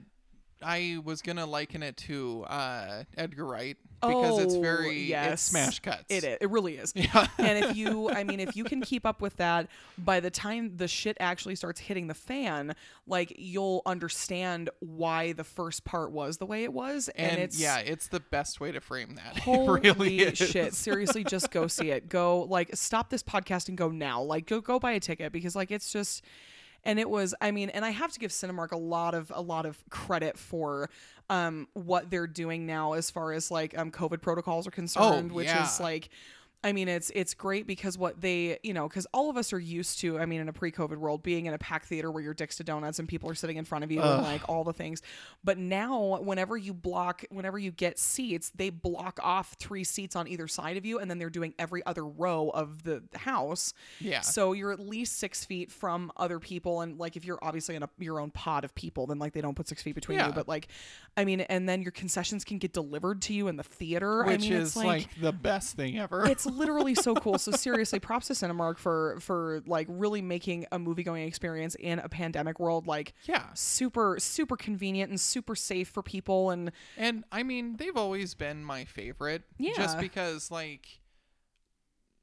I 0.65 0.99
was 1.05 1.23
gonna 1.23 1.47
liken 1.47 1.83
it 1.83 1.97
to 1.99 2.45
uh, 2.49 3.05
Edgar 3.17 3.47
Wright 3.47 3.77
because 4.01 4.41
it's 4.41 4.55
Oh, 4.55 4.61
very 4.61 5.03
yes. 5.03 5.35
it's 5.35 5.43
smash 5.43 5.79
cuts. 5.81 6.05
It 6.09 6.25
is. 6.25 6.39
It 6.41 6.51
really 6.51 6.77
is. 6.77 6.93
Yeah. 6.97 7.27
and 7.39 7.65
if 7.65 7.77
you, 7.77 8.11
I 8.11 8.25
mean, 8.25 8.41
if 8.41 8.57
you 8.57 8.65
can 8.65 8.81
keep 8.81 9.07
up 9.07 9.21
with 9.21 9.37
that, 9.37 9.69
by 9.97 10.19
the 10.19 10.31
time 10.31 10.77
the 10.77 10.89
shit 10.89 11.17
actually 11.21 11.55
starts 11.55 11.79
hitting 11.81 12.09
the 12.09 12.15
fan, 12.15 12.75
like 13.07 13.33
you'll 13.39 13.83
understand 13.87 14.71
why 14.81 15.33
the 15.33 15.45
first 15.45 15.85
part 15.85 16.11
was 16.11 16.39
the 16.39 16.47
way 16.47 16.65
it 16.65 16.73
was, 16.73 17.09
and, 17.11 17.33
and 17.33 17.41
it's 17.41 17.61
yeah, 17.61 17.79
it's 17.79 18.09
the 18.09 18.21
best 18.21 18.61
way 18.61 18.73
to 18.73 18.81
frame 18.81 19.15
that. 19.17 19.39
Holy 19.43 19.81
it 19.89 19.97
really 19.97 20.19
is. 20.21 20.39
shit! 20.39 20.75
Seriously, 20.75 21.23
just 21.25 21.51
go 21.51 21.67
see 21.69 21.91
it. 21.91 22.09
Go 22.09 22.43
like 22.43 22.71
stop 22.75 23.09
this 23.11 23.23
podcast 23.23 23.69
and 23.69 23.79
go 23.79 23.89
now. 23.89 24.21
Like 24.23 24.47
go 24.47 24.61
go 24.61 24.79
buy 24.81 24.93
a 24.93 25.01
ticket 25.01 25.33
because 25.33 25.55
like 25.55 25.71
it's 25.71 25.93
just 25.93 26.25
and 26.85 26.99
it 26.99 27.09
was 27.09 27.35
I 27.41 27.51
mean, 27.51 27.71
and 27.71 27.85
I 27.85 27.91
have 27.91 28.13
to 28.13 28.19
give 28.21 28.31
Cinemark 28.31 28.73
a 28.73 28.77
lot 28.79 29.15
of 29.15 29.31
a 29.35 29.43
lot 29.43 29.67
of 29.67 29.83
credit 29.91 30.39
for 30.39 30.89
um 31.31 31.69
what 31.75 32.11
they're 32.11 32.27
doing 32.27 32.67
now 32.67 32.93
as 32.95 33.11
far 33.11 33.33
as 33.33 33.51
like 33.51 33.77
um 33.79 33.91
COVID 33.91 34.21
protocols 34.21 34.67
are 34.67 34.71
concerned, 34.73 35.33
which 35.33 35.49
Oh, 35.49 35.53
yeah. 35.53 35.65
is 35.65 35.81
like 35.81 36.09
I 36.65 36.73
mean, 36.73 36.87
it's 36.89 37.11
it's 37.15 37.35
great 37.35 37.67
because 37.67 37.99
what 37.99 38.21
they, 38.21 38.59
you 38.63 38.73
know, 38.73 38.89
because 38.89 39.07
all 39.13 39.29
of 39.31 39.37
us 39.37 39.53
are 39.53 39.59
used 39.59 39.99
to, 40.01 40.19
I 40.19 40.27
mean, 40.27 40.41
in 40.41 40.49
a 40.49 40.53
pre-COVID 40.53 40.97
world, 40.97 41.23
being 41.23 41.47
in 41.47 41.55
a 41.55 41.59
packed 41.59 41.87
theater 41.87 42.11
where 42.11 42.23
you're 42.23 42.35
dicks 42.35 42.57
to 42.59 42.65
donuts 42.65 42.99
and 43.01 43.09
people 43.09 43.29
are 43.29 43.35
sitting 43.35 43.57
in 43.57 43.65
front 43.65 43.83
of 43.85 43.91
you 43.91 44.01
and 44.01 44.23
like 44.23 44.43
all 44.49 44.63
the 44.63 44.73
things. 44.73 45.03
But 45.43 45.59
now, 45.59 46.21
whenever 46.23 46.57
you 46.57 46.73
block, 46.73 47.25
whenever 47.31 47.59
you 47.59 47.73
get 47.73 47.99
seats, 47.99 48.53
they 48.55 48.71
block 48.71 49.19
off 49.23 49.55
three 49.55 49.83
seats 49.83 50.15
on 50.15 50.29
either 50.29 50.47
side 50.47 50.77
of 50.77 50.87
you, 50.87 50.99
and 51.01 51.11
then 51.11 51.19
they're 51.19 51.31
doing 51.31 51.53
every 51.59 51.85
other 51.85 52.05
row 52.07 52.51
of 52.55 52.85
the 52.85 53.03
house. 53.17 53.75
Yeah. 53.99 54.21
So 54.21 54.53
you're 54.53 54.73
at 54.73 54.79
least 54.81 55.19
six 55.19 55.45
feet 55.45 55.71
from 55.73 56.13
other 56.17 56.39
people, 56.39 56.81
and 56.83 56.97
like 56.99 57.17
if 57.17 57.25
you're 57.25 57.41
obviously 57.43 57.75
in 57.75 57.83
a, 57.83 57.89
your 57.99 58.21
own 58.21 58.31
pod 58.31 58.65
of 58.65 58.73
people, 58.75 59.07
then 59.09 59.19
like 59.19 59.33
they 59.33 59.41
don't 59.41 59.55
put 59.57 59.67
six 59.67 59.83
feet 59.83 59.95
between 59.97 60.19
Yeah. 60.19 60.29
you. 60.29 60.33
But 60.33 60.47
like, 60.47 60.69
I 61.17 61.25
mean, 61.25 61.41
and 61.41 61.69
then 61.69 61.83
your 61.83 61.93
concessions 61.93 62.45
can 62.45 62.59
get 62.59 62.73
delivered 62.73 63.21
to 63.23 63.35
you 63.35 63.49
in 63.49 63.57
the 63.57 63.63
theater, 63.65 64.23
Which 64.25 64.35
I 64.35 64.43
mean, 64.43 64.53
is 64.53 64.69
it's 64.69 64.77
like, 64.77 65.09
the 65.21 65.33
best 65.33 65.75
thing 65.77 65.99
ever. 65.99 66.25
it's 66.27 66.47
literally 66.53 66.95
so 66.95 67.15
cool. 67.15 67.39
So 67.39 67.51
seriously, 67.53 67.99
props 68.01 68.29
to 68.29 68.35
Cinemark 68.35 68.79
for 68.79 69.19
for 69.21 69.63
like 69.67 69.87
really 69.91 70.23
making 70.23 70.67
a 70.73 70.79
movie 70.79 71.03
going 71.03 71.27
experience 71.27 71.75
in 71.79 71.99
a 71.99 72.09
pandemic 72.09 72.61
world 72.61 72.87
like 72.87 73.15
yeah. 73.25 73.47
super 73.55 74.17
super 74.19 74.57
convenient 74.57 75.11
and 75.11 75.21
super 75.21 75.55
safe 75.55 75.89
for 75.89 76.03
people 76.03 76.51
and 76.51 76.71
And 76.97 77.25
I 77.33 77.43
mean, 77.43 77.77
they've 77.77 77.97
always 77.97 78.35
been 78.35 78.65
my 78.65 78.85
favorite. 78.85 79.43
Yeah. 79.59 79.73
Just 79.75 79.99
because, 79.99 80.51
like, 80.51 81.01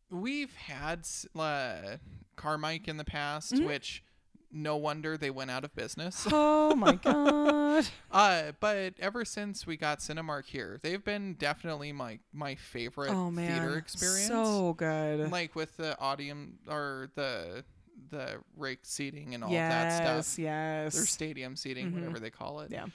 we've 0.09 0.53
had 0.55 1.07
uh, 1.37 1.97
Carmike 2.37 2.87
in 2.87 2.97
the 2.97 3.05
past, 3.05 3.53
Mm-hmm. 3.53 3.65
which 3.65 4.03
no 4.51 4.77
wonder 4.77 5.17
they 5.17 5.29
went 5.29 5.51
out 5.51 5.63
of 5.63 5.75
business. 5.75 6.27
oh 6.31 6.75
my 6.75 6.93
god. 6.95 7.87
uh, 8.11 8.51
but 8.59 8.93
ever 8.99 9.23
since 9.25 9.65
we 9.67 9.77
got 9.77 9.99
Cinemark 9.99 10.45
here, 10.47 10.79
they've 10.81 11.03
been 11.03 11.33
definitely 11.35 11.91
my 11.91 12.19
my 12.33 12.55
favorite 12.55 13.11
Oh 13.11 13.29
man. 13.31 13.51
theater 13.51 13.77
experience. 13.77 14.27
So 14.27 14.73
good. 14.73 15.31
like 15.31 15.55
with 15.55 15.77
the 15.77 15.97
audience 15.99 16.57
or 16.67 17.09
the 17.15 17.63
the 18.11 18.37
rake 18.55 18.79
seating 18.83 19.35
and 19.35 19.43
all 19.43 19.51
yes, 19.51 19.99
of 19.99 20.03
that 20.05 20.25
stuff. 20.25 20.39
yes. 20.39 20.95
Their 20.95 21.05
stadium 21.05 21.55
seating, 21.55 21.91
Mhm. 21.91 21.95
whatever 21.95 22.19
they 22.19 22.29
call 22.31 22.61
it 22.61 22.71
yeah. 22.71 22.85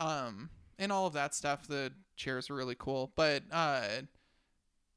um 0.00 0.48
and 0.78 0.90
all 0.92 1.06
of 1.06 1.12
that 1.14 1.34
stuff 1.34 1.66
the 1.66 1.92
chairs 2.16 2.48
are 2.48 2.54
really 2.54 2.76
cool 2.78 3.12
but 3.16 3.42
uh 3.50 3.84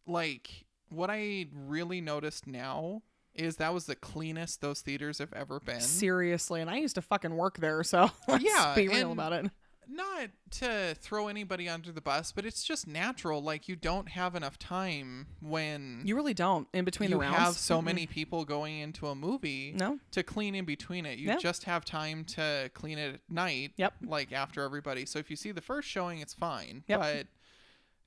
like 0.06 0.66
what 0.90 1.10
i 1.10 1.48
really 1.52 2.00
noticed 2.00 2.48
now 2.48 3.02
is 3.36 3.58
that 3.58 3.74
was 3.74 3.86
the 3.86 3.96
cleanest 3.96 4.62
those 4.62 4.82
theaters 4.82 5.20
have 5.20 5.34
ever 5.34 5.60
been 5.60 5.82
Seriously, 5.82 6.62
and 6.62 6.70
I 6.70 6.78
used 6.78 6.96
to 6.96 7.02
fucking 7.02 7.36
work 7.36 7.58
there, 7.58 7.84
so 7.84 8.10
let's 8.28 8.44
Yeah, 8.44 8.74
be 8.76 8.88
real 8.88 9.12
about 9.12 9.34
it. 9.34 9.52
not 9.88 10.30
to 10.50 10.96
throw 11.00 11.28
anybody 11.28 11.70
under 11.70 11.92
the 11.92 12.02
bus 12.02 12.32
but 12.32 12.44
it's 12.44 12.64
just 12.64 12.88
natural 12.88 13.40
like 13.44 13.68
you 13.68 13.76
don't 13.76 14.10
have 14.10 14.34
enough 14.36 14.58
time 14.58 15.28
when 15.42 16.02
You 16.06 16.16
really 16.16 16.34
don't 16.34 16.68
in 16.74 16.86
between 16.86 17.12
you 17.12 17.18
the 17.18 17.22
rounds. 17.22 17.38
have 17.38 17.54
so 17.54 17.80
Mm-mm. 17.80 17.84
many 17.86 18.08
people 18.08 18.46
going 18.46 18.80
into 18.80 19.06
a 19.08 19.14
movie 19.16 19.74
No. 19.78 20.00
to 20.12 20.24
clean 20.24 20.56
in 20.56 20.66
between 20.66 21.06
it. 21.06 21.20
You 21.20 21.28
Yeah. 21.28 21.38
just 21.38 21.66
have 21.66 21.86
time 21.86 22.24
to 22.26 22.72
clean 22.74 22.98
it 22.98 23.14
at 23.16 23.22
night. 23.30 23.74
Yep. 23.78 23.94
Like 24.08 24.32
after 24.32 24.64
everybody. 24.64 25.06
So 25.06 25.20
if 25.20 25.30
you 25.30 25.36
see 25.36 25.52
the 25.52 25.62
first 25.62 25.88
showing, 25.88 26.18
it's 26.20 26.34
fine. 26.34 26.84
Yep. 26.88 27.00
But 27.00 27.28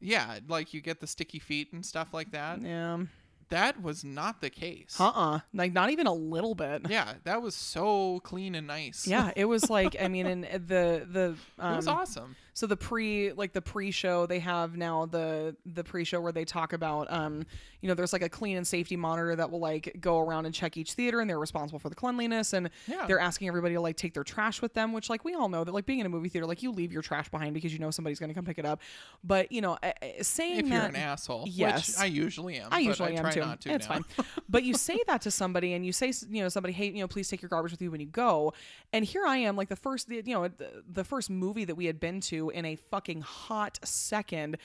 yeah, 0.01 0.41
like 0.49 0.74
you 0.74 0.81
get 0.81 1.01
the 1.01 1.07
sticky 1.07 1.39
feet 1.39 1.72
and 1.72 1.87
stuff 1.87 2.09
like 2.12 2.33
that. 2.33 2.61
Yeah. 2.61 3.05
That 3.51 3.82
was 3.82 4.05
not 4.05 4.40
the 4.40 4.51
case. 4.51 4.96
Uh 5.01 5.09
uh 5.14 5.40
Like 5.55 5.72
not 5.72 5.90
even 5.90 6.07
a 6.07 6.12
little 6.12 6.55
bit. 6.55 6.82
Yeah, 6.88 7.14
that 7.24 7.40
was 7.42 7.55
so 7.55 8.20
clean 8.20 8.55
and 8.55 8.66
nice. 8.66 9.07
Yeah, 9.07 9.32
it 9.36 9.46
was 9.46 9.70
like 9.70 9.96
I 10.01 10.09
mean, 10.14 10.26
and 10.26 10.44
the 10.44 11.07
the 11.11 11.36
um, 11.59 11.72
it 11.72 11.76
was 11.76 11.88
awesome. 11.88 12.36
So 12.59 12.66
the 12.66 12.76
pre 12.76 13.32
like 13.34 13.52
the 13.52 13.62
pre-show 13.62 14.26
they 14.26 14.40
have 14.40 14.76
now 14.76 15.06
the 15.06 15.54
the 15.64 15.84
pre-show 15.84 16.20
where 16.20 16.32
they 16.32 16.44
talk 16.44 16.72
about 16.72 17.06
um 17.09 17.44
you 17.80 17.86
know 17.88 17.94
there's 17.94 18.12
like 18.12 18.22
a 18.22 18.28
clean 18.28 18.56
and 18.56 18.66
safety 18.66 18.96
monitor 18.96 19.36
that 19.36 19.48
will 19.48 19.61
like 19.61 19.96
go 20.00 20.18
around 20.18 20.44
and 20.44 20.52
check 20.52 20.76
each 20.76 20.94
theater 20.94 21.20
and 21.20 21.30
they're 21.30 21.38
responsible 21.38 21.78
for 21.78 21.88
the 21.88 21.94
cleanliness 21.94 22.52
and 22.52 22.68
Yeah. 22.88 23.06
they're 23.06 23.20
asking 23.20 23.46
everybody 23.46 23.74
to 23.74 23.80
like 23.80 23.96
take 23.96 24.12
their 24.12 24.24
trash 24.24 24.61
with 24.61 24.74
them 24.74 24.92
which 24.92 25.09
like 25.09 25.24
we 25.24 25.34
all 25.34 25.48
know 25.48 25.62
that 25.62 25.72
like 25.72 25.86
being 25.86 26.00
in 26.00 26.06
a 26.06 26.09
movie 26.09 26.28
theater 26.28 26.46
like 26.46 26.61
you 26.61 26.72
leave 26.72 26.92
your 26.92 27.02
trash 27.02 27.28
behind 27.28 27.54
because 27.54 27.72
you 27.72 27.78
know 27.78 27.92
somebody's 27.92 28.18
going 28.18 28.28
to 28.30 28.34
come 28.34 28.44
pick 28.44 28.59
it 28.59 28.66
up 28.66 28.80
but 29.22 29.52
you 29.52 29.61
know 29.61 29.78
uh, 29.84 29.92
saying 30.20 30.59
If 30.59 30.66
you're 30.66 30.80
that 30.80 30.90
an 30.90 30.96
asshole, 30.96 31.44
yes. 31.46 31.88
which 31.88 31.98
I 31.98 32.06
usually 32.06 32.56
am. 32.56 32.66
I 32.72 32.76
but 32.80 32.84
usually 32.84 33.12
I 33.12 33.18
am 33.18 33.22
try 33.22 33.30
too. 33.32 33.40
Not 33.40 33.61
to 33.62 33.72
it's 33.72 33.88
now. 33.88 33.94
fine. 33.94 34.04
but 34.48 34.64
you 34.64 34.74
say 34.74 34.98
that 35.06 35.22
to 35.22 35.30
somebody, 35.30 35.74
and 35.74 35.84
you 35.86 35.92
say, 35.92 36.12
you 36.28 36.42
know, 36.42 36.48
somebody, 36.48 36.72
hey, 36.72 36.86
you 36.90 37.00
know, 37.00 37.09
please 37.09 37.28
take 37.28 37.42
your 37.42 37.48
garbage 37.48 37.72
with 37.72 37.82
you 37.82 37.90
when 37.90 38.00
you 38.00 38.06
go. 38.06 38.52
And 38.92 39.04
here 39.04 39.24
I 39.26 39.36
am, 39.38 39.56
like 39.56 39.68
the 39.68 39.76
first, 39.76 40.11
you 40.11 40.22
know, 40.26 40.48
the, 40.48 40.82
the 40.90 41.04
first 41.04 41.30
movie 41.30 41.64
that 41.64 41.74
we 41.76 41.86
had 41.86 42.00
been 42.00 42.20
to 42.22 42.47
in 42.51 42.64
a 42.64 42.76
fucking 42.76 43.20
hot 43.22 43.78
second, 43.84 44.59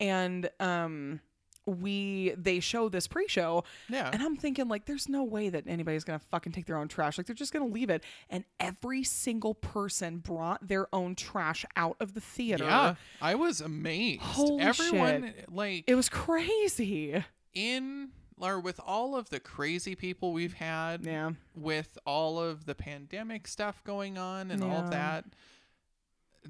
and 0.00 0.48
um, 0.60 1.20
we 1.66 2.32
they 2.36 2.60
show 2.60 2.88
this 2.88 3.06
pre-show, 3.08 3.64
Yeah. 3.88 4.08
and 4.12 4.22
I'm 4.22 4.36
thinking 4.36 4.68
like, 4.68 4.84
there's 4.86 5.08
no 5.08 5.24
way 5.24 5.48
that 5.48 5.64
anybody's 5.66 6.04
gonna 6.04 6.20
fucking 6.20 6.52
take 6.52 6.66
their 6.66 6.76
own 6.78 6.86
trash. 6.88 7.18
Like 7.18 7.26
they're 7.26 7.34
just 7.34 7.52
gonna 7.52 7.66
leave 7.66 7.90
it. 7.90 8.04
And 8.30 8.44
every 8.60 9.02
single 9.02 9.54
person 9.54 10.18
brought 10.18 10.68
their 10.68 10.86
own 10.94 11.14
trash 11.16 11.64
out 11.76 11.96
of 11.98 12.14
the 12.14 12.20
theater. 12.20 12.64
yeah, 12.64 12.94
I 13.20 13.34
was 13.34 13.60
amazed. 13.60 14.22
Holy 14.22 14.62
Everyone 14.62 15.34
like 15.50 15.84
It 15.88 15.96
was 15.96 16.08
crazy. 16.08 17.24
in 17.52 18.10
or 18.38 18.60
with 18.60 18.78
all 18.86 19.16
of 19.16 19.30
the 19.30 19.40
crazy 19.40 19.94
people 19.94 20.32
we've 20.34 20.52
had 20.54 21.04
Yeah. 21.04 21.30
with 21.54 21.96
all 22.06 22.38
of 22.38 22.66
the 22.66 22.74
pandemic 22.74 23.48
stuff 23.48 23.82
going 23.82 24.18
on 24.18 24.50
and 24.50 24.62
all 24.62 24.76
of 24.84 24.90
that 24.90 25.24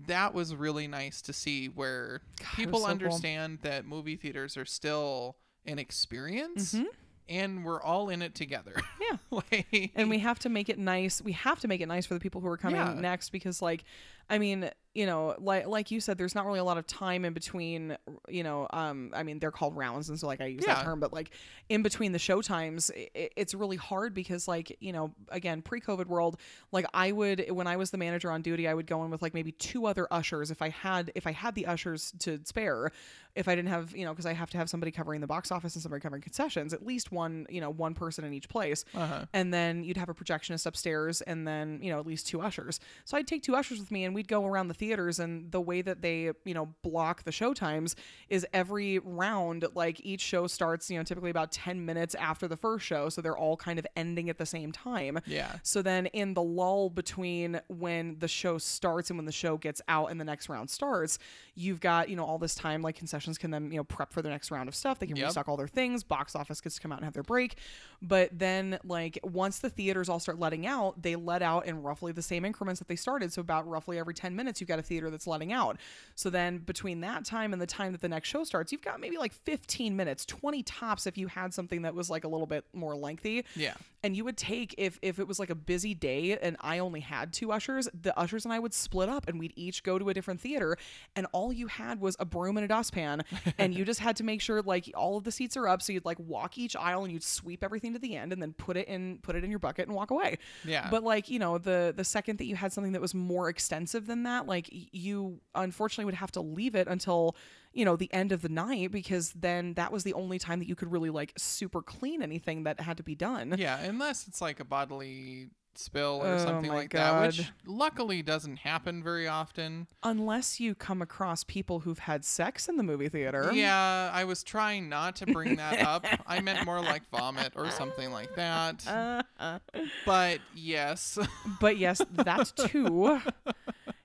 that 0.07 0.35
was 0.35 0.55
really 0.55 0.87
nice 0.87 1.21
to 1.23 1.33
see 1.33 1.67
where 1.69 2.21
God, 2.39 2.49
people 2.55 2.81
so 2.81 2.85
cool. 2.87 2.93
understand 2.93 3.59
that 3.63 3.85
movie 3.87 4.17
theaters 4.17 4.57
are 4.57 4.65
still 4.65 5.37
an 5.67 5.79
experience 5.79 6.75
Mhm. 6.75 6.85
and 7.29 7.65
we're 7.65 7.83
all 7.83 8.09
in 8.09 8.23
it 8.23 8.35
together 8.35 8.75
Yeah. 9.01 9.17
like, 9.51 9.91
and 9.95 10.09
we 10.09 10.19
have 10.21 10.39
to 10.41 10.49
make 10.49 10.69
it 10.69 10.79
nice 10.79 11.21
we 11.23 11.33
have 11.33 11.59
to 11.61 11.69
make 11.69 11.81
it 11.81 11.87
nice 11.87 12.07
for 12.07 12.15
the 12.15 12.21
people 12.21 12.41
who 12.41 12.47
are 12.49 12.57
coming 12.57 12.77
Yeah. 12.77 12.95
next 12.95 13.31
because 13.31 13.61
like 13.63 13.85
i 14.31 14.39
mean 14.39 14.71
you 14.95 15.05
know 15.05 15.35
like 15.39 15.67
like 15.67 15.91
you 15.91 16.01
said 16.01 16.17
there's 16.17 16.35
not 16.35 16.47
really 16.47 16.59
a 16.59 16.65
lot 16.65 16.79
of 16.79 16.87
time 16.87 17.27
in 17.27 17.35
between 17.35 17.97
you 18.29 18.43
know 18.43 18.67
um 18.71 19.11
i 19.15 19.23
mean 19.23 19.39
they're 19.39 19.51
called 19.51 19.77
rounds 19.77 20.09
and 20.09 20.19
so 20.19 20.27
like 20.27 20.41
i 20.41 20.47
use 20.47 20.65
that 20.65 20.83
term 20.83 20.99
but 20.99 21.13
like 21.13 21.31
in 21.69 21.83
between 21.83 22.13
the 22.13 22.19
show 22.19 22.41
times 22.41 22.91
i 22.97 23.09
it's 23.37 23.53
really 23.53 23.77
hard 23.77 24.15
because 24.15 24.49
like 24.49 24.75
you 24.81 24.93
know 24.93 25.13
again 25.29 25.61
pre-covid 25.61 26.07
world 26.07 26.39
like 26.73 26.87
i 26.95 27.13
would 27.13 27.45
when 27.51 27.67
i 27.67 27.77
was 27.77 27.91
the 27.91 27.99
manager 27.99 28.31
on 28.31 28.41
duty 28.41 28.67
i 28.67 28.73
would 28.73 28.87
go 28.87 29.05
in 29.05 29.11
with 29.11 29.21
like 29.21 29.35
maybe 29.35 29.53
two 29.53 29.87
other 29.87 30.09
ushers 30.11 30.51
if 30.51 30.63
i 30.63 30.71
had 30.71 31.13
if 31.15 31.27
i 31.27 31.33
had 31.33 31.55
the 31.55 31.67
ushers 31.67 32.13
to 32.19 32.41
spare. 32.45 32.91
If 33.35 33.49
i 33.49 33.55
didn't 33.55 33.69
have 33.69 33.95
you 33.95 34.07
know 34.07 34.13
because 34.13 34.25
i 34.25 34.33
have 34.33 34.49
to 34.53 34.57
have 34.57 34.71
somebody 34.71 34.91
covering 34.91 35.21
the 35.21 35.27
box 35.27 35.53
office 35.53 35.75
and 35.75 35.83
somebody 35.83 36.01
covering 36.01 36.23
concessions 36.23 36.73
at 36.73 36.87
least 36.87 37.13
one 37.13 37.47
you 37.51 37.61
know 37.61 37.69
one 37.69 37.93
person 37.93 38.25
in 38.25 38.33
each 38.33 38.49
place. 38.49 38.87
Uh-huh. 38.95 39.27
and 39.35 39.53
then 39.53 39.85
you'd 39.85 39.99
have 39.99 40.09
a 40.09 40.15
projectionist 40.15 40.65
upstairs 40.65 41.21
and 41.21 41.47
then 41.47 41.79
you 41.83 41.93
know 41.93 42.01
at 42.01 42.07
least 42.07 42.27
two 42.27 42.41
ushers. 42.41 42.81
So 43.05 43.19
i'd 43.19 43.27
take 43.27 43.43
two 43.43 43.55
ushers 43.55 43.79
with 43.79 43.91
me 43.91 44.05
and 44.07 44.15
we'd 44.17 44.27
go 44.29 44.45
around 44.47 44.69
the 44.69 44.75
theaters 44.75 45.19
and 45.19 45.53
the 45.53 45.61
way 45.61 45.83
that 45.83 46.01
they 46.03 46.31
you 46.45 46.55
know 46.55 46.75
block 46.83 47.23
the 47.25 47.33
show 47.33 47.53
times 47.55 47.95
is 48.29 48.47
every 48.53 48.99
round 49.01 49.65
like 49.75 50.01
each 50.05 50.21
show 50.23 50.47
starts 50.47 50.91
you 50.91 50.97
know 50.97 51.05
typically 51.05 51.31
about 51.31 51.53
10 51.53 51.85
minutes 51.85 52.15
after 52.17 52.49
the 52.49 52.57
first 52.57 52.85
show 52.85 53.09
so 53.09 53.21
they're 53.21 53.37
all 53.37 53.57
kind 53.57 53.79
of 53.79 53.87
ending 53.97 54.29
at 54.31 54.39
the 54.39 54.47
same 54.47 54.73
time 54.73 55.19
yeah 55.27 55.57
so 55.63 55.83
then 55.83 56.07
in 56.07 56.35
the 56.35 56.43
lull 56.43 56.91
between 56.91 57.61
when 57.69 58.19
the 58.19 58.29
show 58.29 58.59
starts 58.59 59.11
and 59.11 59.19
when 59.19 59.27
the 59.27 59.33
show 59.33 59.57
gets 59.57 59.81
out 59.89 60.11
and 60.11 60.19
the 60.21 60.25
next 60.25 60.49
round 60.49 60.71
starts, 60.71 61.19
you've 61.55 61.81
got, 61.81 62.09
you 62.09 62.17
know, 62.17 62.25
all 62.25 62.39
this 62.39 62.55
time 62.55 62.81
like 62.83 62.97
concessions 62.97 63.37
can 63.39 63.51
then, 63.51 63.71
you 63.71 63.77
know, 63.77 63.85
prep 63.85 64.13
for 64.13 64.23
the 64.23 64.29
next 64.29 64.51
round 64.51 64.69
of 64.69 64.75
stuff. 64.75 64.99
They 64.99 65.07
can 65.07 65.17
Yep. 65.17 65.27
restock 65.27 65.49
all 65.49 65.57
their 65.57 65.69
things, 65.69 66.03
box 66.03 66.35
office 66.35 66.61
gets 66.61 66.77
to 66.77 66.81
come 66.81 66.93
out 66.93 66.99
and 66.99 67.05
have 67.05 67.15
their 67.15 67.23
break. 67.23 67.57
But 68.01 68.31
then 68.39 68.79
like 68.85 69.19
once 69.23 69.59
the 69.59 69.69
theaters 69.71 70.09
all 70.09 70.21
start 70.21 70.39
letting 70.39 70.67
out, 70.67 71.03
they 71.03 71.17
let 71.17 71.43
out 71.43 71.67
in 71.67 71.83
roughly 71.83 72.13
the 72.13 72.23
same 72.23 72.45
increments 72.45 72.79
that 72.79 72.89
they 72.89 72.97
started. 72.97 73.33
So 73.33 73.41
about 73.41 73.69
roughly 73.69 73.99
every 73.99 74.06
10 74.13 74.35
minutes 74.35 74.61
you've 74.61 74.69
got 74.69 74.79
a 74.79 74.83
theater 74.83 75.11
that's 75.11 75.27
letting 75.27 75.53
out. 75.53 75.79
So 76.15 76.31
then 76.31 76.59
between 76.59 77.01
that 77.01 77.25
time 77.25 77.53
and 77.53 77.61
the 77.61 77.67
time 77.67 77.93
that 77.93 78.01
the 78.01 78.09
next 78.09 78.29
show 78.29 78.45
starts, 78.45 78.73
you've 78.73 78.83
got 78.83 79.01
maybe 79.01 79.19
like 79.19 79.33
15 79.33 79.97
minutes, 79.97 80.25
20 80.27 80.63
tops 80.63 81.07
if 81.07 81.19
you 81.19 81.27
had 81.27 81.53
something 81.53 81.83
that 81.83 81.95
was 81.95 82.11
like 82.11 82.25
a 82.25 82.29
little 82.29 82.47
bit 82.47 82.65
more 82.73 82.97
lengthy. 82.97 83.45
Yeah. 83.55 83.75
And 84.03 84.17
you 84.17 84.25
would 84.25 84.37
take 84.37 84.75
if 84.79 84.99
if 85.03 85.19
it 85.19 85.27
was 85.27 85.41
like 85.41 85.51
a 85.51 85.55
busy 85.55 85.93
day 85.93 86.39
and 86.39 86.57
I 86.61 86.79
only 86.79 87.01
had 87.01 87.33
two 87.33 87.51
ushers, 87.51 87.89
the 88.01 88.17
ushers 88.17 88.45
and 88.45 88.55
I 88.55 88.59
would 88.59 88.73
split 88.73 89.09
up 89.09 89.29
and 89.29 89.39
we'd 89.39 89.53
each 89.57 89.83
go 89.83 89.99
to 89.99 90.09
a 90.11 90.15
different 90.15 90.41
theater 90.41 90.77
and 91.17 91.27
all 91.33 91.53
you 91.53 91.67
had 91.67 92.01
was 92.01 92.17
a 92.21 92.25
broom 92.25 92.57
and 92.57 92.65
a 92.65 92.69
dustpan 92.69 93.25
and 93.59 93.75
you 93.75 93.85
just 93.85 94.01
had 94.01 94.17
to 94.17 94.25
make 94.25 94.41
sure 94.41 94.63
like 94.63 94.91
all 94.95 95.17
of 95.17 95.25
the 95.25 95.33
seats 95.33 95.57
are 95.57 95.67
up 95.67 95.83
so 95.83 95.93
you'd 95.93 96.05
like 96.05 96.19
walk 96.21 96.57
each 96.57 96.77
aisle 96.77 97.03
and 97.03 97.13
you'd 97.13 97.25
sweep 97.25 97.65
everything 97.65 97.93
to 97.95 97.99
the 97.99 98.17
end 98.17 98.33
and 98.33 98.41
then 98.41 98.53
put 98.53 98.77
it 98.77 98.87
in 98.87 99.19
put 99.23 99.37
it 99.37 99.45
in 99.45 99.51
your 99.51 99.59
bucket 99.59 99.87
and 99.87 99.97
walk 99.97 100.11
away. 100.11 100.39
Yeah. 100.65 100.89
But 100.91 101.03
like, 101.03 101.29
you 101.31 101.39
know, 101.39 101.59
the 101.59 101.93
the 101.97 102.05
second 102.05 102.39
that 102.39 102.47
you 102.47 102.57
had 102.57 102.73
something 102.73 102.93
that 102.93 103.01
was 103.01 103.15
more 103.15 103.49
extensive 103.49 103.96
than 104.05 104.25
that, 104.25 104.47
like 104.47 104.69
you 104.71 105.41
unfortunately 105.55 106.05
would 106.05 106.15
have 106.15 106.33
to 106.33 106.41
leave 106.41 106.75
it 106.75 106.89
until 106.89 107.37
you 107.73 107.85
know 107.85 107.97
the 107.97 108.13
end 108.13 108.33
of 108.33 108.43
the 108.43 108.49
night 108.49 108.91
because 108.91 109.33
then 109.33 109.75
that 109.75 109.93
was 109.93 110.05
the 110.05 110.13
only 110.15 110.39
time 110.39 110.59
that 110.59 110.69
you 110.69 110.75
could 110.75 110.91
really 110.91 111.11
like 111.11 111.33
super 111.37 111.83
clean 111.83 112.23
anything 112.23 112.65
that 112.65 112.81
had 112.81 112.97
to 112.97 113.03
be 113.03 113.15
done. 113.15 113.55
Yeah, 113.57 113.81
unless 113.81 114.27
it's 114.27 114.41
like 114.41 114.61
a 114.61 114.65
bodily 114.65 115.49
spill 115.79 116.21
or 116.23 116.35
Oh 116.35 116.39
something 116.39 116.73
like 116.73 116.91
that, 116.91 117.21
which 117.27 117.53
luckily 117.67 118.23
doesn't 118.23 118.57
happen 118.59 119.03
very 119.03 119.27
often. 119.29 119.87
Unless 120.03 120.61
you 120.61 120.75
come 120.75 121.03
across 121.03 121.45
people 121.45 121.81
who've 121.81 121.99
had 121.99 122.25
sex 122.25 122.69
in 122.69 122.77
the 122.77 122.83
movie 122.83 123.09
theater. 123.09 123.51
Yeah, 123.53 124.11
I 124.13 124.25
was 124.25 124.43
trying 124.43 124.89
not 124.89 125.17
to 125.17 125.27
bring 125.27 125.57
that 125.57 125.81
up. 125.87 126.07
I 126.27 126.41
meant 126.43 126.65
more 126.65 126.81
like 126.81 127.09
vomit 127.11 127.53
or 127.57 127.71
something 127.71 128.11
like 128.11 128.35
that. 128.37 128.87
Uh, 128.87 129.59
But 130.05 130.41
yes. 130.55 131.19
but 131.61 131.77
yes, 131.79 132.01
that 132.13 132.53
too. 132.57 133.21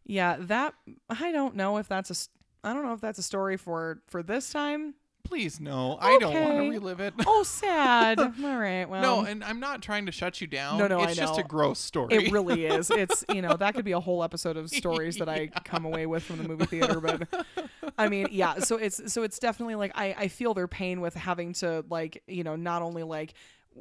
Yeah, 0.05 0.38
that 0.39 0.74
I 1.09 1.32
don't 1.32 1.55
know 1.55 1.78
if 1.78 1.88
that's 1.88 2.09
a 2.11 2.67
I 2.67 2.74
don't 2.74 2.84
know 2.84 2.93
if 2.93 3.01
that's 3.01 3.17
a 3.19 3.24
story 3.24 3.57
for 3.57 4.01
for 4.07 4.22
this 4.22 4.51
time. 4.51 4.93
Please 5.32 5.61
no. 5.61 5.97
I 6.01 6.17
don't 6.17 6.34
want 6.34 6.55
to 6.57 6.69
relive 6.69 6.99
it. 6.99 7.13
Oh, 7.25 7.43
sad. 7.43 8.19
All 8.19 8.57
right. 8.57 8.84
Well, 8.84 9.01
no, 9.01 9.21
and 9.21 9.45
I'm 9.45 9.61
not 9.61 9.82
trying 9.82 10.05
to 10.07 10.11
shut 10.11 10.41
you 10.41 10.47
down. 10.47 10.77
No, 10.77 10.88
no, 10.88 10.99
I 10.99 11.05
it's 11.05 11.15
just 11.15 11.39
a 11.39 11.43
gross 11.43 11.79
story. 11.79 12.13
It 12.13 12.34
really 12.34 12.65
is. 12.65 12.91
It's 12.91 13.23
you 13.34 13.41
know 13.41 13.55
that 13.55 13.73
could 13.73 13.86
be 13.86 13.93
a 13.93 13.99
whole 14.01 14.25
episode 14.25 14.57
of 14.57 14.69
stories 14.69 15.15
that 15.19 15.29
I 15.29 15.47
come 15.63 15.86
away 15.86 16.05
with 16.05 16.23
from 16.23 16.39
the 16.39 16.49
movie 16.49 16.65
theater. 16.65 16.99
But 16.99 17.29
I 17.97 18.09
mean, 18.09 18.27
yeah. 18.29 18.59
So 18.59 18.75
it's 18.75 19.13
so 19.13 19.23
it's 19.23 19.39
definitely 19.39 19.75
like 19.75 19.93
I 19.95 20.13
I 20.17 20.27
feel 20.27 20.53
their 20.53 20.67
pain 20.67 20.99
with 20.99 21.13
having 21.13 21.53
to 21.53 21.86
like 21.89 22.21
you 22.27 22.43
know 22.43 22.57
not 22.57 22.82
only 22.82 23.03
like. 23.03 23.34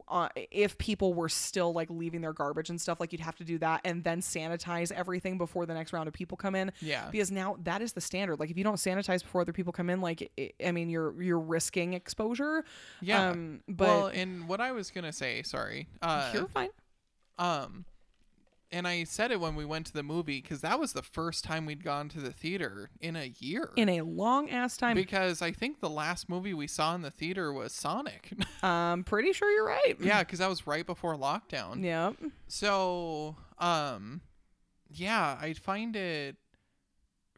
Uh, 0.09 0.29
if 0.51 0.79
people 0.79 1.15
were 1.15 1.29
still 1.29 1.73
like 1.73 1.89
leaving 1.91 2.21
their 2.21 2.33
garbage 2.33 2.71
and 2.71 2.81
stuff, 2.81 3.01
like 3.01 3.13
you'd 3.13 3.21
have 3.21 3.37
to 3.37 3.45
do 3.45 3.59
that 3.59 3.81
and 3.85 4.05
then 4.05 4.21
sanitize 4.21 4.93
everything 4.93 5.37
before 5.37 5.67
the 5.67 5.75
next 5.75 5.93
round 5.93 6.07
of 6.07 6.15
people 6.15 6.37
come 6.37 6.55
in. 6.55 6.71
Yeah. 6.81 7.09
Because 7.11 7.31
now 7.31 7.57
that 7.65 7.83
is 7.83 7.93
the 7.93 8.01
standard. 8.01 8.39
Like 8.39 8.51
if 8.51 8.59
you 8.59 8.65
don't 8.65 8.77
sanitize 8.77 9.23
before 9.23 9.41
other 9.41 9.53
people 9.53 9.73
come 9.73 9.91
in, 9.91 10.01
like 10.01 10.31
i 10.39 10.53
I 10.65 10.73
mean, 10.73 10.89
you're 10.91 11.21
you're 11.21 11.41
risking 11.41 11.95
exposure. 11.95 12.65
yeah. 13.01 13.31
Um, 13.31 13.63
but 13.69 13.89
well, 13.89 14.07
and 14.09 14.49
what 14.49 14.61
I 14.61 14.73
was 14.73 14.91
gonna 14.91 15.13
say, 15.13 15.43
sorry. 15.43 15.89
Uh, 16.01 16.31
you're 16.33 16.49
fine. 16.49 16.71
Um, 17.39 17.85
and 18.73 18.87
I 18.87 19.05
said 19.05 19.31
it 19.33 19.41
when 19.41 19.55
we 19.57 19.65
went 19.65 19.87
to 19.87 19.93
the 19.93 20.03
movie 20.03 20.41
because 20.41 20.61
that 20.61 20.79
was 20.79 20.93
the 20.93 21.03
first 21.03 21.43
time 21.45 21.67
we'd 21.67 21.83
gone 21.83 22.09
to 22.11 22.21
the 22.21 22.33
theater 22.33 22.91
in 23.01 23.17
a 23.17 23.33
year. 23.39 23.71
In 23.77 23.89
a 23.89 24.03
long 24.03 24.49
ass 24.51 24.77
time, 24.77 24.95
because 24.95 25.43
I 25.43 25.51
think 25.53 25.81
the 25.81 25.91
last 25.91 26.29
movie 26.29 26.55
we 26.55 26.67
saw 26.67 26.95
in 26.95 27.03
the 27.03 27.11
theater 27.11 27.53
was 27.53 27.73
Sonic. 27.73 28.31
I'm 28.63 29.03
pretty 29.05 29.33
sure 29.33 29.51
you're 29.51 29.67
right. 29.67 29.97
yeah, 30.01 30.21
because 30.23 30.39
that 30.39 30.49
was 30.49 30.67
right 30.67 30.87
before 30.87 31.17
lockdown. 31.17 31.83
Yeah. 31.85 32.13
So, 32.49 33.37
um, 33.59 34.21
yeah, 34.89 35.37
I 35.41 35.53
find 35.55 35.97
it 35.97 36.37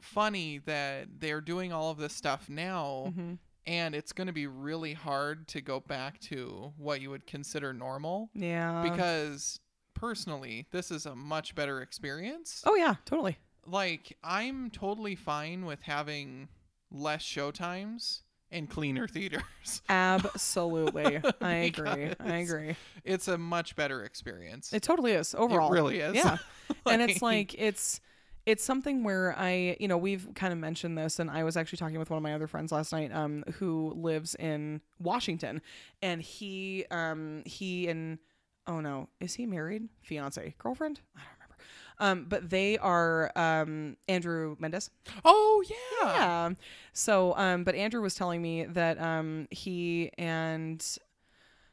funny 0.01 0.59
that 0.67 1.07
they're 1.21 1.41
doing 1.41 1.73
all 1.73 1.91
of 1.91 1.99
this 1.99 2.13
stuff 2.15 2.49
now, 2.49 3.13
Mhm. 3.17 3.39
and 3.67 3.95
it's 3.95 4.13
going 4.13 4.27
to 4.27 4.33
be 4.33 4.47
really 4.47 4.95
hard 4.95 5.47
to 5.49 5.61
go 5.61 5.81
back 5.81 6.19
to 6.23 6.73
what 6.77 7.01
you 7.01 7.11
would 7.11 7.27
consider 7.27 7.73
normal 7.73 8.29
Yeah. 8.35 8.83
because 8.83 9.61
personally, 10.03 10.67
this 10.73 10.91
is 10.91 11.07
a 11.07 11.15
much 11.15 11.55
better 11.55 11.81
experience. 11.81 12.63
oh 12.67 12.75
yeah, 12.75 12.97
totally. 13.05 13.39
Like, 13.65 14.19
I'm 14.25 14.69
totally 14.71 15.15
fine 15.15 15.65
with 15.65 15.81
having 15.83 16.49
less 16.91 17.23
showtimes 17.23 18.23
and 18.51 18.69
cleaner 18.69 19.07
theaters. 19.15 19.81
Absolutely. 19.89 21.21
I 21.41 21.53
agree. 21.55 22.13
I 22.19 22.37
agree. 22.39 22.75
it's 23.05 23.29
a 23.29 23.39
much 23.39 23.77
better 23.77 24.03
experience. 24.03 24.73
It 24.73 24.83
totally 24.83 25.13
is 25.13 25.35
overall. 25.37 25.71
really 25.71 26.01
is. 26.01 26.17
Yeah. 26.17 26.39
and 26.87 27.01
it's 27.01 27.23
Like- 27.23 27.53
like 27.53 27.55
it's 27.61 28.01
it's 28.45 28.65
something 28.65 29.05
where 29.05 29.37
I, 29.39 29.77
you 29.79 29.87
know, 29.87 29.97
we've 29.99 30.27
kind 30.35 30.53
of 30.53 30.59
mentioned 30.59 30.99
this 30.99 31.21
and 31.21 31.31
I 31.31 31.45
was 31.45 31.57
actually 31.57 31.77
talking 31.79 32.01
with 32.01 32.11
one 32.11 32.17
of 32.17 32.25
my 32.25 32.35
other 32.35 32.49
friends 32.49 32.73
last 32.73 32.91
night 32.93 33.13
um 33.15 33.45
who 33.61 33.93
lives 33.95 34.35
in 34.35 34.81
Washington 34.99 35.63
and 36.03 36.21
he 36.21 36.85
um 36.91 37.43
he 37.47 37.87
and 37.87 38.19
oh 38.67 38.81
no, 38.81 39.09
is 39.21 39.35
he 39.35 39.47
married? 39.47 39.89
Fiance, 40.03 40.55
girlfriend? 40.59 41.01
I 41.17 41.21
don't 41.21 41.29
remember. 41.39 41.57
Um 41.99 42.27
but 42.29 42.51
they 42.51 42.79
are 42.79 43.31
um 43.37 43.97
Andrew 44.09 44.57
Mendez. 44.59 44.91
Oh 45.25 45.63
yeah. 45.69 46.09
Yeah. 46.09 46.51
So, 46.93 47.35
um, 47.37 47.65
but 47.65 47.75
Andrew 47.75 48.03
was 48.03 48.15
telling 48.15 48.43
me 48.43 48.65
that 48.65 49.01
um, 49.01 49.47
he 49.51 50.11
and 50.19 50.85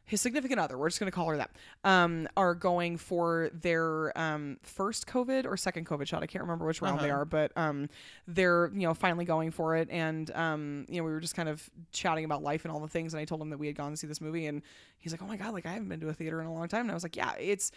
his 0.10 0.22
significant 0.22 0.60
other, 0.60 0.76
we're 0.76 0.90
just 0.90 1.00
going 1.00 1.12
to 1.12 1.16
call 1.16 1.28
her 1.30 1.38
that, 1.38 1.52
um, 1.84 2.28
are 2.36 2.56
going 2.56 2.98
for 2.98 3.52
their 3.54 4.18
um, 4.18 4.58
first 4.64 5.06
COVID 5.06 5.46
or 5.46 5.56
second 5.56 5.86
COVID 5.86 6.08
shot. 6.08 6.24
I 6.24 6.26
can't 6.26 6.44
remember 6.44 6.66
which 6.66 6.82
round 6.82 7.00
they 7.00 7.12
Uh-huh. 7.12 7.20
are, 7.22 7.26
but 7.26 7.52
um, 7.56 7.88
they're, 8.28 8.72
you 8.74 8.82
know, 8.88 8.96
finally 8.96 9.24
going 9.24 9.52
for 9.52 9.76
it. 9.76 9.88
And, 9.92 10.32
um, 10.32 10.86
you 10.90 10.98
know, 10.98 11.04
we 11.04 11.12
were 11.12 11.20
just 11.20 11.36
kind 11.36 11.48
of 11.48 11.70
chatting 11.92 12.26
about 12.26 12.42
life 12.42 12.66
and 12.66 12.72
all 12.72 12.80
the 12.80 12.88
things. 12.88 13.14
And 13.14 13.22
I 13.22 13.26
told 13.26 13.40
him 13.40 13.52
that 13.52 13.60
we 13.60 13.68
had 13.68 13.76
gone 13.76 13.92
to 13.92 13.98
see 13.98 14.08
this 14.08 14.20
movie. 14.20 14.48
And 14.48 14.64
he's 14.98 15.12
like, 15.12 15.22
oh 15.22 15.28
my 15.28 15.38
God, 15.38 15.54
like 15.54 15.68
I 15.68 15.74
haven't 15.74 15.90
been 15.90 16.00
to 16.00 16.10
a 16.10 16.14
theater 16.14 16.42
in 16.42 16.48
a 16.48 16.54
long 16.54 16.68
time. 16.68 16.82
And 16.82 16.92
I 16.92 16.96
was 16.96 17.04
like, 17.04 17.16
yeah, 17.16 17.34
it's, 17.40 17.72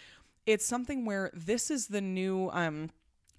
it's 0.46 0.64
something 0.64 1.04
where 1.04 1.30
this 1.34 1.70
is 1.70 1.88
the 1.88 2.00
new, 2.00 2.48
um, 2.52 2.88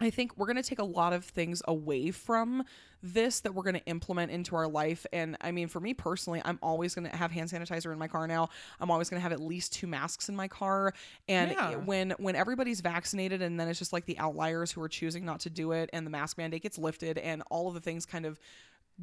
I 0.02 0.10
think 0.10 0.38
we're 0.38 0.48
going 0.48 0.58
to 0.58 0.64
take 0.64 0.80
a 0.80 0.84
lot 0.84 1.14
of 1.14 1.24
things 1.24 1.62
away 1.68 2.12
from 2.12 2.64
this 3.02 3.42
that 3.42 3.54
we're 3.54 3.64
going 3.64 3.76
to 3.76 3.86
implement 3.86 4.32
into 4.32 4.56
our 4.56 4.68
life. 4.68 5.06
And 5.14 5.38
I 5.40 5.52
mean, 5.52 5.68
for 5.68 5.80
me 5.80 5.94
personally, 5.94 6.42
I'm 6.44 6.60
always 6.62 6.96
going 6.96 7.10
to 7.10 7.16
have 7.16 7.32
hand 7.32 7.50
sanitizer 7.50 7.92
in 7.92 8.00
my 8.00 8.08
car 8.08 8.28
now. 8.28 8.50
I'm 8.80 8.90
always 8.92 9.10
going 9.10 9.20
to 9.20 9.22
have 9.22 9.32
at 9.32 9.42
least 9.42 9.74
two 9.74 9.88
masks 9.88 10.30
in 10.30 10.36
my 10.36 10.48
car. 10.48 10.94
And 11.28 11.52
Yeah. 11.52 11.76
when 11.76 12.12
when 12.18 12.36
everybody's 12.36 12.82
vaccinated, 12.82 13.42
and 13.42 13.60
then 13.60 13.68
it's 13.68 13.80
just 13.80 13.94
like 13.94 14.06
the 14.06 14.18
outliers 14.20 14.72
who 14.72 14.82
are 14.82 14.90
choosing 14.90 15.26
not 15.26 15.42
to 15.42 15.50
do 15.50 15.72
it, 15.72 15.90
and 15.94 16.06
the 16.06 16.12
mask 16.12 16.38
mandate 16.38 16.64
gets 16.64 16.78
lifted, 16.78 17.18
and 17.18 17.44
all 17.50 17.68
of 17.68 17.74
the 17.74 17.82
things 17.82 18.06
kind 18.06 18.26
of 18.26 18.40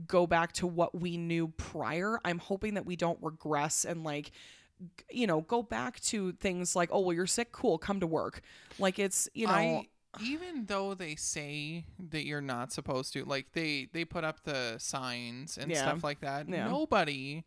go 0.07 0.27
back 0.27 0.53
to 0.53 0.67
what 0.67 0.99
we 0.99 1.17
knew 1.17 1.49
prior. 1.57 2.21
I'm 2.25 2.39
hoping 2.39 2.75
that 2.75 2.87
we 2.87 2.97
don't 2.97 3.19
regress 3.23 3.85
and 3.85 4.05
like 4.05 4.33
you 5.11 5.27
know 5.27 5.43
go 5.43 5.63
back 5.63 6.01
to 6.01 6.33
things 6.33 6.75
like 6.75 6.89
oh 6.91 7.01
well 7.01 7.13
you're 7.13 7.27
sick 7.27 7.53
cool 7.53 7.77
come 7.77 8.01
to 8.01 8.07
work 8.07 8.41
like 8.79 8.99
it's 8.99 9.29
you 9.35 9.47
know 9.47 9.53
I 9.53 9.89
even 10.21 10.67
though 10.67 10.95
they 10.95 11.15
say 11.15 11.85
that 12.11 12.25
you're 12.27 12.41
not 12.41 12.73
supposed 12.73 13.13
to, 13.13 13.25
like 13.25 13.53
they 13.53 13.89
they 13.93 14.05
put 14.05 14.25
up 14.25 14.43
the 14.45 14.77
signs 14.79 15.57
and 15.59 15.71
Yeah. 15.71 15.83
stuff 15.83 16.03
like 16.03 16.21
that. 16.21 16.49
Yeah. 16.49 16.69
Nobody 16.69 17.45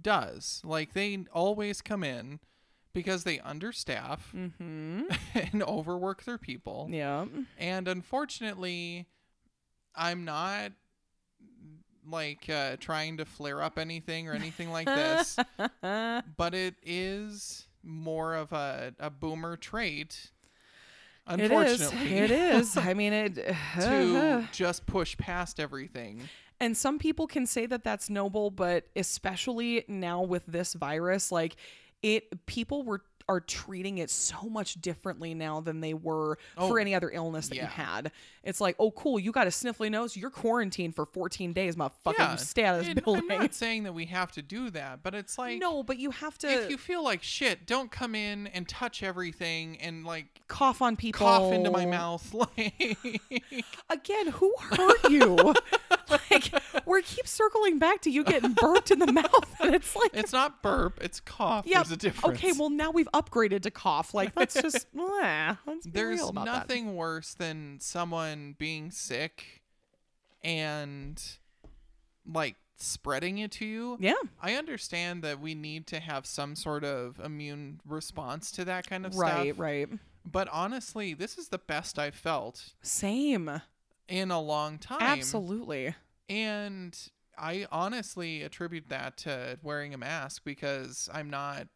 does. 0.00 0.60
Like 0.64 0.92
they 0.92 1.24
always 1.32 1.80
come 1.80 2.04
in 2.04 2.40
because 2.92 3.24
they 3.24 3.38
understaff 3.38 4.18
mm-hmm 4.34 5.02
and 5.52 5.62
overwork 5.62 6.24
their 6.24 6.38
people. 6.38 6.88
yeah 6.90 7.26
And 7.58 7.88
unfortunately, 7.88 9.06
I'm 9.94 10.24
not 10.24 10.72
like 12.10 12.48
uh, 12.48 12.76
trying 12.80 13.18
to 13.18 13.24
flare 13.24 13.62
up 13.62 13.78
anything 13.78 14.28
or 14.28 14.32
anything 14.32 14.70
like 14.70 14.86
this, 14.86 15.36
but 15.82 16.54
it 16.54 16.74
is 16.82 17.66
more 17.82 18.34
of 18.34 18.52
a, 18.52 18.94
a 18.98 19.10
boomer 19.10 19.56
trait. 19.56 20.30
It 21.30 21.40
is. 21.40 21.80
Unfortunately, 21.80 22.18
It 22.18 22.30
is. 22.30 22.76
I 22.76 22.94
mean, 22.94 23.12
it. 23.12 23.38
Uh, 23.76 23.80
to 23.80 24.16
uh, 24.16 24.20
uh. 24.20 24.46
just 24.52 24.86
push 24.86 25.16
past 25.16 25.60
everything. 25.60 26.22
and 26.60 26.76
some 26.76 26.98
people 26.98 27.26
can 27.26 27.46
say 27.46 27.66
that 27.66 27.84
that's 27.84 28.10
noble, 28.10 28.50
but 28.50 28.86
especially 28.96 29.84
now 29.88 30.22
with 30.22 30.44
this 30.46 30.74
virus, 30.74 31.30
like 31.30 31.56
it, 32.02 32.46
people 32.46 32.82
were 32.82 33.02
are 33.28 33.40
treating 33.40 33.98
it 33.98 34.08
so 34.10 34.42
much 34.48 34.80
differently 34.80 35.34
now 35.34 35.60
than 35.60 35.80
they 35.80 35.92
were 35.94 36.38
Oh, 36.56 36.68
for 36.68 36.78
any 36.80 36.94
other 36.94 37.10
illness 37.10 37.48
that 37.48 37.56
you 37.56 37.62
had. 37.62 38.10
It's 38.42 38.60
like, 38.60 38.74
oh, 38.78 38.90
cool, 38.92 39.18
you 39.18 39.32
got 39.32 39.46
a 39.46 39.50
sniffly 39.50 39.90
nose, 39.90 40.16
you're 40.16 40.30
quarantined 40.30 40.94
for 40.94 41.04
14 41.04 41.52
days, 41.52 41.76
motherfucker. 41.76 42.32
You 42.32 42.38
stay 42.38 42.64
out 42.64 42.76
of 42.76 42.80
this 42.80 42.88
and 42.94 43.04
building. 43.04 43.30
I'm 43.30 43.40
not 43.40 43.54
saying 43.54 43.82
that 43.82 43.92
we 43.92 44.06
have 44.06 44.32
to 44.32 44.42
do 44.42 44.70
that, 44.70 45.02
but 45.02 45.14
it's 45.14 45.36
like 45.36 45.58
no, 45.58 45.82
but 45.82 45.98
you 45.98 46.10
have 46.10 46.38
to 46.38 46.48
if 46.48 46.70
you 46.70 46.78
feel 46.78 47.04
like 47.04 47.22
shit, 47.22 47.66
don't 47.66 47.90
come 47.90 48.14
in 48.14 48.46
and 48.48 48.66
touch 48.68 49.02
everything 49.02 49.78
and 49.80 50.04
like 50.06 50.40
cough 50.48 50.80
on 50.80 50.96
people, 50.96 51.18
cough 51.26 51.52
into 51.52 51.70
my 51.70 51.84
mouth. 51.86 52.34
Like 52.56 52.98
Again, 53.90 54.28
who 54.28 54.54
hurt 54.58 55.10
you? 55.10 55.36
like 56.30 56.52
we 56.86 57.02
keep 57.02 57.26
circling 57.26 57.78
back 57.78 58.00
to 58.02 58.10
you 58.10 58.24
getting 58.24 58.52
burped 58.52 58.90
in 58.90 58.98
the 58.98 59.12
mouth, 59.12 59.56
and 59.60 59.74
it's 59.74 59.94
like, 59.96 60.10
It's 60.14 60.32
not 60.32 60.62
burp, 60.62 60.98
it's 61.02 61.20
cough. 61.20 61.66
yeah, 61.66 61.78
There's 61.78 61.90
a 61.92 61.96
difference. 61.96 62.38
okay, 62.38 62.52
well 62.52 62.70
now 62.70 62.90
we've 62.90 63.08
upgraded 63.22 63.62
to 63.62 63.70
cough. 63.70 64.14
Like 64.14 64.32
let's 64.36 64.54
just, 64.62 64.86
eh, 65.22 65.54
let's 65.66 65.86
there's 65.86 66.22
about 66.22 66.44
that. 66.44 66.52
nothing 66.52 66.96
worse 66.96 67.34
than 67.34 67.78
someone 67.80 68.54
being 68.58 68.90
sick 68.90 69.62
and 70.42 71.22
like 72.26 72.56
spreading 72.76 73.38
it 73.38 73.50
to 73.52 73.64
you. 73.64 73.96
Yeah, 74.00 74.14
I 74.40 74.54
understand 74.54 75.22
that 75.24 75.40
we 75.40 75.54
need 75.54 75.86
to 75.88 76.00
have 76.00 76.26
some 76.26 76.54
sort 76.54 76.84
of 76.84 77.20
immune 77.22 77.80
response 77.86 78.50
to 78.52 78.64
that 78.66 78.86
kind 78.88 79.04
of 79.04 79.16
right, 79.16 79.30
stuff. 79.30 79.58
Right, 79.58 79.88
right. 79.90 79.98
But 80.30 80.48
honestly, 80.52 81.14
this 81.14 81.38
is 81.38 81.48
the 81.48 81.58
best 81.58 81.98
I've 81.98 82.14
felt 82.14 82.74
Same, 82.82 83.62
in 84.08 84.30
a 84.30 84.40
long 84.40 84.78
time. 84.78 85.00
absolutely. 85.00 85.94
And 86.28 86.96
I 87.38 87.66
honestly 87.72 88.42
attribute 88.42 88.88
that 88.90 89.16
to 89.18 89.58
wearing 89.62 89.94
a 89.94 89.98
mask 89.98 90.42
because 90.44 91.08
I'm 91.12 91.30
not 91.30 91.68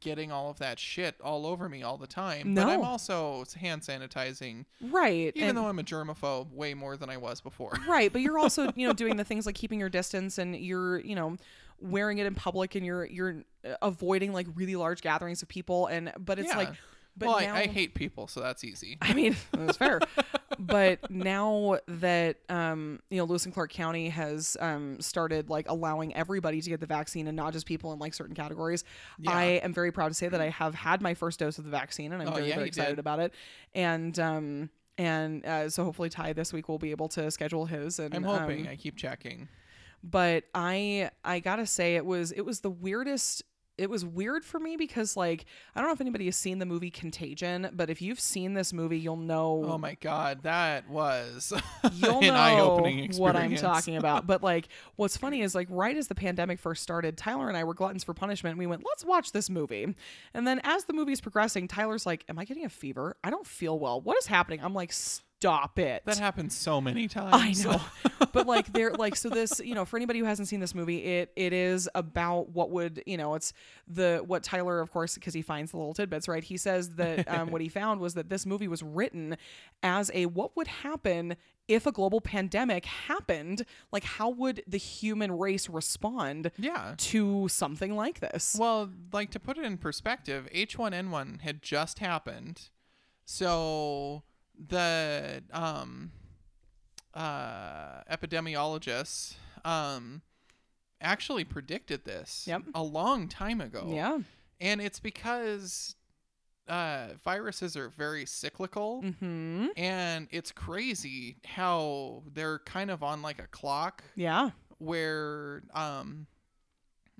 getting 0.00 0.32
all 0.32 0.50
of 0.50 0.58
that 0.58 0.78
shit 0.78 1.14
all 1.22 1.46
over 1.46 1.68
me 1.68 1.82
all 1.82 1.96
the 1.96 2.06
time. 2.06 2.54
But 2.54 2.66
I'm 2.66 2.82
also 2.82 3.44
hand 3.58 3.82
sanitizing, 3.82 4.64
Right, 4.80 5.32
even 5.34 5.50
and- 5.50 5.58
though 5.58 5.68
I'm 5.68 5.78
a 5.78 5.84
germaphobe 5.84 6.52
way 6.52 6.74
more 6.74 6.96
than 6.96 7.08
I 7.10 7.16
was 7.16 7.40
before. 7.40 7.72
right 7.88 8.12
but 8.12 8.20
you're 8.20 8.38
also 8.38 8.72
you 8.74 8.86
know 8.86 8.92
doing 9.04 9.16
the 9.16 9.24
things 9.24 9.46
like 9.46 9.54
keeping 9.54 9.78
your 9.80 9.88
distance 9.88 10.38
and 10.38 10.56
you're 10.56 10.98
you 11.00 11.14
know 11.14 11.36
wearing 11.80 12.18
it 12.18 12.26
in 12.26 12.34
public 12.34 12.74
and 12.74 12.84
you're 12.86 13.04
you're 13.06 13.44
uh, 13.64 13.74
avoiding 13.82 14.32
like 14.32 14.46
really 14.54 14.76
large 14.76 15.02
gatherings 15.02 15.42
of 15.42 15.48
people 15.48 15.86
and 15.86 16.12
but 16.18 16.38
it's 16.38 16.48
Yeah. 16.48 16.56
like 16.56 16.72
but 17.18 17.28
well, 17.28 17.40
now, 17.40 17.54
I, 17.54 17.60
I 17.60 17.66
hate 17.66 17.94
people, 17.94 18.28
so 18.28 18.40
that's 18.40 18.62
easy. 18.62 18.98
I 19.00 19.14
mean, 19.14 19.36
that's 19.52 19.78
fair. 19.78 20.00
but 20.58 21.10
now 21.10 21.78
that 21.88 22.36
um, 22.48 23.00
you 23.10 23.18
know, 23.18 23.24
Lewis 23.24 23.44
and 23.44 23.54
Clark 23.54 23.72
County 23.72 24.08
has 24.08 24.56
um, 24.60 25.00
started 25.00 25.48
like 25.50 25.68
allowing 25.68 26.14
everybody 26.14 26.60
to 26.60 26.70
get 26.70 26.80
the 26.80 26.86
vaccine 26.86 27.26
and 27.28 27.36
not 27.36 27.52
just 27.52 27.66
people 27.66 27.92
in 27.92 27.98
like 27.98 28.14
certain 28.14 28.34
categories, 28.34 28.84
Yeah. 29.18 29.30
I 29.32 29.42
am 29.62 29.72
very 29.72 29.92
proud 29.92 30.08
to 30.08 30.14
say 30.14 30.28
that 30.28 30.40
I 30.40 30.48
have 30.50 30.74
had 30.74 31.00
my 31.00 31.14
first 31.14 31.38
dose 31.38 31.58
of 31.58 31.64
the 31.64 31.70
vaccine 31.70 32.12
and 32.12 32.22
I'm 32.22 32.28
Oh, 32.28 32.32
very 32.32 32.48
yeah, 32.48 32.54
very 32.56 32.68
excited 32.68 32.90
did. 32.96 32.98
about 32.98 33.20
it. 33.20 33.32
And 33.74 34.18
um, 34.18 34.70
and 34.98 35.44
uh, 35.44 35.68
so 35.68 35.84
hopefully 35.84 36.08
Ty 36.08 36.32
this 36.32 36.52
week 36.52 36.68
will 36.68 36.78
be 36.78 36.90
able 36.90 37.08
to 37.08 37.30
schedule 37.30 37.66
his. 37.66 37.98
And 37.98 38.14
I'm 38.14 38.22
hoping. 38.24 38.66
um, 38.66 38.72
I 38.72 38.76
keep 38.76 38.96
checking. 38.96 39.48
but 40.02 40.44
I 40.54 41.10
I 41.24 41.40
gotta 41.40 41.66
say 41.66 41.96
it 41.96 42.06
was 42.06 42.32
it 42.32 42.42
was 42.42 42.60
the 42.60 42.70
weirdest. 42.70 43.42
It 43.78 43.90
was 43.90 44.04
weird 44.04 44.44
for 44.44 44.58
me 44.58 44.76
because 44.76 45.16
like 45.16 45.44
I 45.74 45.80
don't 45.80 45.88
know 45.88 45.94
if 45.94 46.00
anybody 46.00 46.24
has 46.26 46.36
seen 46.36 46.58
the 46.58 46.66
movie 46.66 46.90
Contagion, 46.90 47.70
but 47.72 47.90
if 47.90 48.00
you've 48.00 48.20
seen 48.20 48.54
this 48.54 48.72
movie, 48.72 48.98
you'll 48.98 49.16
know 49.16 49.64
Oh 49.66 49.78
my 49.78 49.94
god, 49.94 50.42
that 50.44 50.88
was 50.88 51.52
you'll 51.92 52.18
an 52.18 52.26
know 52.26 53.08
what 53.16 53.36
I'm 53.36 53.54
talking 53.56 53.96
about. 53.96 54.26
But 54.36 54.42
like, 54.42 54.68
what's 54.96 55.16
funny 55.16 55.42
is 55.42 55.54
like 55.54 55.68
right 55.70 55.96
as 55.96 56.08
the 56.08 56.14
pandemic 56.14 56.58
first 56.58 56.82
started, 56.82 57.16
Tyler 57.16 57.48
and 57.48 57.56
I 57.56 57.64
were 57.64 57.74
gluttons 57.74 58.02
for 58.02 58.14
punishment. 58.14 58.52
And 58.52 58.58
we 58.58 58.66
went, 58.66 58.82
let's 58.84 59.04
watch 59.04 59.32
this 59.32 59.48
movie. 59.50 59.94
And 60.34 60.46
then 60.46 60.60
as 60.64 60.84
the 60.84 60.92
movie's 60.92 61.20
progressing, 61.20 61.68
Tyler's 61.68 62.06
like, 62.06 62.24
"Am 62.28 62.38
I 62.38 62.44
getting 62.44 62.64
a 62.64 62.68
fever? 62.68 63.16
I 63.22 63.30
don't 63.30 63.46
feel 63.46 63.78
well. 63.78 64.00
What 64.00 64.16
is 64.18 64.26
happening?" 64.26 64.60
I'm 64.62 64.74
like, 64.74 64.92
"Stop 65.40 65.78
it." 65.78 66.02
That 66.04 66.18
happens 66.18 66.56
so 66.56 66.80
many 66.80 67.08
times. 67.08 67.64
I 67.66 67.70
know. 67.70 67.80
but 68.32 68.46
like 68.46 68.72
they're 68.72 68.92
like 68.92 69.16
so 69.16 69.28
this, 69.28 69.60
you 69.64 69.74
know, 69.74 69.84
for 69.84 69.96
anybody 69.96 70.18
who 70.18 70.24
hasn't 70.24 70.48
seen 70.48 70.60
this 70.60 70.74
movie, 70.74 71.04
it 71.04 71.32
it 71.36 71.52
is 71.52 71.88
about 71.94 72.50
what 72.50 72.70
would, 72.70 73.02
you 73.06 73.16
know, 73.16 73.34
it's 73.34 73.52
the 73.88 74.22
what 74.26 74.42
Tyler 74.42 74.80
of 74.80 74.90
course 74.90 75.14
because 75.14 75.34
he 75.34 75.42
finds 75.42 75.70
the 75.70 75.76
little 75.78 75.94
tidbits, 75.94 76.28
right? 76.28 76.44
He 76.44 76.56
says 76.56 76.90
that 76.96 77.28
um, 77.32 77.50
what 77.50 77.60
he 77.60 77.68
found 77.68 78.00
was 78.00 78.14
that 78.14 78.28
this 78.28 78.46
movie 78.46 78.68
was 78.68 78.82
written 78.82 79.36
as 79.82 80.10
a 80.14 80.26
what 80.26 80.56
would 80.56 80.68
happen 80.68 81.36
if 81.68 81.86
a 81.86 81.92
global 81.92 82.20
pandemic 82.20 82.84
happened? 82.84 83.64
Like 83.92 84.04
how 84.04 84.30
would 84.30 84.62
the 84.66 84.78
human 84.78 85.32
race 85.32 85.68
respond 85.68 86.50
yeah. 86.58 86.94
to 86.98 87.48
something 87.48 87.96
like 87.96 88.20
this? 88.20 88.56
Well, 88.58 88.90
like 89.12 89.30
to 89.32 89.40
put 89.40 89.58
it 89.58 89.64
in 89.64 89.78
perspective, 89.78 90.48
H1N1 90.54 91.40
had 91.40 91.62
just 91.62 91.98
happened. 91.98 92.70
So 93.24 94.22
the 94.58 95.42
um 95.52 96.10
uh 97.14 98.02
epidemiologists 98.10 99.34
um 99.64 100.22
actually 101.00 101.44
predicted 101.44 102.04
this 102.04 102.44
Yep. 102.46 102.62
a 102.74 102.82
long 102.82 103.28
time 103.28 103.60
ago. 103.60 103.84
yeah. 103.88 104.18
And 104.60 104.80
it's 104.80 105.00
because 105.00 105.94
uh 106.68 107.08
viruses 107.22 107.76
are 107.76 107.88
very 107.90 108.26
cyclical 108.26 109.02
Mhm. 109.02 109.68
and 109.76 110.26
it's 110.30 110.50
crazy 110.52 111.36
how 111.44 112.22
they're 112.32 112.58
kind 112.60 112.90
of 112.90 113.02
on 113.02 113.22
like 113.22 113.40
a 113.40 113.46
clock 113.48 114.02
Yeah. 114.14 114.50
where 114.78 115.62
um 115.74 116.26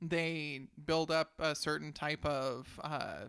they 0.03 0.69
build 0.85 1.11
up 1.11 1.33
a 1.39 1.55
certain 1.55 1.93
type 1.93 2.25
of 2.27 2.79
uh, 2.85 3.27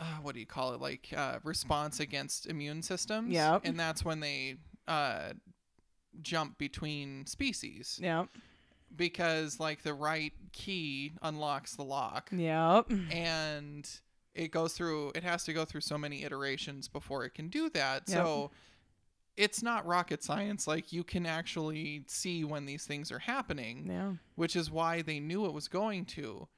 uh 0.00 0.04
what 0.22 0.34
do 0.34 0.40
you 0.40 0.46
call 0.46 0.72
it 0.74 0.80
like 0.80 1.08
uh 1.16 1.38
response 1.44 2.00
against 2.00 2.46
immune 2.46 2.82
systems 2.82 3.30
yeah 3.32 3.58
and 3.64 3.78
that's 3.78 4.04
when 4.04 4.20
they 4.20 4.56
uh 4.88 5.30
jump 6.22 6.58
between 6.58 7.24
species 7.26 7.98
Yeah. 8.02 8.24
because 8.94 9.60
like 9.60 9.82
the 9.82 9.94
right 9.94 10.32
key 10.52 11.12
unlocks 11.22 11.76
the 11.76 11.84
lock 11.84 12.30
Yep. 12.32 12.90
and 13.12 13.88
it 14.34 14.50
goes 14.50 14.72
through 14.72 15.12
it 15.14 15.22
has 15.22 15.44
to 15.44 15.52
go 15.52 15.64
through 15.64 15.82
so 15.82 15.96
many 15.96 16.24
iterations 16.24 16.88
before 16.88 17.24
it 17.24 17.34
can 17.34 17.48
do 17.48 17.70
that 17.70 18.04
Yep. 18.08 18.16
so 18.16 18.50
it's 19.36 19.62
not 19.62 19.86
rocket 19.86 20.22
science 20.24 20.66
like 20.66 20.92
you 20.92 21.04
can 21.04 21.24
actually 21.24 22.02
see 22.08 22.42
when 22.44 22.66
these 22.66 22.84
things 22.84 23.12
are 23.12 23.20
happening 23.20 23.86
Yeah. 23.88 24.12
which 24.34 24.56
is 24.56 24.70
why 24.70 25.02
they 25.02 25.20
knew 25.20 25.46
it 25.46 25.52
was 25.52 25.68
going 25.68 26.04
to 26.06 26.48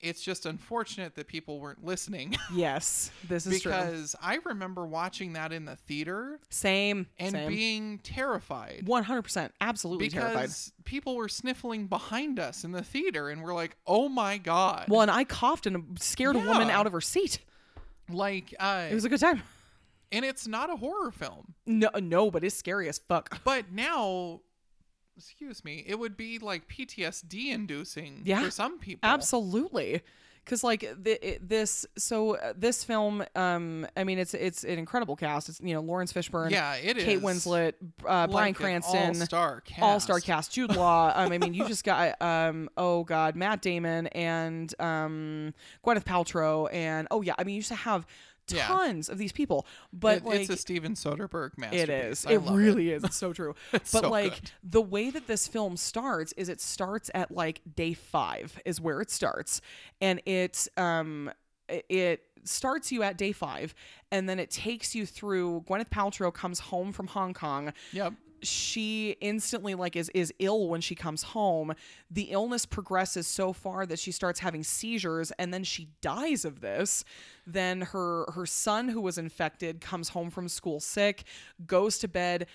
it's 0.00 0.22
just 0.22 0.44
unfortunate 0.46 1.14
that 1.14 1.26
people 1.26 1.58
weren't 1.58 1.84
listening 1.84 2.34
Yes. 2.54 3.10
This 3.28 3.46
is 3.46 3.62
true. 3.62 3.72
because 3.72 4.14
i 4.20 4.38
remember 4.44 4.86
watching 4.86 5.32
that 5.34 5.52
in 5.52 5.64
the 5.64 5.76
theater 5.76 6.38
Same. 6.50 7.06
and 7.18 7.32
Same. 7.32 7.48
being 7.48 7.98
terrified 7.98 8.82
One 8.86 9.04
hundred 9.04 9.22
percent, 9.22 9.52
absolutely 9.60 10.08
because 10.08 10.22
terrified. 10.32 10.50
people 10.84 11.16
were 11.16 11.28
sniffling 11.28 11.86
behind 11.86 12.38
us 12.38 12.64
in 12.64 12.72
the 12.72 12.82
theater 12.82 13.30
and 13.30 13.42
we're 13.42 13.54
like 13.54 13.76
oh 13.86 14.08
my 14.08 14.38
god 14.38 14.86
Well, 14.88 15.00
and 15.02 15.10
I 15.10 15.24
coughed 15.24 15.66
and 15.66 15.98
scared 16.00 16.36
a 16.36 16.40
woman 16.40 16.68
out 16.70 16.86
of 16.86 16.92
her 16.92 17.00
seat. 17.00 17.38
like 18.10 18.54
uh 18.60 18.86
It 18.90 18.94
was 18.94 19.04
a 19.04 19.08
good 19.08 19.20
time. 19.20 19.42
and 20.12 20.24
it's 20.24 20.46
not 20.46 20.70
a 20.70 20.76
horror 20.76 21.10
film 21.10 21.54
No, 21.66 21.88
no, 22.00 22.30
but 22.30 22.44
it's 22.44 22.54
scary 22.56 22.88
as 22.88 22.98
fuck. 22.98 23.42
but 23.44 23.72
now 23.72 24.40
excuse 25.16 25.64
me 25.64 25.84
it 25.86 25.98
would 25.98 26.16
be 26.16 26.38
like 26.38 26.68
ptsd 26.68 27.48
inducing 27.52 28.22
Yeah, 28.24 28.42
for 28.42 28.50
some 28.50 28.78
people 28.78 29.08
Absolutely. 29.08 30.02
Cause 30.46 30.62
like 30.62 30.88
the, 31.02 31.28
it, 31.28 31.48
this, 31.48 31.84
so 31.98 32.36
uh, 32.36 32.52
this 32.56 32.84
film, 32.84 33.24
um, 33.34 33.84
I 33.96 34.04
mean, 34.04 34.20
it's 34.20 34.32
it's 34.32 34.62
an 34.62 34.78
incredible 34.78 35.16
cast. 35.16 35.48
It's 35.48 35.60
you 35.60 35.74
know 35.74 35.80
Laurence 35.80 36.12
Fishburne, 36.12 36.52
yeah 36.52 36.74
it 36.76 36.96
is 36.96 37.02
Kate 37.02 37.20
Winslet, 37.20 37.72
uh, 38.06 38.28
like 38.30 38.50
an 38.50 38.54
Cranston, 38.54 39.08
all-star 39.08 39.62
cast. 39.62 39.82
all 39.82 39.98
star 39.98 40.20
cast, 40.20 40.52
Jude 40.52 40.76
Law. 40.76 41.12
um, 41.16 41.32
I 41.32 41.38
mean, 41.38 41.52
you 41.52 41.66
just 41.66 41.82
got 41.82 42.22
um, 42.22 42.68
oh 42.76 43.02
god, 43.02 43.34
Matt 43.34 43.60
Damon 43.60 44.06
and 44.08 44.72
um, 44.80 45.52
Gwyneth 45.84 46.04
Paltrow, 46.04 46.72
and 46.72 47.08
oh 47.10 47.22
yeah, 47.22 47.34
I 47.40 47.42
mean, 47.42 47.56
you 47.56 47.62
just 47.62 47.72
have 47.80 48.06
Yeah. 48.52 48.66
tons 48.66 49.08
of 49.08 49.18
these 49.18 49.32
people. 49.32 49.66
But 49.92 50.18
It- 50.18 50.24
like, 50.24 50.40
it's 50.40 50.50
a 50.50 50.56
steven 50.56 50.94
soderbergh 50.94 51.56
masterpiece 51.58 51.82
It 51.82 51.90
is. 51.90 52.26
I 52.26 52.32
It 52.32 52.42
really 52.42 52.90
is. 52.90 53.02
It's 53.04 53.16
so 53.16 53.32
true. 53.32 53.54
It's 53.72 53.92
but 53.92 54.02
so 54.04 54.10
like 54.10 54.34
good. 54.34 54.50
the 54.62 54.82
way 54.82 55.10
that 55.10 55.26
this 55.26 55.46
film 55.48 55.76
starts 55.76 56.32
is 56.36 56.48
it 56.48 56.60
starts 56.60 57.10
at 57.14 57.30
like 57.30 57.60
day 57.74 57.94
5 57.94 58.60
is 58.64 58.80
where 58.80 59.00
it 59.00 59.10
starts. 59.10 59.60
And 60.00 60.20
it 60.26 60.68
um 60.76 61.30
it- 61.68 61.84
it 61.88 62.22
starts 62.44 62.92
you 62.92 63.02
at 63.02 63.18
day 63.18 63.32
5 63.32 63.74
and 64.12 64.28
then 64.28 64.38
it 64.38 64.50
takes 64.52 64.94
you 64.94 65.04
through 65.04 65.64
Gwyneth 65.68 65.88
Paltrow 65.90 66.32
comes 66.32 66.60
home 66.60 66.92
from 66.92 67.08
Hong 67.08 67.34
Kong 67.34 67.72
yep 67.92 68.12
she 68.42 69.16
instantly 69.20 69.74
like 69.74 69.96
is 69.96 70.08
is 70.10 70.32
ill 70.38 70.68
when 70.68 70.80
she 70.80 70.94
comes 70.94 71.22
home. 71.22 71.74
The 72.10 72.24
illness 72.30 72.66
progresses 72.66 73.26
so 73.26 73.52
far 73.52 73.86
that 73.86 73.98
she 73.98 74.12
starts 74.12 74.40
having 74.40 74.62
seizures 74.62 75.30
and 75.38 75.52
then 75.52 75.64
she 75.64 75.88
dies 76.00 76.44
of 76.44 76.60
this. 76.60 77.04
Then 77.46 77.80
her 77.82 78.30
her 78.32 78.46
son 78.46 78.88
who 78.88 79.00
was 79.00 79.18
infected 79.18 79.80
comes 79.80 80.10
home 80.10 80.30
from 80.30 80.48
school 80.48 80.80
sick 80.80 81.24
goes 81.66 81.98
to 81.98 82.08
bed 82.08 82.46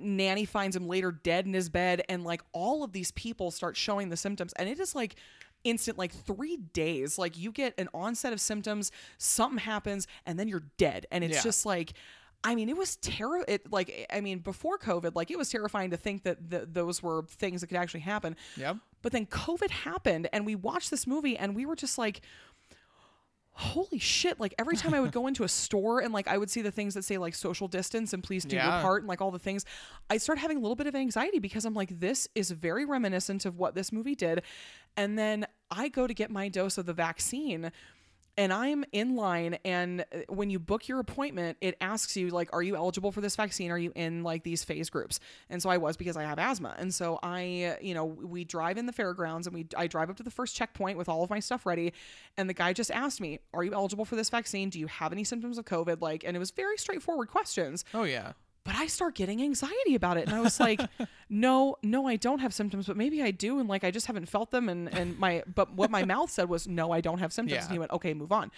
nanny 0.00 0.44
finds 0.44 0.76
him 0.76 0.86
later 0.86 1.10
dead 1.10 1.46
in 1.46 1.52
his 1.52 1.68
bed 1.68 2.00
and 2.08 2.22
like 2.22 2.42
all 2.52 2.84
of 2.84 2.92
these 2.92 3.10
people 3.10 3.50
start 3.50 3.76
showing 3.76 4.08
the 4.08 4.16
symptoms. 4.16 4.52
And 4.54 4.68
it 4.68 4.78
is 4.78 4.94
like 4.94 5.16
instant 5.64 5.98
like 5.98 6.12
3 6.12 6.56
days. 6.72 7.18
Like 7.18 7.36
you 7.36 7.50
get 7.50 7.74
an 7.76 7.88
onset 7.92 8.32
of 8.32 8.40
symptoms 8.40 8.92
something 9.18 9.58
happens 9.58 10.06
and 10.26 10.38
then 10.38 10.46
you're 10.46 10.62
dead. 10.78 11.06
And 11.10 11.24
it's 11.24 11.34
Yeah. 11.36 11.42
just 11.42 11.66
like 11.66 11.92
I 12.42 12.54
mean, 12.54 12.68
it 12.68 12.76
was 12.76 12.96
terror. 12.96 13.44
It 13.46 13.70
like 13.70 13.90
eh, 13.90 14.16
I 14.16 14.20
mean, 14.20 14.38
before 14.38 14.78
COVID, 14.78 15.14
like 15.14 15.30
it 15.30 15.38
was 15.38 15.50
terrifying 15.50 15.90
to 15.90 15.96
think 15.96 16.22
that 16.22 16.50
th- 16.50 16.64
those 16.72 17.02
were 17.02 17.24
things 17.28 17.60
that 17.60 17.66
could 17.66 17.76
actually 17.76 18.00
happen. 18.00 18.36
yep 18.56 18.76
But 19.02 19.12
then 19.12 19.26
COVID 19.26 19.70
happened, 19.70 20.28
and 20.32 20.46
we 20.46 20.54
watched 20.54 20.90
this 20.90 21.06
movie, 21.06 21.36
and 21.36 21.54
we 21.54 21.66
were 21.66 21.76
just 21.76 21.98
like, 21.98 22.22
holy 23.52 23.98
shit 23.98 24.40
like 24.40 24.54
every 24.58 24.74
time 24.76 24.94
i 24.94 25.00
would 25.00 25.12
go 25.12 25.26
into 25.26 25.44
a 25.44 25.48
store 25.48 26.00
and 26.00 26.14
like 26.14 26.26
i 26.28 26.38
would 26.38 26.48
see 26.48 26.62
the 26.62 26.70
things 26.70 26.94
that 26.94 27.04
say 27.04 27.18
like 27.18 27.34
social 27.34 27.68
distance 27.68 28.14
and 28.14 28.22
please 28.22 28.44
do 28.44 28.56
your 28.56 28.64
part 28.80 29.02
and 29.02 29.08
like 29.08 29.20
all 29.20 29.30
the 29.30 29.38
things 29.40 29.66
i 30.08 30.16
started 30.16 30.40
having 30.40 30.56
a 30.56 30.60
little 30.60 30.76
bit 30.76 30.86
of 30.86 30.94
anxiety 30.94 31.38
because 31.38 31.66
i'm 31.66 31.74
like 31.74 32.00
this 32.00 32.26
is 32.34 32.50
very 32.52 32.86
reminiscent 32.86 33.44
of 33.44 33.58
what 33.58 33.74
this 33.74 33.92
movie 33.92 34.14
did 34.14 34.40
and 34.96 35.18
then 35.18 35.46
i 35.70 35.88
go 35.88 36.06
to 36.06 36.14
get 36.14 36.30
my 36.30 36.48
dose 36.48 36.78
of 36.78 36.86
the 36.86 36.94
vaccine 36.94 37.70
and 38.36 38.52
I'm 38.52 38.84
in 38.92 39.16
line 39.16 39.58
and 39.64 40.00
uh, 40.00 40.18
when 40.28 40.50
you 40.50 40.58
book 40.58 40.88
your 40.88 40.98
appointment 40.98 41.58
it 41.60 41.76
asks 41.80 42.16
you 42.16 42.30
like 42.30 42.50
are 42.52 42.62
you 42.62 42.76
eligible 42.76 43.12
for 43.12 43.20
this 43.20 43.36
vaccine? 43.36 43.70
Are 43.70 43.78
you 43.78 43.92
in 43.94 44.22
like 44.22 44.42
these 44.42 44.64
phase 44.64 44.90
groups? 44.90 45.20
And 45.48 45.62
so 45.62 45.70
I 45.70 45.76
was 45.76 45.96
because 45.96 46.16
I 46.16 46.22
have 46.22 46.38
asthma. 46.38 46.74
And 46.78 46.92
so 46.94 47.18
I 47.22 47.74
uh, 47.76 47.82
you 47.82 47.94
know 47.94 48.04
we 48.04 48.44
drive 48.44 48.78
in 48.78 48.86
the 48.86 48.92
fairgrounds 48.92 49.46
and 49.46 49.54
we 49.54 49.66
I 49.76 49.86
drive 49.86 50.10
up 50.10 50.16
to 50.16 50.22
the 50.22 50.30
first 50.30 50.56
checkpoint 50.56 50.98
with 50.98 51.08
all 51.08 51.22
of 51.22 51.30
my 51.30 51.40
stuff 51.40 51.66
ready 51.66 51.92
and 52.36 52.48
the 52.48 52.54
guy 52.54 52.72
just 52.72 52.90
asked 52.90 53.20
me 53.20 53.40
are 53.52 53.64
you 53.64 53.74
eligible 53.74 54.04
for 54.04 54.16
this 54.16 54.30
vaccine? 54.30 54.70
Do 54.70 54.78
you 54.78 54.86
have 54.86 55.12
any 55.12 55.24
symptoms 55.24 55.58
of 55.58 55.64
covid? 55.64 56.00
Like 56.00 56.24
and 56.24 56.36
it 56.36 56.40
was 56.40 56.50
very 56.50 56.76
straightforward 56.76 57.28
questions. 57.28 57.84
Oh 57.94 58.04
yeah. 58.04 58.32
But 58.64 58.74
I 58.74 58.86
start 58.86 59.14
getting 59.14 59.42
anxiety 59.42 59.94
about 59.94 60.16
it. 60.16 60.26
And 60.26 60.34
I 60.36 60.40
was 60.40 60.60
like, 60.60 60.80
no, 61.30 61.76
no, 61.82 62.06
I 62.06 62.16
don't 62.16 62.40
have 62.40 62.52
symptoms, 62.52 62.86
but 62.86 62.96
maybe 62.96 63.22
I 63.22 63.30
do. 63.30 63.58
And 63.58 63.68
like, 63.68 63.84
I 63.84 63.90
just 63.90 64.06
haven't 64.06 64.26
felt 64.26 64.50
them. 64.50 64.68
And, 64.68 64.92
and 64.92 65.18
my, 65.18 65.42
but 65.54 65.72
what 65.74 65.90
my 65.90 66.04
mouth 66.14 66.30
said 66.30 66.48
was, 66.48 66.68
no, 66.68 66.92
I 66.92 67.00
don't 67.00 67.18
have 67.18 67.32
symptoms. 67.32 67.60
Yeah. 67.60 67.64
And 67.64 67.72
he 67.72 67.78
went, 67.78 67.90
okay, 67.92 68.14
move 68.14 68.32
on. 68.32 68.50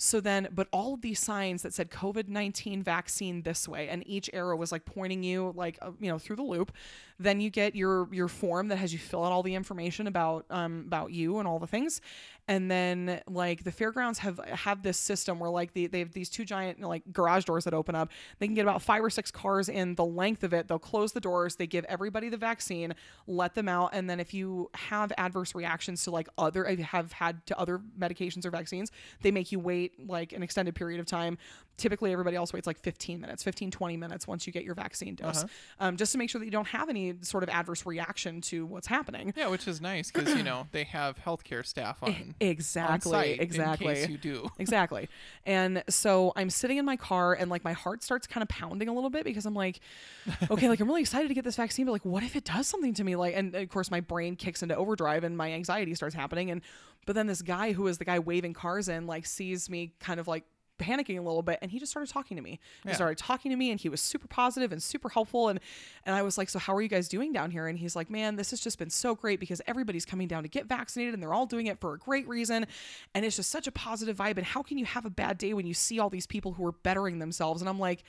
So 0.00 0.20
then, 0.20 0.48
but 0.52 0.68
all 0.72 0.94
of 0.94 1.00
these 1.00 1.18
signs 1.18 1.62
that 1.62 1.74
said 1.74 1.90
COVID 1.90 2.28
19 2.28 2.84
vaccine 2.84 3.42
this 3.42 3.66
way, 3.66 3.88
and 3.88 4.06
each 4.06 4.30
arrow 4.32 4.56
was 4.56 4.70
like 4.70 4.84
pointing 4.84 5.24
you, 5.24 5.52
like, 5.56 5.76
uh, 5.82 5.90
you 6.00 6.08
know, 6.08 6.18
through 6.18 6.36
the 6.36 6.42
loop. 6.42 6.72
Then 7.18 7.40
you 7.40 7.50
get 7.50 7.74
your 7.74 8.08
your 8.12 8.28
form 8.28 8.68
that 8.68 8.76
has 8.76 8.92
you 8.92 8.98
fill 8.98 9.24
out 9.24 9.32
all 9.32 9.42
the 9.42 9.54
information 9.54 10.06
about 10.06 10.46
um 10.50 10.84
about 10.86 11.12
you 11.12 11.38
and 11.38 11.48
all 11.48 11.58
the 11.58 11.66
things, 11.66 12.00
and 12.48 12.70
then 12.70 13.20
like 13.28 13.64
the 13.64 13.70
fairgrounds 13.70 14.18
have 14.20 14.40
have 14.46 14.82
this 14.82 14.96
system 14.96 15.38
where 15.38 15.50
like 15.50 15.72
the, 15.74 15.86
they 15.86 15.98
have 15.98 16.12
these 16.12 16.28
two 16.30 16.44
giant 16.44 16.80
like 16.80 17.02
garage 17.12 17.44
doors 17.44 17.64
that 17.64 17.74
open 17.74 17.94
up. 17.94 18.10
They 18.38 18.46
can 18.46 18.54
get 18.54 18.62
about 18.62 18.82
five 18.82 19.04
or 19.04 19.10
six 19.10 19.30
cars 19.30 19.68
in 19.68 19.94
the 19.96 20.04
length 20.04 20.44
of 20.44 20.52
it. 20.54 20.66
They'll 20.68 20.78
close 20.78 21.12
the 21.12 21.20
doors. 21.20 21.56
They 21.56 21.66
give 21.66 21.84
everybody 21.84 22.28
the 22.28 22.36
vaccine, 22.36 22.94
let 23.26 23.54
them 23.54 23.68
out, 23.68 23.90
and 23.92 24.08
then 24.08 24.18
if 24.18 24.32
you 24.32 24.70
have 24.74 25.12
adverse 25.18 25.54
reactions 25.54 26.04
to 26.04 26.10
like 26.10 26.28
other 26.38 26.64
if 26.64 26.78
you 26.78 26.84
have 26.84 27.12
had 27.12 27.44
to 27.46 27.58
other 27.58 27.80
medications 27.98 28.46
or 28.46 28.50
vaccines, 28.50 28.90
they 29.22 29.30
make 29.30 29.52
you 29.52 29.58
wait 29.58 30.08
like 30.08 30.32
an 30.32 30.42
extended 30.42 30.74
period 30.74 31.00
of 31.00 31.06
time. 31.06 31.36
Typically, 31.76 32.12
everybody 32.12 32.34
else 32.36 32.52
waits 32.52 32.66
like 32.66 32.78
15 32.80 33.20
minutes, 33.20 33.44
15, 33.44 33.70
20 33.70 33.96
minutes 33.96 34.26
once 34.26 34.46
you 34.48 34.52
get 34.52 34.64
your 34.64 34.74
vaccine 34.74 35.14
dose, 35.14 35.44
um, 35.78 35.96
just 35.96 36.10
to 36.12 36.18
make 36.18 36.28
sure 36.28 36.40
that 36.40 36.44
you 36.44 36.50
don't 36.50 36.66
have 36.66 36.88
any 36.88 37.07
sort 37.20 37.42
of 37.42 37.48
adverse 37.48 37.86
reaction 37.86 38.40
to 38.42 38.66
what's 38.66 38.86
happening. 38.86 39.32
Yeah, 39.36 39.48
which 39.48 39.68
is 39.68 39.80
nice 39.80 40.10
because 40.10 40.34
you 40.34 40.42
know 40.42 40.66
they 40.72 40.84
have 40.84 41.16
healthcare 41.16 41.64
staff 41.64 42.02
on 42.02 42.10
on 42.10 42.34
Exactly. 42.40 43.10
site 43.10 43.40
exactly. 43.40 44.06
you 44.06 44.18
do. 44.18 44.50
exactly. 44.58 45.08
And 45.46 45.82
so 45.88 46.32
I'm 46.36 46.50
sitting 46.50 46.78
in 46.78 46.84
my 46.84 46.96
car 46.96 47.34
and 47.34 47.50
like 47.50 47.64
my 47.64 47.72
heart 47.72 48.02
starts 48.02 48.26
kind 48.26 48.42
of 48.42 48.48
pounding 48.48 48.88
a 48.88 48.92
little 48.92 49.10
bit 49.10 49.24
because 49.24 49.46
I'm 49.46 49.54
like, 49.54 49.80
okay, 50.50 50.68
like 50.68 50.80
I'm 50.80 50.88
really 50.88 51.00
excited 51.02 51.28
to 51.28 51.34
get 51.34 51.44
this 51.44 51.56
vaccine, 51.56 51.86
but 51.86 51.92
like 51.92 52.04
what 52.04 52.22
if 52.22 52.36
it 52.36 52.44
does 52.44 52.66
something 52.66 52.94
to 52.94 53.04
me? 53.04 53.16
Like 53.16 53.34
and 53.36 53.54
of 53.54 53.68
course 53.68 53.90
my 53.90 54.00
brain 54.00 54.36
kicks 54.36 54.62
into 54.62 54.76
overdrive 54.76 55.24
and 55.24 55.36
my 55.36 55.52
anxiety 55.52 55.94
starts 55.94 56.14
happening. 56.14 56.50
And 56.50 56.62
but 57.06 57.14
then 57.14 57.26
this 57.26 57.42
guy 57.42 57.72
who 57.72 57.86
is 57.86 57.98
the 57.98 58.04
guy 58.04 58.18
waving 58.18 58.54
cars 58.54 58.88
in 58.88 59.06
like 59.06 59.26
sees 59.26 59.70
me 59.70 59.92
kind 60.00 60.20
of 60.20 60.28
like 60.28 60.44
panicking 60.78 61.18
a 61.18 61.22
little 61.22 61.42
bit 61.42 61.58
and 61.62 61.70
he 61.70 61.78
just 61.78 61.90
started 61.90 62.12
talking 62.12 62.36
to 62.36 62.42
me 62.42 62.58
he 62.82 62.88
Yeah. 62.90 62.94
started 62.94 63.18
talking 63.18 63.50
to 63.50 63.56
me 63.56 63.70
and 63.70 63.80
he 63.80 63.88
was 63.88 64.00
super 64.00 64.26
positive 64.28 64.72
and 64.72 64.82
super 64.82 65.08
helpful 65.08 65.48
and 65.48 65.58
and 66.06 66.14
i 66.14 66.22
was 66.22 66.38
like 66.38 66.48
so 66.48 66.58
how 66.58 66.74
are 66.74 66.80
you 66.82 66.88
guys 66.88 67.08
doing 67.08 67.32
down 67.32 67.50
here 67.50 67.66
and 67.66 67.78
he's 67.78 67.96
like 67.96 68.08
man 68.10 68.36
this 68.36 68.50
has 68.50 68.60
just 68.60 68.78
been 68.78 68.90
so 68.90 69.14
great 69.14 69.40
because 69.40 69.60
everybody's 69.66 70.04
coming 70.04 70.28
down 70.28 70.42
to 70.42 70.48
get 70.48 70.66
vaccinated 70.66 71.14
and 71.14 71.22
they're 71.22 71.34
all 71.34 71.46
doing 71.46 71.66
it 71.66 71.78
for 71.80 71.94
a 71.94 71.98
great 71.98 72.26
reason 72.28 72.66
and 73.14 73.24
it's 73.24 73.36
just 73.36 73.50
such 73.50 73.66
a 73.66 73.72
positive 73.72 74.16
vibe 74.16 74.36
and 74.36 74.46
how 74.46 74.62
can 74.62 74.78
you 74.78 74.84
have 74.84 75.04
a 75.04 75.10
bad 75.10 75.36
day 75.38 75.52
when 75.52 75.66
you 75.66 75.74
see 75.74 75.98
all 75.98 76.10
these 76.10 76.26
people 76.26 76.52
who 76.52 76.64
are 76.66 76.72
bettering 76.72 77.18
themselves 77.18 77.60
and 77.60 77.68
i'm 77.68 77.78
like 77.78 78.04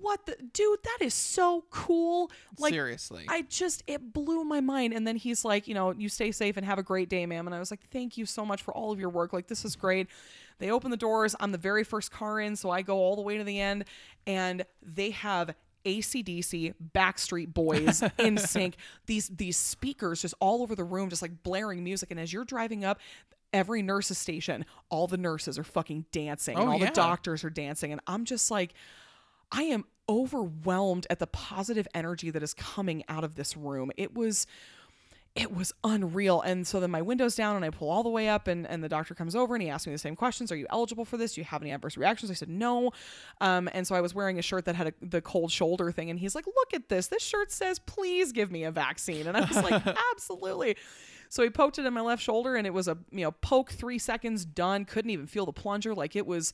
what 0.00 0.24
the 0.24 0.36
dude 0.54 0.78
that 0.84 0.98
is 1.04 1.12
so 1.12 1.64
cool 1.70 2.30
like 2.58 2.72
Seriously. 2.72 3.26
I 3.28 3.42
just 3.42 3.82
it 3.86 4.14
blew 4.14 4.44
my 4.44 4.60
mind. 4.60 4.94
And 4.94 5.06
then 5.06 5.16
he's 5.16 5.44
like, 5.44 5.68
you 5.68 5.74
know, 5.74 5.90
you 5.92 6.08
stay 6.08 6.32
safe 6.32 6.56
and 6.56 6.64
have 6.64 6.78
a 6.78 6.82
great 6.82 7.10
day, 7.10 7.26
ma'am. 7.26 7.46
And 7.46 7.54
I 7.54 7.58
was 7.58 7.70
like, 7.70 7.80
thank 7.90 8.16
you 8.16 8.24
so 8.24 8.46
much 8.46 8.62
for 8.62 8.72
all 8.72 8.92
of 8.92 9.00
your 9.00 9.10
work. 9.10 9.32
Like 9.34 9.48
this 9.48 9.64
is 9.64 9.76
great. 9.76 10.06
They 10.60 10.70
open 10.70 10.92
the 10.92 10.96
doors. 10.96 11.34
I'm 11.40 11.50
the 11.50 11.58
very 11.58 11.82
first 11.82 12.12
car 12.12 12.38
in, 12.38 12.54
so 12.54 12.70
I 12.70 12.82
go 12.82 12.96
all 12.98 13.16
the 13.16 13.22
way 13.22 13.36
to 13.38 13.44
the 13.44 13.58
end, 13.60 13.84
and 14.26 14.64
they 14.80 15.10
have 15.10 15.54
ACDC, 15.84 16.74
Backstreet 16.94 17.52
Boys, 17.52 18.00
NSYNC. 18.18 18.74
These 19.06 19.28
these 19.28 19.56
speakers 19.56 20.22
just 20.22 20.34
all 20.38 20.62
over 20.62 20.74
the 20.76 20.84
room, 20.84 21.08
just 21.10 21.22
like 21.22 21.42
blaring 21.42 21.82
music. 21.82 22.10
And 22.12 22.20
as 22.20 22.32
you're 22.32 22.44
driving 22.44 22.84
up. 22.84 23.00
Every 23.52 23.82
nurse's 23.82 24.16
station, 24.16 24.64
all 24.90 25.08
the 25.08 25.16
nurses 25.16 25.58
are 25.58 25.64
fucking 25.64 26.04
dancing, 26.12 26.56
and 26.56 26.68
Oh, 26.68 26.72
all 26.74 26.78
yeah. 26.78 26.86
the 26.86 26.92
doctors 26.92 27.42
are 27.42 27.50
dancing, 27.50 27.90
and 27.90 28.00
I'm 28.06 28.24
just 28.24 28.48
like, 28.48 28.74
I 29.50 29.64
am 29.64 29.86
overwhelmed 30.08 31.08
at 31.10 31.18
the 31.18 31.26
positive 31.26 31.88
energy 31.92 32.30
that 32.30 32.44
is 32.44 32.54
coming 32.54 33.02
out 33.08 33.24
of 33.24 33.34
this 33.34 33.56
room. 33.56 33.90
It 33.96 34.14
was 34.14 34.46
it 35.36 35.54
was 35.54 35.72
unreal. 35.84 36.40
And 36.40 36.66
so 36.66 36.80
then 36.80 36.90
my 36.90 37.02
window's 37.02 37.36
down 37.36 37.54
and 37.54 37.64
I 37.64 37.70
pull 37.70 37.88
all 37.88 38.02
the 38.02 38.10
way 38.10 38.28
up 38.28 38.48
and, 38.48 38.66
and 38.66 38.82
the 38.82 38.88
doctor 38.88 39.14
comes 39.14 39.36
over 39.36 39.54
and 39.54 39.62
he 39.62 39.70
asks 39.70 39.86
me 39.86 39.92
the 39.92 39.98
same 39.98 40.16
questions. 40.16 40.50
Are 40.50 40.56
you 40.56 40.66
eligible 40.70 41.04
for 41.04 41.16
this? 41.16 41.34
Do 41.34 41.40
you 41.40 41.44
have 41.44 41.62
any 41.62 41.70
adverse 41.70 41.96
reactions? 41.96 42.30
I 42.32 42.34
said 42.34 42.48
no. 42.48 42.90
Um, 43.40 43.68
and 43.72 43.86
so 43.86 43.94
I 43.94 44.00
was 44.00 44.12
wearing 44.12 44.40
a 44.40 44.42
shirt 44.42 44.64
that 44.64 44.74
had 44.74 44.88
a, 44.88 44.92
the 45.00 45.20
cold 45.20 45.52
shoulder 45.52 45.92
thing. 45.92 46.10
And 46.10 46.18
he's 46.18 46.34
like, 46.34 46.46
look 46.46 46.74
at 46.74 46.88
this. 46.88 47.06
This 47.06 47.22
shirt 47.22 47.52
says, 47.52 47.78
please 47.78 48.32
give 48.32 48.50
me 48.50 48.64
a 48.64 48.72
vaccine. 48.72 49.28
And 49.28 49.36
I 49.36 49.40
was 49.42 49.56
like, 49.56 49.86
absolutely. 50.12 50.76
So 51.28 51.44
he 51.44 51.50
poked 51.50 51.78
it 51.78 51.86
in 51.86 51.94
my 51.94 52.00
left 52.00 52.22
shoulder 52.22 52.56
and 52.56 52.66
it 52.66 52.74
was 52.74 52.88
a, 52.88 52.98
you 53.12 53.22
know, 53.22 53.30
poke 53.30 53.70
three 53.70 54.00
seconds 54.00 54.44
done. 54.44 54.84
Couldn't 54.84 55.12
even 55.12 55.28
feel 55.28 55.46
the 55.46 55.52
plunger. 55.52 55.94
Like 55.94 56.16
it 56.16 56.26
was, 56.26 56.52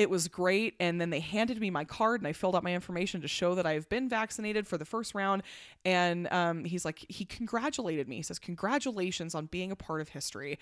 it 0.00 0.08
was 0.08 0.28
great. 0.28 0.74
And 0.80 0.98
then 0.98 1.10
they 1.10 1.20
handed 1.20 1.60
me 1.60 1.68
my 1.68 1.84
card 1.84 2.22
and 2.22 2.26
I 2.26 2.32
filled 2.32 2.56
out 2.56 2.64
my 2.64 2.72
information 2.74 3.20
to 3.20 3.28
show 3.28 3.54
that 3.54 3.66
I've 3.66 3.86
been 3.90 4.08
vaccinated 4.08 4.66
for 4.66 4.78
the 4.78 4.86
first 4.86 5.14
round. 5.14 5.42
And 5.84 6.26
um, 6.32 6.64
he's 6.64 6.86
like, 6.86 7.04
he 7.08 7.26
congratulated 7.26 8.08
me. 8.08 8.16
He 8.16 8.22
says, 8.22 8.38
Congratulations 8.38 9.34
on 9.34 9.46
being 9.46 9.70
a 9.70 9.76
part 9.76 10.00
of 10.00 10.08
history. 10.08 10.58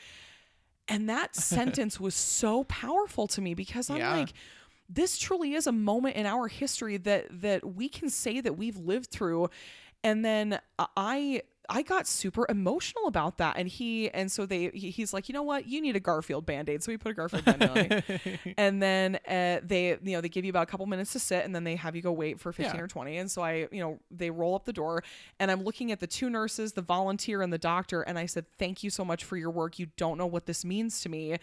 And 0.89 1.09
that 1.09 1.37
sentence 1.55 2.01
was 2.01 2.17
so 2.17 2.65
powerful 2.65 3.29
to 3.29 3.41
me 3.41 3.55
because 3.55 3.89
I'm 3.91 3.99
Yeah. 3.99 4.11
like, 4.17 4.33
this 4.89 5.19
truly 5.19 5.55
is 5.55 5.67
a 5.67 5.73
moment 5.73 6.17
in 6.17 6.27
our 6.27 6.49
history 6.49 6.97
that 6.97 7.27
that 7.43 7.75
we 7.77 7.89
can 7.89 8.09
say 8.11 8.41
that 8.41 8.57
we've 8.57 8.79
lived 8.79 9.11
through 9.11 9.51
and 10.03 10.25
then 10.25 10.59
i 10.97 11.43
i 11.71 11.83
got 11.83 12.07
super 12.07 12.47
emotional 12.49 13.07
about 13.07 13.37
that 13.37 13.57
and 13.59 13.69
he 13.69 14.09
and 14.11 14.33
so 14.33 14.47
they 14.47 14.71
he, 14.73 14.91
he's 14.91 15.13
like 15.13 15.29
you 15.29 15.33
know 15.33 15.43
what? 15.43 15.67
You 15.69 15.81
need 15.81 15.97
a 15.97 16.01
garfield 16.01 16.47
band-aid. 16.47 16.83
So 16.83 16.91
we 16.93 16.97
put 16.97 17.11
a 17.11 17.15
garfield 17.15 17.45
band-aid 17.45 17.71
on 17.71 18.03
me 18.25 18.55
and 18.57 18.83
then 18.83 19.17
uh, 19.29 19.61
they 19.63 19.91
you 20.03 20.13
know 20.13 20.21
they 20.21 20.29
give 20.29 20.45
you 20.45 20.51
about 20.51 20.63
a 20.63 20.67
couple 20.71 20.87
minutes 20.87 21.13
to 21.13 21.19
sit 21.19 21.45
and 21.45 21.55
then 21.55 21.65
they 21.65 21.77
have 21.77 21.95
you 21.95 22.03
go 22.03 22.13
wait 22.13 22.41
for 22.41 22.53
15 22.53 22.75
Yeah. 22.75 22.81
or 22.83 22.87
20 22.89 23.17
and 23.19 23.31
so 23.31 23.43
i 23.43 23.69
you 23.71 23.81
know 23.81 23.99
they 24.11 24.31
roll 24.31 24.55
up 24.55 24.65
the 24.65 24.73
door 24.73 25.03
and 25.39 25.51
i'm 25.51 25.63
looking 25.63 25.93
at 25.93 26.01
the 26.01 26.07
two 26.07 26.31
nurses 26.31 26.73
the 26.73 26.83
volunteer 26.83 27.43
and 27.43 27.53
the 27.53 27.59
doctor 27.59 28.03
and 28.03 28.19
i 28.19 28.25
said 28.27 28.47
thank 28.59 28.83
you 28.83 28.91
so 28.91 29.05
much 29.05 29.25
for 29.25 29.37
your 29.37 29.51
work. 29.51 29.79
You 29.79 29.87
don't 29.97 30.17
know 30.19 30.27
what 30.27 30.47
this 30.47 30.65
means 30.65 31.01
to 31.03 31.09
me 31.09 31.37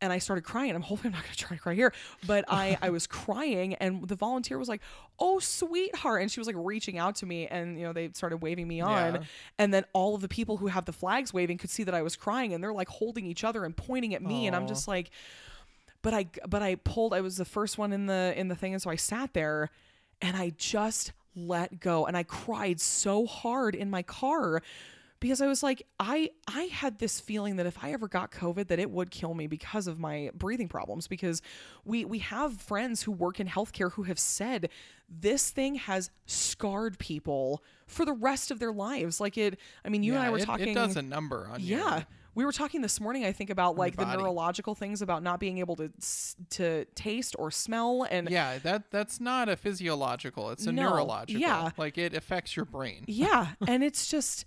and 0.00 0.12
I 0.12 0.18
started 0.18 0.42
crying. 0.44 0.74
I'm 0.74 0.82
hoping 0.82 1.06
I'm 1.06 1.12
not 1.12 1.22
going 1.24 1.34
to 1.34 1.38
try 1.38 1.56
to 1.56 1.62
cry 1.62 1.74
here, 1.74 1.92
but 2.26 2.44
I 2.48 2.78
I 2.82 2.90
was 2.90 3.06
crying, 3.06 3.74
and 3.74 4.06
the 4.06 4.14
volunteer 4.14 4.58
was 4.58 4.68
like, 4.68 4.80
"Oh, 5.18 5.38
sweetheart," 5.38 6.22
and 6.22 6.30
she 6.30 6.40
was 6.40 6.46
like 6.46 6.56
reaching 6.58 6.98
out 6.98 7.16
to 7.16 7.26
me, 7.26 7.46
and 7.46 7.78
you 7.78 7.84
know 7.84 7.92
they 7.92 8.10
started 8.14 8.38
waving 8.38 8.68
me 8.68 8.80
on, 8.80 9.14
Yeah. 9.14 9.20
and 9.58 9.74
then 9.74 9.84
all 9.92 10.14
of 10.14 10.20
the 10.20 10.28
people 10.28 10.58
who 10.58 10.68
have 10.68 10.84
the 10.84 10.92
flags 10.92 11.32
waving 11.34 11.58
could 11.58 11.70
see 11.70 11.84
that 11.84 11.94
I 11.94 12.02
was 12.02 12.16
crying, 12.16 12.52
and 12.54 12.62
they're 12.62 12.72
like 12.72 12.88
holding 12.88 13.26
each 13.26 13.44
other 13.44 13.64
and 13.64 13.76
pointing 13.76 14.14
at 14.14 14.22
me, 14.22 14.46
and 14.46 14.54
I'm 14.54 14.66
just 14.68 14.86
like, 14.88 15.10
but 16.02 16.14
I 16.14 16.26
but 16.46 16.62
I 16.62 16.76
pulled. 16.76 17.12
I 17.12 17.20
was 17.20 17.36
the 17.36 17.44
first 17.44 17.78
one 17.78 17.92
in 17.92 18.06
the 18.06 18.32
in 18.36 18.48
the 18.48 18.54
thing, 18.56 18.72
and 18.74 18.80
so 18.82 18.90
I 18.90 18.96
sat 18.96 19.34
there, 19.34 19.70
and 20.22 20.36
I 20.36 20.52
just 20.56 21.12
let 21.34 21.80
go, 21.80 22.06
and 22.06 22.16
I 22.16 22.22
cried 22.22 22.80
so 22.80 23.26
hard 23.26 23.74
in 23.74 23.90
my 23.90 24.02
car 24.02 24.62
because 25.20 25.40
I 25.40 25.46
was 25.46 25.62
like, 25.62 25.82
I 25.98 26.30
I 26.46 26.64
had 26.64 26.98
this 26.98 27.20
feeling 27.20 27.56
that 27.56 27.66
if 27.66 27.82
I 27.82 27.92
ever 27.92 28.08
got 28.08 28.30
COVID, 28.30 28.68
that 28.68 28.78
it 28.78 28.90
would 28.90 29.10
kill 29.10 29.34
me 29.34 29.46
because 29.46 29.86
of 29.86 29.98
my 29.98 30.30
breathing 30.34 30.68
problems. 30.68 31.06
Because 31.08 31.42
we 31.84 32.04
we 32.04 32.18
have 32.20 32.60
friends 32.60 33.02
who 33.02 33.12
work 33.12 33.40
in 33.40 33.46
healthcare 33.48 33.92
who 33.92 34.04
have 34.04 34.18
said 34.18 34.68
this 35.08 35.50
thing 35.50 35.76
has 35.76 36.10
scarred 36.26 36.98
people 36.98 37.62
for 37.86 38.04
the 38.04 38.12
rest 38.12 38.50
of 38.50 38.58
their 38.58 38.72
lives. 38.72 39.20
Like 39.20 39.36
it. 39.38 39.58
I 39.84 39.88
mean, 39.88 40.02
you 40.02 40.14
and 40.14 40.22
I 40.22 40.30
were 40.30 40.38
it, 40.38 40.44
talking. 40.44 40.68
It 40.68 40.74
does 40.74 40.96
a 40.96 41.02
number 41.02 41.48
on 41.50 41.60
you. 41.60 41.76
Yeah. 41.78 42.04
We 42.34 42.44
were 42.44 42.52
talking 42.52 42.82
this 42.82 43.00
morning, 43.00 43.24
I 43.24 43.32
think, 43.32 43.50
about 43.50 43.76
like 43.76 43.96
the 43.96 44.04
neurological 44.04 44.76
things 44.76 45.02
about 45.02 45.24
not 45.24 45.40
being 45.40 45.58
able 45.58 45.74
to 45.74 45.90
to 46.50 46.84
taste 46.94 47.34
or 47.36 47.50
smell, 47.50 48.06
and 48.08 48.30
Yeah, 48.30 48.58
that 48.58 48.92
that's 48.92 49.18
not 49.18 49.48
a 49.48 49.56
physiological. 49.56 50.50
It's 50.50 50.64
a 50.66 50.70
No, 50.70 50.90
neurological. 50.90 51.40
yeah. 51.40 51.70
Like 51.76 51.98
it 51.98 52.14
affects 52.14 52.54
your 52.54 52.64
brain. 52.64 53.02
yeah 53.08 53.54
and 53.66 53.82
it's 53.82 54.06
just 54.06 54.44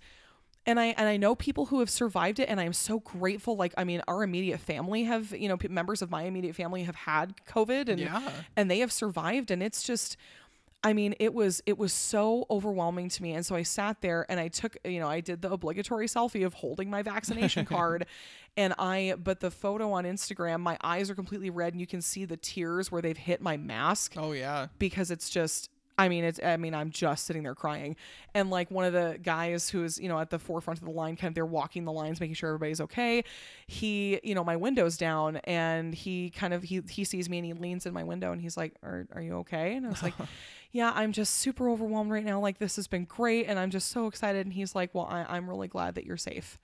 and 0.66 0.78
i 0.80 0.86
and 0.96 1.08
i 1.08 1.16
know 1.16 1.34
people 1.34 1.66
who 1.66 1.80
have 1.80 1.90
survived 1.90 2.38
it 2.38 2.48
and 2.48 2.60
i'm 2.60 2.72
so 2.72 3.00
grateful 3.00 3.56
like 3.56 3.74
i 3.76 3.84
mean 3.84 4.00
our 4.08 4.22
immediate 4.22 4.60
family 4.60 5.04
have 5.04 5.32
you 5.32 5.48
know 5.48 5.56
p- 5.56 5.68
members 5.68 6.02
of 6.02 6.10
my 6.10 6.22
immediate 6.22 6.54
family 6.54 6.84
have 6.84 6.94
had 6.96 7.34
covid 7.46 7.88
and 7.88 7.98
Yeah. 8.00 8.30
and 8.56 8.70
they 8.70 8.78
have 8.80 8.92
survived 8.92 9.50
and 9.50 9.62
it's 9.62 9.82
just 9.82 10.16
I 10.84 10.94
mean, 10.94 11.14
it 11.20 11.32
was 11.32 11.62
it 11.64 11.78
was 11.78 11.92
so 11.92 12.44
overwhelming 12.50 13.08
to 13.10 13.22
me, 13.22 13.34
and 13.34 13.46
so 13.46 13.54
I 13.54 13.62
sat 13.62 14.00
there 14.00 14.26
and 14.28 14.40
I 14.40 14.48
took, 14.48 14.76
you 14.84 14.98
know, 14.98 15.06
I 15.06 15.20
did 15.20 15.40
the 15.40 15.52
obligatory 15.52 16.08
selfie 16.08 16.44
of 16.44 16.54
holding 16.54 16.90
my 16.90 17.02
vaccination 17.02 17.64
card, 17.76 18.04
and 18.56 18.74
I, 18.80 19.14
but 19.16 19.38
the 19.38 19.52
photo 19.52 19.92
on 19.92 20.02
Instagram, 20.02 20.58
my 20.58 20.76
eyes 20.82 21.08
are 21.08 21.14
completely 21.14 21.50
red, 21.50 21.72
and 21.72 21.80
you 21.80 21.86
can 21.86 22.02
see 22.02 22.24
the 22.24 22.36
tears 22.36 22.90
where 22.90 23.00
they've 23.00 23.16
hit 23.16 23.40
my 23.40 23.56
mask 23.56 24.14
Oh 24.16 24.32
yeah. 24.32 24.66
because 24.80 25.12
it's 25.12 25.30
just 25.30 25.70
I 25.98 26.08
mean 26.08 26.24
it's 26.24 26.40
I 26.42 26.56
mean 26.56 26.74
I'm 26.74 26.90
just 26.90 27.26
sitting 27.26 27.42
there 27.42 27.54
crying. 27.54 27.96
And 28.34 28.50
like 28.50 28.70
one 28.70 28.84
of 28.84 28.92
the 28.92 29.18
guys 29.22 29.68
who's 29.68 29.98
you 29.98 30.08
know 30.08 30.18
at 30.18 30.30
the 30.30 30.38
forefront 30.38 30.80
of 30.80 30.84
the 30.84 30.90
line 30.90 31.16
kind 31.16 31.30
of 31.30 31.34
they're 31.34 31.46
walking 31.46 31.84
the 31.84 31.92
lines 31.92 32.20
making 32.20 32.34
sure 32.34 32.50
everybody's 32.50 32.80
okay. 32.80 33.24
He 33.66 34.20
you 34.22 34.34
know 34.34 34.44
my 34.44 34.56
window's 34.56 34.96
down 34.96 35.36
and 35.44 35.94
he 35.94 36.30
kind 36.30 36.54
of 36.54 36.62
he 36.62 36.82
he 36.88 37.04
sees 37.04 37.28
me 37.28 37.38
and 37.38 37.46
he 37.46 37.52
leans 37.52 37.86
in 37.86 37.92
my 37.92 38.04
window 38.04 38.32
and 38.32 38.40
he's 38.40 38.56
like 38.56 38.74
are 38.82 39.06
are 39.12 39.22
you 39.22 39.36
okay? 39.38 39.76
And 39.76 39.86
I 39.86 39.90
was 39.90 40.02
like 40.02 40.14
yeah 40.72 40.92
I'm 40.94 41.12
just 41.12 41.34
super 41.34 41.68
overwhelmed 41.68 42.10
right 42.10 42.24
now. 42.24 42.40
Like 42.40 42.58
this 42.58 42.76
has 42.76 42.86
been 42.86 43.04
great 43.04 43.46
and 43.46 43.58
I'm 43.58 43.70
just 43.70 43.90
so 43.90 44.06
excited. 44.06 44.46
And 44.46 44.52
he's 44.52 44.74
like 44.74 44.94
well 44.94 45.06
I, 45.10 45.24
I'm 45.28 45.48
really 45.48 45.68
glad 45.68 45.94
that 45.96 46.04
you're 46.04 46.16
safe 46.16 46.58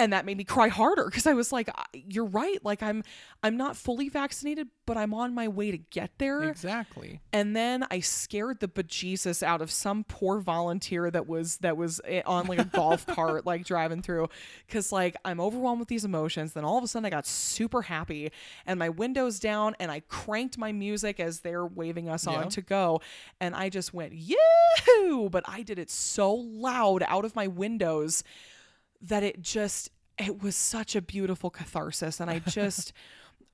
and 0.00 0.12
that 0.12 0.24
made 0.24 0.36
me 0.38 0.44
cry 0.44 0.68
harder 0.68 1.04
because 1.04 1.26
I 1.26 1.34
was 1.34 1.52
like, 1.52 1.68
"You're 1.94 2.24
right. 2.24 2.58
Like 2.64 2.82
I'm, 2.82 3.04
I'm 3.42 3.56
not 3.56 3.76
fully 3.76 4.08
vaccinated, 4.08 4.68
but 4.86 4.96
I'm 4.96 5.12
on 5.14 5.34
my 5.34 5.46
way 5.46 5.70
to 5.70 5.78
get 5.78 6.10
there." 6.18 6.42
Exactly. 6.44 7.20
And 7.32 7.54
then 7.54 7.84
I 7.90 8.00
scared 8.00 8.60
the 8.60 8.68
bejesus 8.68 9.42
out 9.42 9.60
of 9.62 9.70
some 9.70 10.04
poor 10.04 10.40
volunteer 10.40 11.10
that 11.10 11.28
was 11.28 11.58
that 11.58 11.76
was 11.76 12.00
eh, 12.06 12.22
on 12.26 12.46
like 12.46 12.58
a 12.58 12.64
golf 12.64 13.06
cart, 13.14 13.46
like 13.46 13.64
driving 13.64 14.02
through, 14.02 14.28
because 14.66 14.90
like 14.90 15.16
I'm 15.24 15.40
overwhelmed 15.40 15.80
with 15.80 15.88
these 15.88 16.04
emotions. 16.04 16.54
Then 16.54 16.64
all 16.64 16.78
of 16.78 16.84
a 16.84 16.88
sudden 16.88 17.04
I 17.06 17.10
got 17.10 17.26
super 17.26 17.82
happy, 17.82 18.30
and 18.66 18.78
my 18.78 18.88
windows 18.88 19.38
down, 19.38 19.76
and 19.78 19.90
I 19.90 20.00
cranked 20.08 20.56
my 20.58 20.72
music 20.72 21.20
as 21.20 21.40
they're 21.40 21.66
waving 21.66 22.08
us 22.08 22.26
Yeah. 22.26 22.34
on 22.34 22.48
to 22.50 22.62
go, 22.62 23.00
and 23.40 23.54
I 23.54 23.68
just 23.68 23.92
went 23.92 24.14
yoo! 24.14 25.28
But 25.30 25.44
I 25.46 25.62
did 25.62 25.78
it 25.78 25.90
so 25.90 26.32
loud 26.34 27.02
out 27.06 27.24
of 27.24 27.36
my 27.36 27.46
windows 27.46 28.24
that 29.02 29.22
it 29.22 29.40
just 29.40 29.90
it 30.18 30.42
was 30.42 30.54
such 30.54 30.94
a 30.94 31.02
beautiful 31.02 31.50
catharsis. 31.50 32.20
And 32.20 32.30
i 32.30 32.38
just 32.46 32.92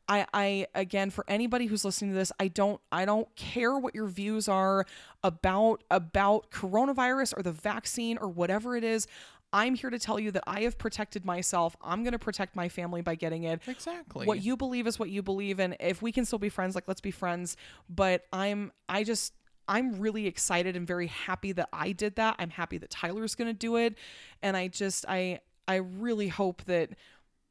I, 0.08 0.26
I 0.32 0.66
again 0.74 1.10
for 1.10 1.24
anybody 1.26 1.66
who's 1.66 1.84
listening 1.84 2.12
to 2.12 2.16
this 2.16 2.30
i 2.38 2.46
don't 2.46 2.80
i 2.92 3.04
don't 3.04 3.34
care 3.34 3.76
what 3.76 3.92
your 3.92 4.06
views 4.06 4.48
are 4.48 4.86
about 5.24 5.82
about 5.90 6.50
coronavirus 6.52 7.36
or 7.36 7.42
the 7.42 7.52
vaccine 7.52 8.18
or 8.18 8.28
whatever 8.28 8.76
it 8.76 8.84
is. 8.84 9.06
I'm 9.52 9.74
here 9.74 9.90
to 9.90 9.98
tell 9.98 10.20
you 10.20 10.32
that 10.32 10.44
i 10.46 10.62
have 10.62 10.76
protected 10.76 11.24
myself. 11.24 11.76
I'm 11.82 12.02
going 12.02 12.12
to 12.12 12.18
protect 12.18 12.56
my 12.56 12.68
family 12.68 13.00
by 13.00 13.14
getting 13.14 13.44
it. 13.44 13.62
Exactly. 13.66 14.26
what 14.26 14.42
you 14.42 14.56
believe 14.56 14.86
is 14.86 14.98
what 14.98 15.08
you 15.08 15.22
believe. 15.22 15.60
And 15.60 15.76
if 15.80 16.02
we 16.02 16.12
can 16.12 16.24
still 16.24 16.38
be 16.38 16.50
friends 16.50 16.74
like 16.74 16.86
let's 16.86 17.00
be 17.00 17.10
friends. 17.10 17.56
But 17.88 18.26
i'm 18.32 18.72
i 18.88 19.02
just 19.02 19.32
i'm 19.68 19.98
really 19.98 20.26
excited 20.26 20.76
and 20.76 20.86
very 20.86 21.06
happy 21.08 21.52
that 21.52 21.68
i 21.72 21.92
did 21.92 22.16
that 22.16 22.34
i'm 22.38 22.50
happy 22.50 22.78
that 22.78 22.90
tyler's 22.90 23.34
going 23.34 23.48
to 23.48 23.54
do 23.58 23.76
it 23.76 23.94
and 24.42 24.56
i 24.56 24.68
just 24.68 25.04
i 25.08 25.38
i 25.68 25.76
really 25.76 26.28
hope 26.28 26.62
that 26.64 26.90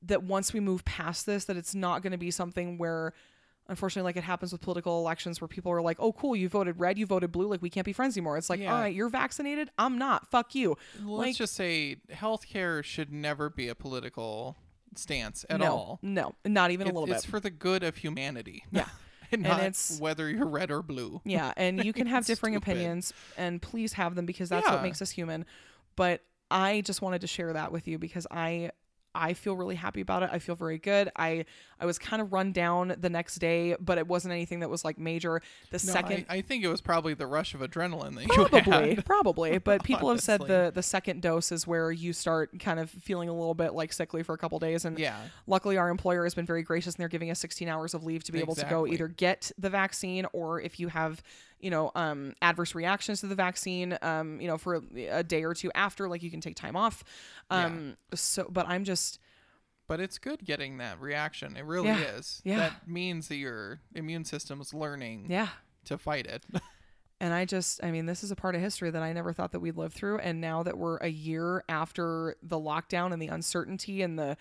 that 0.01 0.23
once 0.23 0.53
we 0.53 0.59
move 0.59 0.85
past 0.85 1.25
this 1.25 1.45
that 1.45 1.57
it's 1.57 1.73
not 1.75 2.01
going 2.01 2.11
to 2.11 2.17
be 2.17 2.31
something 2.31 2.77
where 2.77 3.13
unfortunately 3.67 4.07
like 4.07 4.15
it 4.15 4.23
happens 4.23 4.51
with 4.51 4.61
political 4.61 4.99
elections 4.99 5.41
where 5.41 5.47
people 5.47 5.71
are 5.71 5.81
like 5.81 5.97
oh 5.99 6.13
cool 6.13 6.35
you 6.35 6.47
voted 6.47 6.79
red 6.79 6.97
you 6.99 7.05
voted 7.07 7.31
blue 7.31 7.47
like 7.47 7.61
we 7.63 7.69
can't 7.69 7.85
be 7.85 7.93
friends 7.93 8.15
anymore 8.15 8.37
it's 8.37 8.49
like 8.49 8.59
Yeah. 8.59 8.73
all 8.73 8.79
right 8.81 8.93
you're 8.93 9.09
vaccinated 9.09 9.71
i'm 9.79 9.97
not 9.97 10.29
fuck 10.29 10.53
you 10.53 10.77
Let's 11.03 11.07
like 11.27 11.35
just 11.35 11.55
say 11.55 11.97
healthcare 12.11 12.83
should 12.83 13.11
never 13.11 13.49
be 13.49 13.67
a 13.67 13.73
political 13.75 14.55
stance 14.95 15.45
at 15.49 15.59
no 15.59 15.71
all. 15.73 15.99
no 16.03 16.35
not 16.45 16.69
even 16.71 16.85
It- 16.87 16.91
a 16.91 16.93
little 16.93 17.05
it's 17.05 17.09
bit 17.09 17.17
it's 17.17 17.25
for 17.25 17.39
the 17.39 17.49
good 17.49 17.83
of 17.83 17.97
humanity. 17.97 18.63
Yeah. 18.71 18.87
and 19.43 19.49
not 19.49 19.59
it's- 19.59 19.97
whether 19.99 20.29
you're 20.29 20.47
red 20.47 20.71
or 20.71 20.81
blue. 20.81 21.21
Yeah, 21.25 21.53
and 21.57 21.83
you 21.83 21.93
can 21.93 22.07
have 22.15 22.25
differing 22.25 22.53
stupid. 22.53 22.71
opinions, 22.71 23.13
and 23.37 23.61
please 23.61 23.93
have 23.93 24.15
them 24.15 24.25
because 24.25 24.49
that's 24.49 24.67
what 24.67 24.81
makes 24.83 25.01
us 25.01 25.11
human. 25.11 25.45
But 25.95 26.21
I 26.51 26.81
just 26.81 27.01
wanted 27.01 27.21
to 27.21 27.27
share 27.27 27.53
that 27.53 27.71
with 27.71 27.87
you 27.87 27.97
because 27.97 28.27
I 28.29 28.71
I 29.15 29.33
feel 29.33 29.55
really 29.55 29.75
happy 29.75 30.01
about 30.01 30.23
it. 30.23 30.29
I 30.31 30.39
feel 30.39 30.55
very 30.55 30.77
good. 30.77 31.09
I 31.15 31.45
I 31.79 31.85
was 31.85 31.97
kind 31.99 32.21
of 32.21 32.31
run 32.31 32.51
down 32.51 32.95
the 32.99 33.09
next 33.09 33.35
day, 33.37 33.75
but 33.79 33.97
it 33.97 34.07
wasn't 34.07 34.33
anything 34.33 34.59
that 34.61 34.69
was 34.69 34.85
like 34.85 34.97
major. 34.97 35.41
The 35.71 35.77
No, 35.85 35.93
second 35.93 36.25
I, 36.29 36.35
I 36.37 36.41
think 36.41 36.63
it 36.63 36.67
was 36.67 36.81
probably 36.81 37.13
the 37.13 37.27
rush 37.27 37.53
of 37.53 37.61
adrenaline 37.61 38.15
that 38.15 38.27
you 38.27 38.47
probably 38.47 38.95
had. 38.95 39.05
probably 39.05 39.57
but 39.57 39.83
people 39.83 40.09
have 40.09 40.21
said 40.21 40.41
the 40.41 40.71
the 40.73 40.83
second 40.83 41.21
dose 41.21 41.51
is 41.51 41.65
where 41.67 41.91
you 41.91 42.13
start 42.13 42.59
kind 42.59 42.79
of 42.79 42.89
feeling 42.89 43.29
a 43.29 43.33
little 43.33 43.53
bit 43.53 43.73
like 43.73 43.91
sickly 43.93 44.23
for 44.23 44.33
a 44.33 44.37
couple 44.37 44.59
days 44.59 44.85
and 44.85 44.97
Yeah. 44.99 45.17
luckily 45.47 45.77
our 45.77 45.89
employer 45.89 46.23
has 46.23 46.33
been 46.35 46.45
very 46.45 46.63
gracious 46.63 46.95
and 46.95 47.01
they're 47.01 47.09
giving 47.09 47.29
us 47.31 47.39
16 47.39 47.67
hours 47.67 47.93
of 47.93 48.03
leave 48.03 48.23
to 48.25 48.31
be 48.31 48.39
able 48.39 48.55
to 48.55 48.65
go 48.65 48.85
either 48.87 49.07
get 49.07 49.51
the 49.57 49.69
vaccine 49.69 50.25
or 50.33 50.61
if 50.61 50.79
you 50.79 50.87
have 50.89 51.21
you 51.59 51.69
know 51.69 51.91
um, 51.95 52.33
adverse 52.41 52.75
reactions 52.75 53.21
to 53.21 53.27
the 53.27 53.35
vaccine 53.35 53.97
um, 54.01 54.39
you 54.41 54.47
know 54.47 54.57
for 54.57 54.81
a 54.95 55.23
day 55.23 55.43
or 55.43 55.53
two 55.53 55.71
after 55.75 56.07
like 56.09 56.21
you 56.23 56.29
can 56.31 56.41
take 56.41 56.55
time 56.55 56.75
off 56.75 57.03
Yeah. 57.51 57.65
um, 57.65 57.97
so 58.13 58.47
but 58.49 58.67
i'm 58.67 58.83
just 58.83 59.19
But 59.87 59.99
it's 59.99 60.17
good 60.17 60.43
getting 60.43 60.77
that 60.79 60.99
reaction. 60.99 61.55
It 61.55 61.63
really 61.63 61.89
Yeah. 61.89 62.17
is. 62.17 62.41
Yeah. 62.43 62.57
That 62.57 62.87
means 62.87 63.27
that 63.27 63.35
your 63.35 63.81
immune 63.93 64.25
system's 64.25 64.73
learning 64.73 65.27
yeah 65.29 65.49
to 65.85 65.97
fight 65.99 66.25
it. 66.25 66.43
And 67.25 67.33
I 67.33 67.43
just, 67.45 67.83
I 67.83 67.89
mean, 67.89 68.05
this 68.05 68.23
is 68.23 68.29
a 68.29 68.35
part 68.35 68.53
of 68.53 68.61
history 68.61 68.91
that 68.91 69.01
I 69.01 69.11
never 69.11 69.33
thought 69.33 69.51
that 69.53 69.59
we'd 69.59 69.77
live 69.77 69.93
through. 69.93 70.19
And 70.19 70.39
now 70.39 70.61
that 70.61 70.77
we're 70.77 70.97
a 70.97 71.07
year 71.07 71.63
after 71.67 72.35
the 72.43 72.59
lockdown 72.59 73.13
and 73.13 73.19
the 73.21 73.29
uncertainty 73.29 74.03
and 74.03 74.19
the 74.19 74.37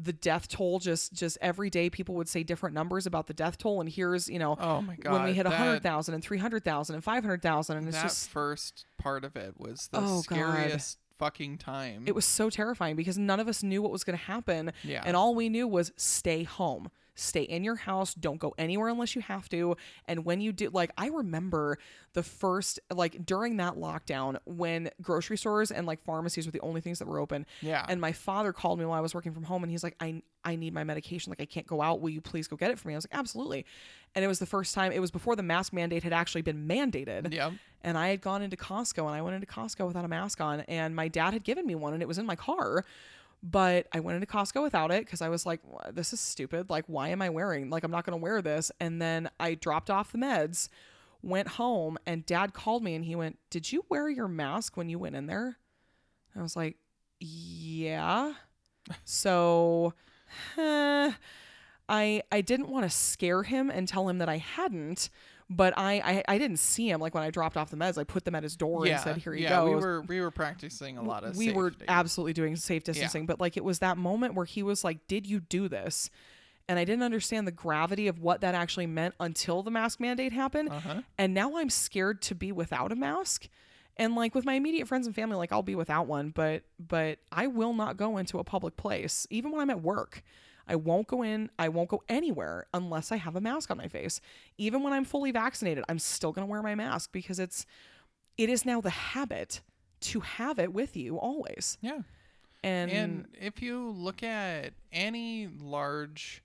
the 0.00 0.12
death 0.12 0.46
toll, 0.46 0.78
just 0.78 1.12
just 1.12 1.36
every 1.40 1.68
day 1.68 1.90
people 1.90 2.14
would 2.14 2.28
say 2.28 2.44
different 2.44 2.74
numbers 2.74 3.06
about 3.06 3.26
the 3.26 3.34
death 3.34 3.58
toll. 3.58 3.80
And 3.80 3.90
here's, 3.90 4.28
you 4.28 4.38
know, 4.38 4.56
oh 4.60 4.80
my 4.82 4.94
god. 4.94 5.14
when 5.14 5.24
we 5.24 5.32
hit 5.32 5.46
a 5.46 5.48
that- 5.48 5.58
100,000 5.58 6.14
and 6.14 6.22
300,000 6.22 6.94
and 6.94 7.02
500,000. 7.02 7.76
And 7.76 7.88
it's 7.88 7.96
that 7.96 8.04
just, 8.04 8.30
first 8.30 8.86
part 8.98 9.24
of 9.24 9.34
it 9.34 9.54
was 9.58 9.88
the 9.90 9.98
Oh, 9.98 10.22
God. 10.28 10.36
scariest 10.36 10.98
fucking 11.18 11.58
time. 11.58 12.04
it 12.06 12.14
was 12.14 12.24
so 12.24 12.48
terrifying 12.50 12.94
because 12.94 13.18
none 13.18 13.40
of 13.40 13.48
us 13.48 13.64
knew 13.64 13.82
what 13.82 13.90
was 13.90 14.04
going 14.04 14.16
to 14.16 14.24
happen. 14.24 14.72
Yeah. 14.84 15.02
And 15.04 15.16
all 15.16 15.34
we 15.34 15.48
knew 15.48 15.66
was 15.66 15.90
stay 15.96 16.44
home. 16.44 16.88
Stay 17.18 17.42
in 17.42 17.64
your 17.64 17.76
house. 17.76 18.14
Don't 18.14 18.38
go 18.38 18.54
anywhere 18.58 18.88
unless 18.88 19.16
you 19.16 19.22
have 19.22 19.48
to. 19.48 19.76
And 20.06 20.24
when 20.24 20.40
you 20.40 20.52
do, 20.52 20.70
like, 20.70 20.92
I 20.96 21.08
remember 21.08 21.78
the 22.12 22.22
first, 22.22 22.78
like, 22.92 23.26
during 23.26 23.56
that 23.56 23.74
lockdown 23.74 24.38
when 24.44 24.90
grocery 25.02 25.36
stores 25.36 25.70
and 25.70 25.86
like 25.86 26.02
pharmacies 26.04 26.46
were 26.46 26.52
the 26.52 26.60
only 26.60 26.80
things 26.80 26.98
that 27.00 27.08
were 27.08 27.18
open. 27.18 27.46
Yeah. 27.60 27.84
And 27.88 28.00
my 28.00 28.12
father 28.12 28.52
called 28.52 28.78
me 28.78 28.84
while 28.84 28.98
I 28.98 29.00
was 29.00 29.14
working 29.14 29.32
from 29.32 29.44
home 29.44 29.62
and 29.64 29.70
he's 29.70 29.82
like, 29.82 29.96
I, 30.00 30.22
I 30.44 30.56
need 30.56 30.72
my 30.72 30.84
medication. 30.84 31.30
Like, 31.30 31.40
I 31.40 31.44
can't 31.44 31.66
go 31.66 31.82
out. 31.82 32.00
Will 32.00 32.10
you 32.10 32.20
please 32.20 32.46
go 32.46 32.56
get 32.56 32.70
it 32.70 32.78
for 32.78 32.88
me? 32.88 32.94
I 32.94 32.96
was 32.98 33.06
like, 33.10 33.18
absolutely. 33.18 33.66
And 34.14 34.24
it 34.24 34.28
was 34.28 34.38
the 34.38 34.46
first 34.46 34.74
time, 34.74 34.92
it 34.92 35.00
was 35.00 35.10
before 35.10 35.36
the 35.36 35.42
mask 35.42 35.72
mandate 35.72 36.02
had 36.02 36.12
actually 36.12 36.42
been 36.42 36.68
mandated 36.68 37.32
yeah. 37.32 37.50
and 37.82 37.98
I 37.98 38.08
had 38.08 38.20
gone 38.20 38.42
into 38.42 38.56
Costco 38.56 39.06
and 39.06 39.14
I 39.14 39.22
went 39.22 39.34
into 39.34 39.46
Costco 39.46 39.86
without 39.86 40.04
a 40.04 40.08
mask 40.08 40.40
on 40.40 40.60
and 40.60 40.94
my 40.94 41.08
dad 41.08 41.32
had 41.32 41.44
given 41.44 41.66
me 41.66 41.74
one 41.74 41.92
and 41.92 42.02
it 42.02 42.08
was 42.08 42.18
in 42.18 42.26
my 42.26 42.36
car 42.36 42.84
but 43.42 43.86
I 43.92 44.00
went 44.00 44.16
into 44.16 44.26
Costco 44.26 44.62
without 44.62 44.90
it 44.90 45.06
cuz 45.06 45.22
I 45.22 45.28
was 45.28 45.46
like 45.46 45.60
this 45.92 46.12
is 46.12 46.20
stupid. 46.20 46.70
Like 46.70 46.84
why 46.86 47.08
am 47.08 47.22
I 47.22 47.30
wearing 47.30 47.70
like 47.70 47.84
I'm 47.84 47.90
not 47.90 48.04
going 48.04 48.18
to 48.18 48.22
wear 48.22 48.42
this. 48.42 48.72
And 48.80 49.00
then 49.00 49.30
I 49.38 49.54
dropped 49.54 49.90
off 49.90 50.12
the 50.12 50.18
meds 50.18 50.68
went 51.22 51.48
home 51.48 51.98
and 52.06 52.24
dad 52.26 52.54
called 52.54 52.82
me 52.82 52.94
and 52.94 53.04
he 53.04 53.16
went 53.16 53.38
did 53.50 53.72
you 53.72 53.84
wear 53.88 54.08
your 54.08 54.28
mask 54.28 54.76
when 54.76 54.88
you 54.88 54.98
went 54.98 55.16
in 55.16 55.26
there? 55.26 55.58
I 56.36 56.42
was 56.42 56.56
like 56.56 56.76
yeah. 57.20 58.34
So 59.04 59.94
eh, 60.56 61.12
I 61.88 62.22
I 62.30 62.40
didn't 62.40 62.68
want 62.68 62.84
to 62.84 62.90
scare 62.90 63.42
him 63.42 63.70
and 63.70 63.88
tell 63.88 64.08
him 64.08 64.18
that 64.18 64.28
I 64.28 64.38
hadn't 64.38 65.10
but 65.50 65.74
I, 65.76 65.94
I 65.94 66.34
I 66.34 66.38
didn't 66.38 66.58
see 66.58 66.90
him 66.90 67.00
like 67.00 67.14
when 67.14 67.24
I 67.24 67.30
dropped 67.30 67.56
off 67.56 67.70
the 67.70 67.76
meds. 67.76 67.96
I 67.96 68.04
put 68.04 68.24
them 68.24 68.34
at 68.34 68.42
his 68.42 68.56
door 68.56 68.86
yeah. 68.86 68.94
and 68.94 69.02
said, 69.02 69.16
"Here 69.16 69.32
you 69.32 69.44
yeah, 69.44 69.60
go." 69.60 69.64
We 69.70 69.74
were 69.76 70.00
we 70.02 70.20
were 70.20 70.30
practicing 70.30 70.98
a 70.98 71.02
lot 71.02 71.24
of 71.24 71.36
we 71.36 71.52
were 71.52 71.72
absolutely 71.86 72.34
doing 72.34 72.56
safe 72.56 72.84
distancing, 72.84 73.26
but 73.26 73.40
like 73.40 73.56
it 73.56 73.64
was 73.64 73.78
that 73.78 73.96
moment 73.96 74.34
where 74.34 74.44
he 74.44 74.62
was 74.62 74.84
like, 74.84 75.06
"Did 75.06 75.26
you 75.26 75.40
do 75.40 75.68
this?" 75.68 76.10
And 76.68 76.78
I 76.78 76.84
didn't 76.84 77.02
understand 77.02 77.46
the 77.46 77.52
gravity 77.52 78.08
of 78.08 78.20
what 78.20 78.42
that 78.42 78.54
actually 78.54 78.86
meant 78.86 79.14
until 79.18 79.62
the 79.62 79.70
mask 79.70 80.00
mandate 80.00 80.34
happened. 80.34 80.68
Uh-huh. 80.68 81.00
And 81.16 81.32
now 81.32 81.56
I'm 81.56 81.70
scared 81.70 82.20
to 82.22 82.34
be 82.34 82.52
without 82.52 82.92
a 82.92 82.96
mask. 82.96 83.48
And 83.96 84.14
like 84.14 84.34
with 84.34 84.44
my 84.44 84.52
immediate 84.52 84.86
friends 84.86 85.06
and 85.06 85.16
family, 85.16 85.36
like 85.36 85.50
I'll 85.50 85.62
be 85.62 85.74
without 85.74 86.06
one, 86.06 86.28
but 86.28 86.62
but 86.78 87.20
I 87.32 87.46
will 87.46 87.72
not 87.72 87.96
go 87.96 88.18
into 88.18 88.38
a 88.38 88.44
public 88.44 88.76
place, 88.76 89.26
even 89.30 89.50
when 89.50 89.62
I'm 89.62 89.70
at 89.70 89.80
work. 89.80 90.22
I 90.68 90.76
won't 90.76 91.06
go 91.08 91.22
in, 91.22 91.50
I 91.58 91.68
won't 91.70 91.88
go 91.88 92.02
anywhere 92.08 92.66
unless 92.74 93.10
I 93.10 93.16
have 93.16 93.34
a 93.36 93.40
mask 93.40 93.70
on 93.70 93.78
my 93.78 93.88
face. 93.88 94.20
Even 94.58 94.82
when 94.82 94.92
I'm 94.92 95.04
fully 95.04 95.30
vaccinated, 95.32 95.84
I'm 95.88 95.98
still 95.98 96.32
gonna 96.32 96.46
wear 96.46 96.62
my 96.62 96.74
mask 96.74 97.10
because 97.12 97.38
it's 97.38 97.64
it 98.36 98.48
is 98.48 98.64
now 98.66 98.80
the 98.80 98.90
habit 98.90 99.62
to 100.00 100.20
have 100.20 100.58
it 100.58 100.72
with 100.72 100.96
you 100.96 101.18
always. 101.18 101.78
Yeah. 101.80 102.00
And, 102.62 102.90
And 102.90 103.28
if 103.40 103.62
you 103.62 103.90
look 103.90 104.22
at 104.22 104.74
any 104.92 105.48
large 105.60 106.42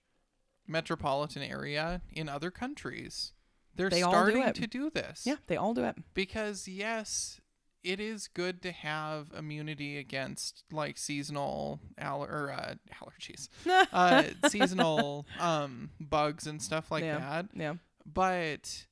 metropolitan 0.68 1.42
area 1.44 2.02
in 2.12 2.30
other 2.30 2.52
countries, 2.52 3.34
they're 3.76 3.90
They 3.90 4.00
do 4.00 4.06
starting 4.06 4.44
it. 4.44 4.56
to 4.56 4.68
do 4.68 4.90
this. 4.90 5.24
yeah, 5.26 5.36
they 5.48 5.58
all 5.58 5.74
do 5.74 5.84
it. 5.84 5.96
Because 6.14 6.68
yes, 6.68 7.40
it 7.84 8.00
is 8.00 8.28
good 8.28 8.62
to 8.62 8.72
have 8.72 9.28
immunity 9.38 9.98
against 9.98 10.64
like 10.72 10.98
seasonal 10.98 11.80
aller- 12.02 12.30
or, 12.30 12.52
uh, 12.52 12.76
allergies, 13.02 13.50
uh, 13.94 14.24
seasonal 14.50 15.26
um, 15.40 15.90
bugs 16.00 16.48
and 16.48 16.62
stuff 16.62 16.92
like 16.92 17.04
Yeah. 17.04 17.20
that. 17.20 17.46
Yeah. 17.54 17.74
But 18.06 18.86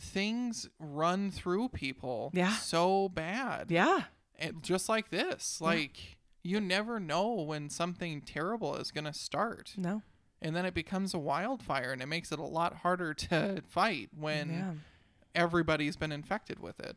things 0.00 0.68
run 0.78 1.30
through 1.30 1.70
people 1.70 2.30
Yeah. 2.32 2.52
so 2.56 3.08
bad. 3.08 3.70
Yeah. 3.70 4.04
And 4.38 4.62
just 4.62 4.88
like 4.88 5.10
this. 5.10 5.60
Like 5.60 6.16
you 6.42 6.60
never 6.60 6.98
know 7.00 7.32
when 7.34 7.68
something 7.68 8.22
terrible 8.22 8.76
is 8.76 8.90
going 8.90 9.04
to 9.04 9.12
start. 9.12 9.74
No. 9.76 10.02
And 10.40 10.54
then 10.54 10.64
it 10.64 10.72
becomes 10.72 11.12
a 11.14 11.18
wildfire 11.18 11.90
and 11.92 12.00
it 12.00 12.06
makes 12.06 12.30
it 12.30 12.38
a 12.38 12.44
lot 12.44 12.76
harder 12.76 13.12
to 13.14 13.60
fight 13.66 14.10
when 14.16 14.50
yeah. 14.50 14.72
everybody's 15.34 15.96
been 15.96 16.12
infected 16.12 16.60
with 16.60 16.78
it. 16.80 16.96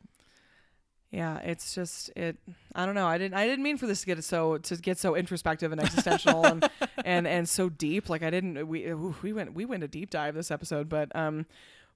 Yeah, 1.12 1.40
it's 1.40 1.76
just 1.76 2.10
it. 2.16 2.38
I 2.74 2.86
don't 2.86 2.96
know. 2.96 3.06
I 3.06 3.18
didn't. 3.18 3.34
I 3.34 3.46
didn't 3.46 3.64
mean 3.64 3.78
for 3.78 3.86
this 3.86 4.00
to 4.02 4.06
get 4.06 4.24
so 4.24 4.58
to 4.60 4.78
get 4.78 4.98
so 4.98 5.16
introspective 5.16 5.74
and 5.74 5.82
existential 5.82 6.46
and 6.46 6.70
and 7.06 7.28
and 7.28 7.50
so 7.50 7.68
deep. 7.68 8.10
Like 8.10 8.24
I 8.24 8.30
didn't. 8.30 8.66
We 8.66 8.94
we 8.94 9.34
went 9.34 9.54
we 9.54 9.66
went 9.66 9.84
a 9.84 9.90
deep 9.90 10.10
dive 10.10 10.36
this 10.36 10.52
episode, 10.52 10.88
but 10.88 11.14
um, 11.14 11.46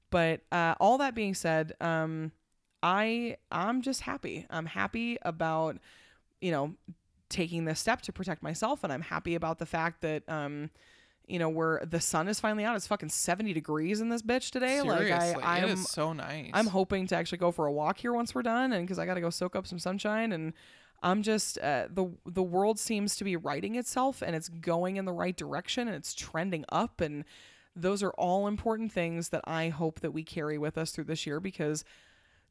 but 0.10 0.42
uh, 0.52 0.76
all 0.82 0.98
that 0.98 1.16
being 1.16 1.34
said, 1.34 1.72
um, 1.80 2.34
I 2.84 3.38
I'm 3.52 3.82
just 3.82 4.02
happy. 4.02 4.46
I'm 4.50 4.66
happy 4.66 5.18
about 5.22 5.78
you 6.42 6.52
know 6.52 6.74
taking 7.30 7.64
this 7.64 7.80
step 7.80 8.02
to 8.02 8.12
protect 8.12 8.44
myself, 8.44 8.84
and 8.84 8.92
I'm 8.92 9.02
happy 9.02 9.36
about 9.36 9.60
the 9.60 9.66
fact 9.66 10.02
that 10.02 10.28
um. 10.28 10.72
You 11.28 11.40
know, 11.40 11.50
where 11.50 11.82
the 11.90 12.00
sun 12.00 12.28
is 12.28 12.40
finally 12.40 12.66
out. 12.66 12.76
It's 12.76 12.88
fucking 12.88 13.10
70 13.10 13.54
degrees 13.54 14.02
in 14.02 14.10
this 14.10 14.22
bitch 14.22 14.52
today. 14.52 14.80
Seriously, 14.82 15.36
like 15.36 15.44
I, 15.44 15.60
I'm 15.60 15.70
is 15.70 15.90
so 15.90 16.14
nice. 16.14 16.52
I'm 16.54 16.68
hoping 16.68 17.08
to 17.08 17.16
actually 17.16 17.40
go 17.40 17.52
for 17.52 17.66
a 17.66 17.72
walk 17.72 17.98
here 17.98 18.14
once 18.14 18.36
we're 18.36 18.44
done, 18.44 18.74
and 18.74 18.86
because 18.86 19.00
I 19.00 19.06
got 19.06 19.16
to 19.16 19.22
go 19.22 19.30
soak 19.30 19.56
up 19.56 19.66
some 19.66 19.80
sunshine, 19.80 20.32
and 20.32 20.54
I'm 21.02 21.24
just 21.24 21.58
uh, 21.60 21.88
the 21.90 22.12
the 22.26 22.44
world 22.44 22.80
seems 22.80 23.16
to 23.18 23.24
be 23.24 23.36
righting 23.36 23.76
itself, 23.76 24.22
and 24.22 24.36
it's 24.36 24.50
going 24.50 24.98
in 24.98 25.06
the 25.06 25.14
right 25.14 25.36
direction, 25.36 25.88
and 25.88 25.96
it's 25.96 26.14
trending 26.14 26.66
up, 26.70 27.02
and 27.02 27.26
those 27.76 28.02
are 28.02 28.12
all 28.12 28.48
important 28.48 28.92
things 28.92 29.30
that 29.30 29.42
I 29.46 29.70
hope 29.70 30.00
that 30.00 30.12
we 30.12 30.24
carry 30.24 30.58
with 30.58 30.78
us 30.78 30.92
through 30.92 31.04
this 31.06 31.28
year 31.28 31.40
because 31.40 31.84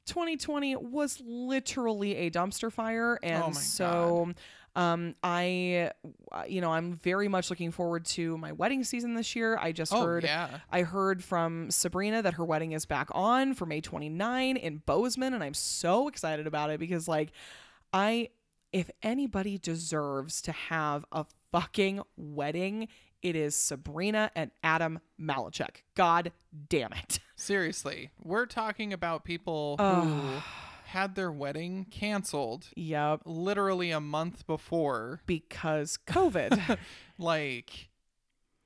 2020 0.06 0.76
was 0.76 1.22
literally 1.24 2.16
a 2.16 2.30
dumpster 2.30 2.70
fire, 2.70 3.18
and 3.22 3.44
Oh 3.44 3.52
so. 3.52 4.34
Um, 4.76 5.14
I, 5.22 5.92
uh, 6.32 6.42
you 6.48 6.60
know, 6.60 6.72
I'm 6.72 6.96
very 6.96 7.28
much 7.28 7.50
looking 7.50 7.70
forward 7.70 8.04
to 8.06 8.36
my 8.38 8.52
wedding 8.52 8.82
season 8.82 9.14
this 9.14 9.36
year. 9.36 9.56
I 9.56 9.72
just 9.72 9.92
oh, 9.92 10.04
heard 10.04 10.24
yeah. 10.24 10.58
I 10.70 10.82
heard 10.82 11.22
from 11.22 11.70
Sabrina 11.70 12.22
that 12.22 12.34
her 12.34 12.44
wedding 12.44 12.72
is 12.72 12.84
back 12.84 13.08
on 13.12 13.54
for 13.54 13.66
May 13.66 13.80
29 13.80 14.56
in 14.56 14.78
Bozeman, 14.78 15.34
and 15.34 15.44
I'm 15.44 15.54
so 15.54 16.08
excited 16.08 16.46
about 16.46 16.70
it 16.70 16.80
because, 16.80 17.06
like, 17.06 17.30
I, 17.92 18.30
if 18.72 18.90
anybody 19.02 19.58
deserves 19.58 20.42
to 20.42 20.52
have 20.52 21.04
a 21.12 21.24
fucking 21.52 22.02
wedding, 22.16 22.88
it 23.22 23.36
is 23.36 23.54
Sabrina 23.54 24.32
and 24.34 24.50
Adam 24.62 24.98
Malachek. 25.20 25.82
God 25.94 26.32
damn 26.68 26.92
it. 26.92 27.20
Seriously, 27.36 28.10
we're 28.22 28.46
talking 28.46 28.92
about 28.92 29.24
people 29.24 29.76
who. 29.78 30.42
Had 30.94 31.14
their 31.16 31.30
wedding 31.30 31.86
canceled 31.90 32.68
Yep. 32.76 33.22
literally 33.26 33.90
a 33.90 34.00
month 34.00 34.46
before. 34.46 35.20
Because 35.26 35.98
COVID. 36.06 36.78
Like, 37.18 37.88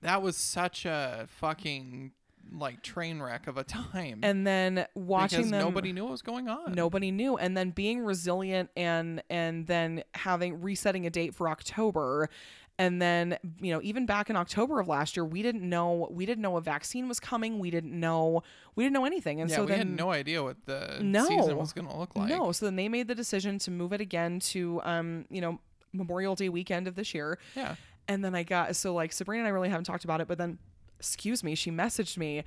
that 0.03 0.23
was 0.23 0.37
such 0.37 0.85
a 0.87 1.27
fucking 1.29 2.13
like 2.51 2.83
train 2.83 3.21
wreck 3.21 3.47
of 3.47 3.59
a 3.59 3.65
time. 3.65 4.21
and 4.23 4.47
then 4.47 4.87
watching 4.95 5.39
because 5.41 5.51
them. 5.51 5.61
nobody 5.61 5.93
knew 5.93 6.05
what 6.05 6.13
was 6.13 6.23
going 6.23 6.49
on. 6.49 6.73
nobody 6.73 7.11
knew 7.11 7.37
and 7.37 7.55
then 7.55 7.71
being 7.71 8.01
resilient 8.01 8.71
and 8.75 9.23
and 9.29 9.67
then 9.67 10.03
having 10.15 10.63
resetting 10.63 11.05
a 11.05 11.11
date 11.11 11.35
for 11.35 11.47
october 11.47 12.31
and 12.79 13.03
then 13.03 13.37
you 13.61 13.73
know 13.73 13.81
even 13.83 14.07
back 14.07 14.31
in 14.31 14.37
october 14.37 14.79
of 14.81 14.87
last 14.89 15.17
year 15.17 15.25
we 15.25 15.43
didn't 15.43 15.69
know 15.69 16.07
we 16.11 16.25
didn't 16.25 16.43
know 16.43 16.57
a 16.57 16.61
vaccine 16.61 17.09
was 17.09 17.19
coming 17.21 17.59
we 17.59 17.71
didn't 17.71 17.99
know 17.99 18.43
we 18.77 18.85
didn't 18.85 18.95
know 18.95 19.05
anything 19.05 19.41
and 19.41 19.51
yeah, 19.51 19.57
so 19.57 19.63
we 19.63 19.69
then 19.69 19.79
had 19.79 19.89
no 19.89 20.11
idea 20.11 20.43
what 20.43 20.57
the 20.67 20.99
No. 21.03 21.27
season 21.27 21.57
was 21.57 21.73
going 21.73 21.89
to 21.89 21.97
look 21.97 22.15
like. 22.17 22.29
no 22.29 22.53
so 22.53 22.67
then 22.67 22.77
they 22.77 22.89
made 22.89 23.09
the 23.09 23.15
decision 23.15 23.59
to 23.61 23.71
move 23.71 23.93
it 23.93 24.01
again 24.01 24.39
to 24.41 24.81
um 24.85 25.25
you 25.31 25.41
know 25.41 25.59
memorial 25.93 26.35
day 26.35 26.49
weekend 26.49 26.87
of 26.87 26.95
this 26.95 27.15
year 27.15 27.39
Yeah. 27.57 27.75
and 28.07 28.25
then 28.25 28.35
I 28.35 28.43
got 28.43 28.77
so 28.77 28.95
like 28.95 29.13
Sabrina 29.13 29.41
and 29.43 29.49
I 29.49 29.51
really 29.51 29.71
haven't 29.71 29.85
talked 29.85 30.05
about 30.05 30.21
it, 30.21 30.29
but 30.29 30.39
then 30.39 30.59
excuse 30.99 31.43
me, 31.45 31.55
she 31.55 31.71
messaged 31.71 32.17
me 32.19 32.45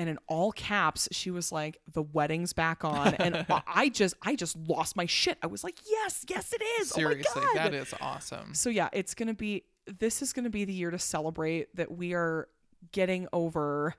and 0.00 0.08
in 0.08 0.18
all 0.26 0.50
caps 0.50 1.08
she 1.12 1.30
was 1.30 1.52
like 1.52 1.78
the 1.92 2.02
wedding's 2.02 2.54
back 2.54 2.84
on 2.84 3.14
and 3.16 3.44
I 3.66 3.90
just 3.90 4.14
I 4.22 4.34
just 4.34 4.56
lost 4.56 4.96
my 4.96 5.04
shit. 5.04 5.36
I 5.42 5.46
was 5.46 5.62
like, 5.62 5.78
"Yes, 5.88 6.24
yes 6.28 6.54
it 6.54 6.62
is." 6.80 6.88
Seriously, 6.88 7.24
oh 7.36 7.40
my 7.40 7.46
God. 7.46 7.56
that 7.56 7.74
is 7.74 7.94
awesome. 8.00 8.54
So 8.54 8.70
yeah, 8.70 8.88
it's 8.92 9.14
going 9.14 9.28
to 9.28 9.34
be 9.34 9.64
this 9.98 10.22
is 10.22 10.32
going 10.32 10.44
to 10.44 10.50
be 10.50 10.64
the 10.64 10.72
year 10.72 10.90
to 10.90 10.98
celebrate 10.98 11.74
that 11.76 11.90
we 11.90 12.14
are 12.14 12.48
getting 12.92 13.28
over 13.32 13.94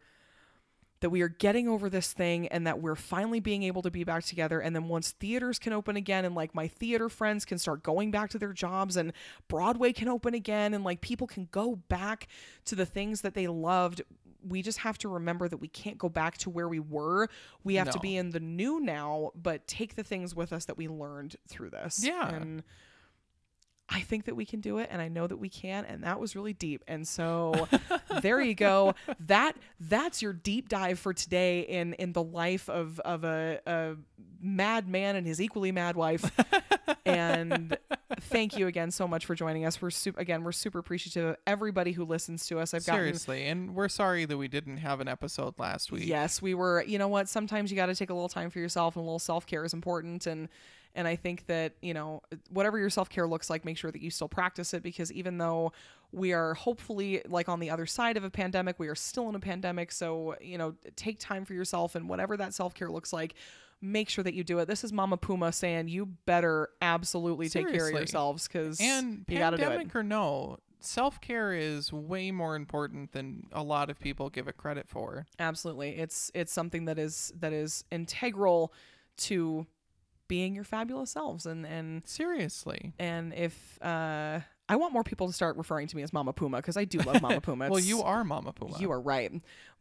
that 1.01 1.09
we 1.09 1.21
are 1.23 1.29
getting 1.29 1.67
over 1.67 1.89
this 1.89 2.13
thing 2.13 2.47
and 2.49 2.65
that 2.67 2.79
we're 2.79 2.95
finally 2.95 3.39
being 3.39 3.63
able 3.63 3.81
to 3.81 3.89
be 3.89 4.03
back 4.03 4.23
together 4.23 4.59
and 4.59 4.75
then 4.75 4.87
once 4.87 5.11
theaters 5.11 5.57
can 5.57 5.73
open 5.73 5.95
again 5.95 6.25
and 6.25 6.35
like 6.35 6.53
my 6.55 6.67
theater 6.67 7.09
friends 7.09 7.43
can 7.43 7.57
start 7.57 7.83
going 7.83 8.11
back 8.11 8.29
to 8.29 8.39
their 8.39 8.53
jobs 8.53 8.95
and 8.95 9.11
Broadway 9.47 9.93
can 9.93 10.07
open 10.07 10.33
again 10.33 10.73
and 10.73 10.83
like 10.83 11.01
people 11.01 11.27
can 11.27 11.47
go 11.51 11.75
back 11.75 12.27
to 12.65 12.75
the 12.75 12.85
things 12.85 13.21
that 13.21 13.33
they 13.33 13.47
loved 13.47 14.03
we 14.47 14.61
just 14.61 14.79
have 14.79 14.97
to 14.99 15.09
remember 15.09 15.47
that 15.47 15.57
we 15.57 15.67
can't 15.67 15.97
go 15.97 16.09
back 16.09 16.37
to 16.39 16.49
where 16.49 16.67
we 16.67 16.79
were. 16.79 17.29
We 17.63 17.75
have 17.75 17.91
to 17.91 17.99
be 17.99 18.17
in 18.17 18.31
the 18.31 18.39
new 18.39 18.79
now, 18.79 19.31
but 19.35 19.67
take 19.67 19.95
the 19.95 20.03
things 20.03 20.35
with 20.35 20.53
us 20.53 20.65
that 20.65 20.77
we 20.77 20.87
learned 20.87 21.35
through 21.47 21.71
this. 21.71 22.03
Yeah. 22.03 22.29
And 22.29 22.63
I 23.93 23.99
think 23.99 24.25
that 24.25 24.35
we 24.35 24.45
can 24.45 24.61
do 24.61 24.77
it 24.77 24.87
and 24.89 25.01
I 25.01 25.09
know 25.09 25.27
that 25.27 25.37
we 25.37 25.49
can 25.49 25.83
and 25.83 26.03
that 26.03 26.19
was 26.19 26.35
really 26.35 26.53
deep. 26.53 26.83
And 26.87 27.05
so 27.05 27.67
there 28.21 28.39
you 28.41 28.55
go. 28.55 28.95
That 29.19 29.57
that's 29.79 30.21
your 30.21 30.31
deep 30.31 30.69
dive 30.69 30.97
for 30.97 31.13
today 31.13 31.61
in 31.61 31.93
in 31.93 32.13
the 32.13 32.23
life 32.23 32.69
of 32.69 32.99
of 33.01 33.25
a, 33.25 33.59
a 33.65 33.95
mad 34.41 34.87
man 34.87 35.15
and 35.17 35.27
his 35.27 35.41
equally 35.41 35.73
mad 35.73 35.97
wife. 35.97 36.31
and 37.05 37.77
thank 38.21 38.57
you 38.57 38.67
again 38.67 38.91
so 38.91 39.07
much 39.07 39.25
for 39.25 39.35
joining 39.35 39.65
us. 39.65 39.81
We're 39.81 39.89
super 39.89 40.19
again, 40.19 40.43
we're 40.43 40.53
super 40.53 40.79
appreciative 40.79 41.31
of 41.31 41.35
everybody 41.45 41.91
who 41.91 42.05
listens 42.05 42.45
to 42.47 42.59
us. 42.59 42.73
I've 42.73 42.85
gotten 42.85 43.01
Seriously, 43.01 43.45
and 43.47 43.75
we're 43.75 43.89
sorry 43.89 44.23
that 44.23 44.37
we 44.37 44.47
didn't 44.47 44.77
have 44.77 45.01
an 45.01 45.09
episode 45.09 45.55
last 45.57 45.91
week. 45.91 46.05
Yes, 46.05 46.41
we 46.41 46.53
were. 46.53 46.83
You 46.83 46.97
know 46.97 47.09
what? 47.09 47.27
Sometimes 47.27 47.71
you 47.71 47.75
got 47.75 47.87
to 47.87 47.95
take 47.95 48.09
a 48.09 48.13
little 48.13 48.29
time 48.29 48.49
for 48.49 48.59
yourself, 48.59 48.95
and 48.95 49.01
a 49.01 49.05
little 49.05 49.19
self 49.19 49.45
care 49.45 49.65
is 49.65 49.73
important. 49.73 50.25
And 50.27 50.47
and 50.95 51.07
I 51.07 51.15
think 51.15 51.45
that 51.47 51.73
you 51.81 51.93
know 51.93 52.21
whatever 52.49 52.77
your 52.77 52.89
self 52.89 53.09
care 53.09 53.27
looks 53.27 53.49
like, 53.49 53.65
make 53.65 53.77
sure 53.77 53.91
that 53.91 54.01
you 54.01 54.09
still 54.09 54.27
practice 54.27 54.73
it 54.73 54.83
because 54.83 55.11
even 55.11 55.37
though 55.37 55.71
we 56.11 56.33
are 56.33 56.53
hopefully 56.53 57.21
like 57.27 57.47
on 57.49 57.59
the 57.59 57.69
other 57.69 57.85
side 57.85 58.17
of 58.17 58.23
a 58.23 58.29
pandemic, 58.29 58.79
we 58.79 58.87
are 58.87 58.95
still 58.95 59.29
in 59.29 59.35
a 59.35 59.39
pandemic. 59.39 59.91
So 59.91 60.35
you 60.41 60.57
know, 60.57 60.75
take 60.95 61.19
time 61.19 61.45
for 61.45 61.53
yourself, 61.53 61.95
and 61.95 62.09
whatever 62.09 62.37
that 62.37 62.53
self 62.53 62.73
care 62.73 62.89
looks 62.89 63.13
like. 63.13 63.35
Make 63.83 64.09
sure 64.09 64.23
that 64.23 64.35
you 64.35 64.43
do 64.43 64.59
it. 64.59 64.67
This 64.67 64.83
is 64.83 64.93
Mama 64.93 65.17
Puma 65.17 65.51
saying 65.51 65.87
you 65.87 66.05
better 66.05 66.69
absolutely 66.83 67.49
take 67.49 67.67
care 67.67 67.87
of 67.87 67.93
yourselves 67.93 68.47
because 68.47 68.79
And 68.79 69.25
you 69.27 69.39
got 69.39 69.51
to 69.51 69.57
do 69.57 69.63
it. 69.63 69.65
pandemic 69.65 69.95
or 69.95 70.03
no, 70.03 70.59
self 70.81 71.21
care 71.21 71.53
is 71.53 71.93
way 71.93 72.31
more 72.31 72.55
important 72.55 73.13
than 73.13 73.47
a 73.51 73.63
lot 73.63 73.89
of 73.89 73.99
people 73.99 74.29
give 74.29 74.47
it 74.47 74.57
credit 74.57 74.87
for. 74.87 75.25
Absolutely. 75.39 75.97
It's 75.97 76.29
it's 76.33 76.51
something 76.51 76.85
that 76.85 76.99
is 76.99 77.31
that 77.39 77.53
is 77.53 77.83
integral 77.91 78.73
to 79.17 79.65
being 80.32 80.55
your 80.55 80.63
fabulous 80.63 81.11
selves 81.11 81.45
and 81.45 81.65
and 81.65 82.07
Seriously. 82.07 82.93
and 82.97 83.34
if 83.34 83.77
uh 83.84 84.39
I 84.69 84.77
want 84.77 84.93
more 84.93 85.03
people 85.03 85.27
to 85.27 85.34
start 85.34 85.57
referring 85.57 85.88
to 85.88 85.95
me 85.97 86.03
as 86.03 86.13
Mama 86.13 86.32
Puma 86.32 86.59
because 86.59 86.77
I 86.77 86.86
do 86.86 86.99
love 86.99 87.21
Mama 87.21 87.41
Puma. 87.41 87.67
well, 87.69 87.82
you 87.82 88.01
are 88.01 88.23
Mama 88.23 88.53
Puma. 88.53 88.79
you 88.79 88.93
are 88.93 89.01
right. 89.01 89.29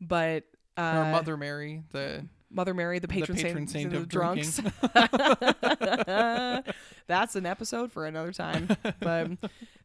But 0.00 0.42
uh 0.76 0.94
or 0.96 1.04
Mother 1.12 1.36
Mary, 1.36 1.84
the 1.92 2.26
Mother 2.50 2.74
Mary, 2.74 2.98
the 2.98 3.06
patron, 3.06 3.36
patron 3.36 3.68
saint, 3.68 3.92
saint 3.92 3.94
of 3.94 4.02
of 4.02 4.08
drunks. 4.08 4.60
That's 7.06 7.36
an 7.36 7.46
episode 7.46 7.92
for 7.92 8.06
another 8.06 8.32
time. 8.32 8.76
But 8.98 9.30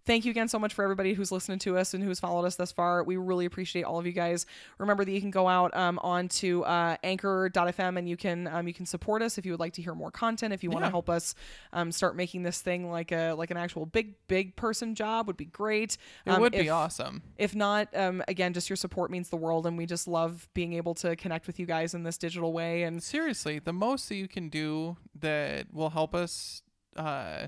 thank 0.06 0.26
you 0.26 0.32
again 0.32 0.48
so 0.48 0.60
much 0.60 0.74
for 0.74 0.84
everybody 0.84 1.14
who's 1.14 1.32
listening 1.32 1.60
to 1.60 1.78
us 1.78 1.94
and 1.94 2.04
who's 2.04 2.20
followed 2.20 2.46
us 2.46 2.56
thus 2.56 2.72
far. 2.72 3.04
We 3.04 3.18
really 3.18 3.46
appreciate 3.46 3.84
all 3.84 3.98
of 4.00 4.06
you 4.06 4.12
guys. 4.12 4.46
Remember 4.78 5.04
that 5.04 5.12
you 5.12 5.22
can 5.22 5.32
go 5.32 5.48
out 5.48 5.76
um, 5.76 6.00
onto 6.04 6.62
uh, 6.62 6.98
anchor.fm 7.04 7.98
and 7.98 8.08
you 8.08 8.18
can 8.18 8.48
um, 8.48 8.68
you 8.68 8.74
can 8.74 8.86
support 8.86 9.22
us 9.22 9.38
if 9.38 9.46
you 9.46 9.52
would 9.52 9.60
like 9.60 9.74
to 9.74 9.82
hear 9.82 9.96
more 9.96 10.12
content. 10.12 10.54
If 10.54 10.64
you 10.64 10.70
want 10.70 10.84
to 10.84 10.88
Yeah. 10.88 10.92
help 10.92 11.10
us 11.10 11.36
um, 11.74 11.92
start 11.92 12.16
making 12.16 12.44
this 12.44 12.62
thing 12.62 12.90
like 12.90 13.12
a 13.12 13.34
like 13.34 13.52
an 13.52 13.58
actual 13.58 13.86
big 13.86 14.16
big 14.28 14.56
person 14.56 14.96
job 14.96 15.28
would 15.28 15.38
be 15.38 15.46
great. 15.46 15.98
it 16.26 16.32
Um, 16.32 16.42
would 16.42 16.52
be 16.52 16.70
awesome. 16.70 17.24
if 17.38 17.56
not, 17.56 17.88
um, 17.96 18.24
again, 18.28 18.54
just 18.54 18.70
your 18.70 18.78
support 18.78 19.10
means 19.12 19.30
the 19.30 19.38
world, 19.38 19.66
and 19.66 19.78
we 19.78 19.86
just 19.86 20.08
love 20.08 20.48
being 20.54 20.74
able 20.74 20.94
to 20.96 21.16
connect 21.16 21.48
with 21.48 21.60
you 21.60 21.66
guys 21.66 21.94
in 21.94 22.04
this 22.04 22.18
digital 22.18 22.54
way. 22.54 22.84
And 22.84 23.02
Seriously, 23.02 23.60
the 23.60 23.74
most 23.74 24.08
that 24.10 24.16
you 24.16 24.28
can 24.28 24.50
do 24.50 24.98
that 25.20 25.74
will 25.74 25.90
help 25.90 26.14
us 26.16 26.62
uh, 26.96 27.48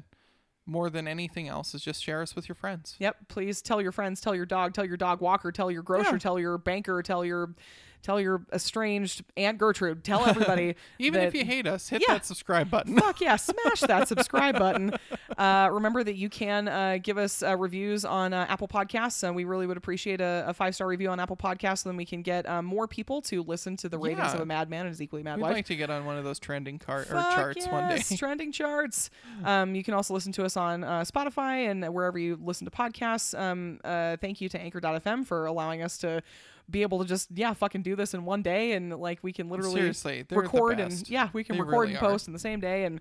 more 0.68 0.89
than 0.89 1.07
anything 1.07 1.47
else 1.47 1.74
is 1.74 1.82
just 1.82 2.03
share 2.03 2.22
us 2.22 2.36
with 2.36 2.47
your 2.49 2.55
friends. 2.55 2.95
Yep. 2.99 3.15
Please 3.30 3.61
tell 3.61 3.82
your 3.82 3.91
friends, 3.93 4.20
tell 4.22 4.36
your 4.36 4.45
dog, 4.45 4.74
tell 4.74 4.86
your 4.86 4.97
dog 4.97 5.22
walker, 5.22 5.51
tell 5.51 5.72
your 5.72 5.82
grocer, 5.82 6.11
Yeah. 6.13 6.18
tell 6.18 6.38
your 6.38 6.57
banker, 6.57 7.01
tell 7.01 7.24
your 7.26 7.55
tell 8.02 8.20
your 8.22 8.41
estranged 8.54 9.24
Aunt 9.36 9.58
Gertrude, 9.58 10.04
tell 10.04 10.26
everybody. 10.26 10.76
Even 11.00 11.22
if 11.22 11.34
you 11.34 11.43
hate 11.45 11.68
us, 11.68 11.89
hit 11.89 12.02
Yeah. 12.08 12.16
that 12.16 12.26
subscribe 12.26 12.70
button. 12.70 12.98
fuck 12.98 13.20
yeah, 13.22 13.36
smash 13.36 13.82
that 13.82 14.08
subscribe 14.08 14.58
button. 14.58 14.93
Uh, 15.38 15.70
remember 15.72 16.04
that 16.04 16.16
you 16.16 16.30
can 16.30 16.68
uh, 16.68 16.98
give 17.02 17.18
us 17.18 17.43
uh, 17.43 17.56
reviews 17.58 18.06
on 18.06 18.34
uh, 18.34 18.45
Apple 18.50 18.68
Podcasts, 18.68 19.24
and 19.24 19.36
we 19.36 19.43
really 19.43 19.68
would 19.68 19.78
appreciate 19.78 20.22
a, 20.22 20.45
a 20.48 20.54
five 20.54 20.74
star 20.76 20.88
review 20.88 21.10
on 21.10 21.20
Apple 21.20 21.36
Podcasts. 21.38 21.80
So 21.80 21.89
then 21.89 21.98
we 21.98 22.06
can 22.06 22.22
get 22.22 22.48
um, 22.48 22.66
more 22.66 22.88
people 22.88 23.22
to 23.24 23.43
listen 23.43 23.76
to 23.78 23.89
the 23.89 23.98
ratings 23.98 24.20
Yeah. 24.30 24.34
of 24.36 24.39
a 24.41 24.45
madman 24.45 24.82
and 24.82 24.89
his 24.89 25.02
equally 25.02 25.24
mad 25.24 25.38
We'd 25.38 25.43
wife. 25.43 25.54
like 25.54 25.66
to 25.68 25.76
get 25.76 25.89
on 25.89 26.06
one 26.06 26.18
of 26.18 26.24
those 26.24 26.39
trending 26.39 26.80
car- 26.80 27.02
or 27.10 27.22
charts 27.36 27.68
one 27.68 27.89
day. 27.89 28.02
trending 28.18 28.52
charts. 28.52 29.10
Um, 29.43 29.76
you 29.76 29.84
can 29.84 29.93
also 29.93 30.14
listen 30.14 30.32
to 30.34 30.45
us 30.45 30.56
on 30.58 30.84
uh, 30.84 31.02
Spotify 31.02 31.70
and 31.70 31.86
wherever 31.93 32.18
you 32.18 32.39
listen 32.41 32.66
to 32.66 32.72
podcasts. 32.72 33.38
Um, 33.38 33.80
uh, 33.84 34.18
thank 34.18 34.41
you 34.41 34.50
to 34.50 34.60
Anchor.fm 34.60 35.26
for 35.26 35.45
allowing 35.45 35.82
us 35.82 35.98
to 36.00 36.22
be 36.70 36.82
able 36.82 36.99
to 36.99 37.05
just 37.05 37.30
yeah 37.34 37.53
fucking 37.53 37.82
do 37.82 37.95
this 37.95 38.13
in 38.13 38.26
one 38.26 38.41
day 38.41 38.74
and 38.74 38.97
like 38.99 39.20
we 39.22 39.32
can 39.32 39.49
literally 39.49 39.76
Seriously, 39.76 40.26
they're 40.28 40.38
the 40.38 40.41
record 40.43 40.80
and 40.80 41.09
yeah 41.09 41.30
we 41.34 41.43
can 41.43 41.55
They 41.55 41.61
record 41.61 41.84
really 41.84 41.95
and 41.95 42.03
are. 42.03 42.09
post 42.09 42.28
in 42.28 42.34
the 42.34 42.39
same 42.39 42.59
day 42.59 42.86
and 42.86 42.99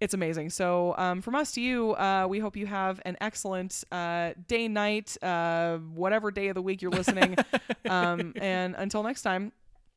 it's 0.00 0.14
amazing. 0.14 0.48
So 0.48 0.94
um, 0.96 1.20
from 1.20 1.34
us 1.34 1.52
to 1.52 1.60
you, 1.60 1.94
uh, 1.94 2.26
we 2.26 2.38
hope 2.38 2.56
you 2.56 2.66
have 2.66 3.00
an 3.04 3.18
excellent 3.20 3.84
uh, 3.92 4.30
day, 4.48 4.66
night, 4.66 5.22
uh, 5.22 5.76
whatever 5.76 6.30
day 6.30 6.48
of 6.48 6.54
the 6.54 6.62
week 6.62 6.80
you're 6.80 6.90
listening. 6.90 7.36
um, 7.88 8.32
and 8.36 8.74
until 8.76 9.02
next 9.02 9.22
time, 9.22 9.52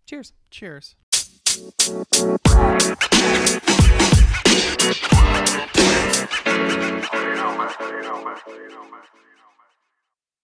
cheers. 0.05 0.33
Cheers. 0.51 0.95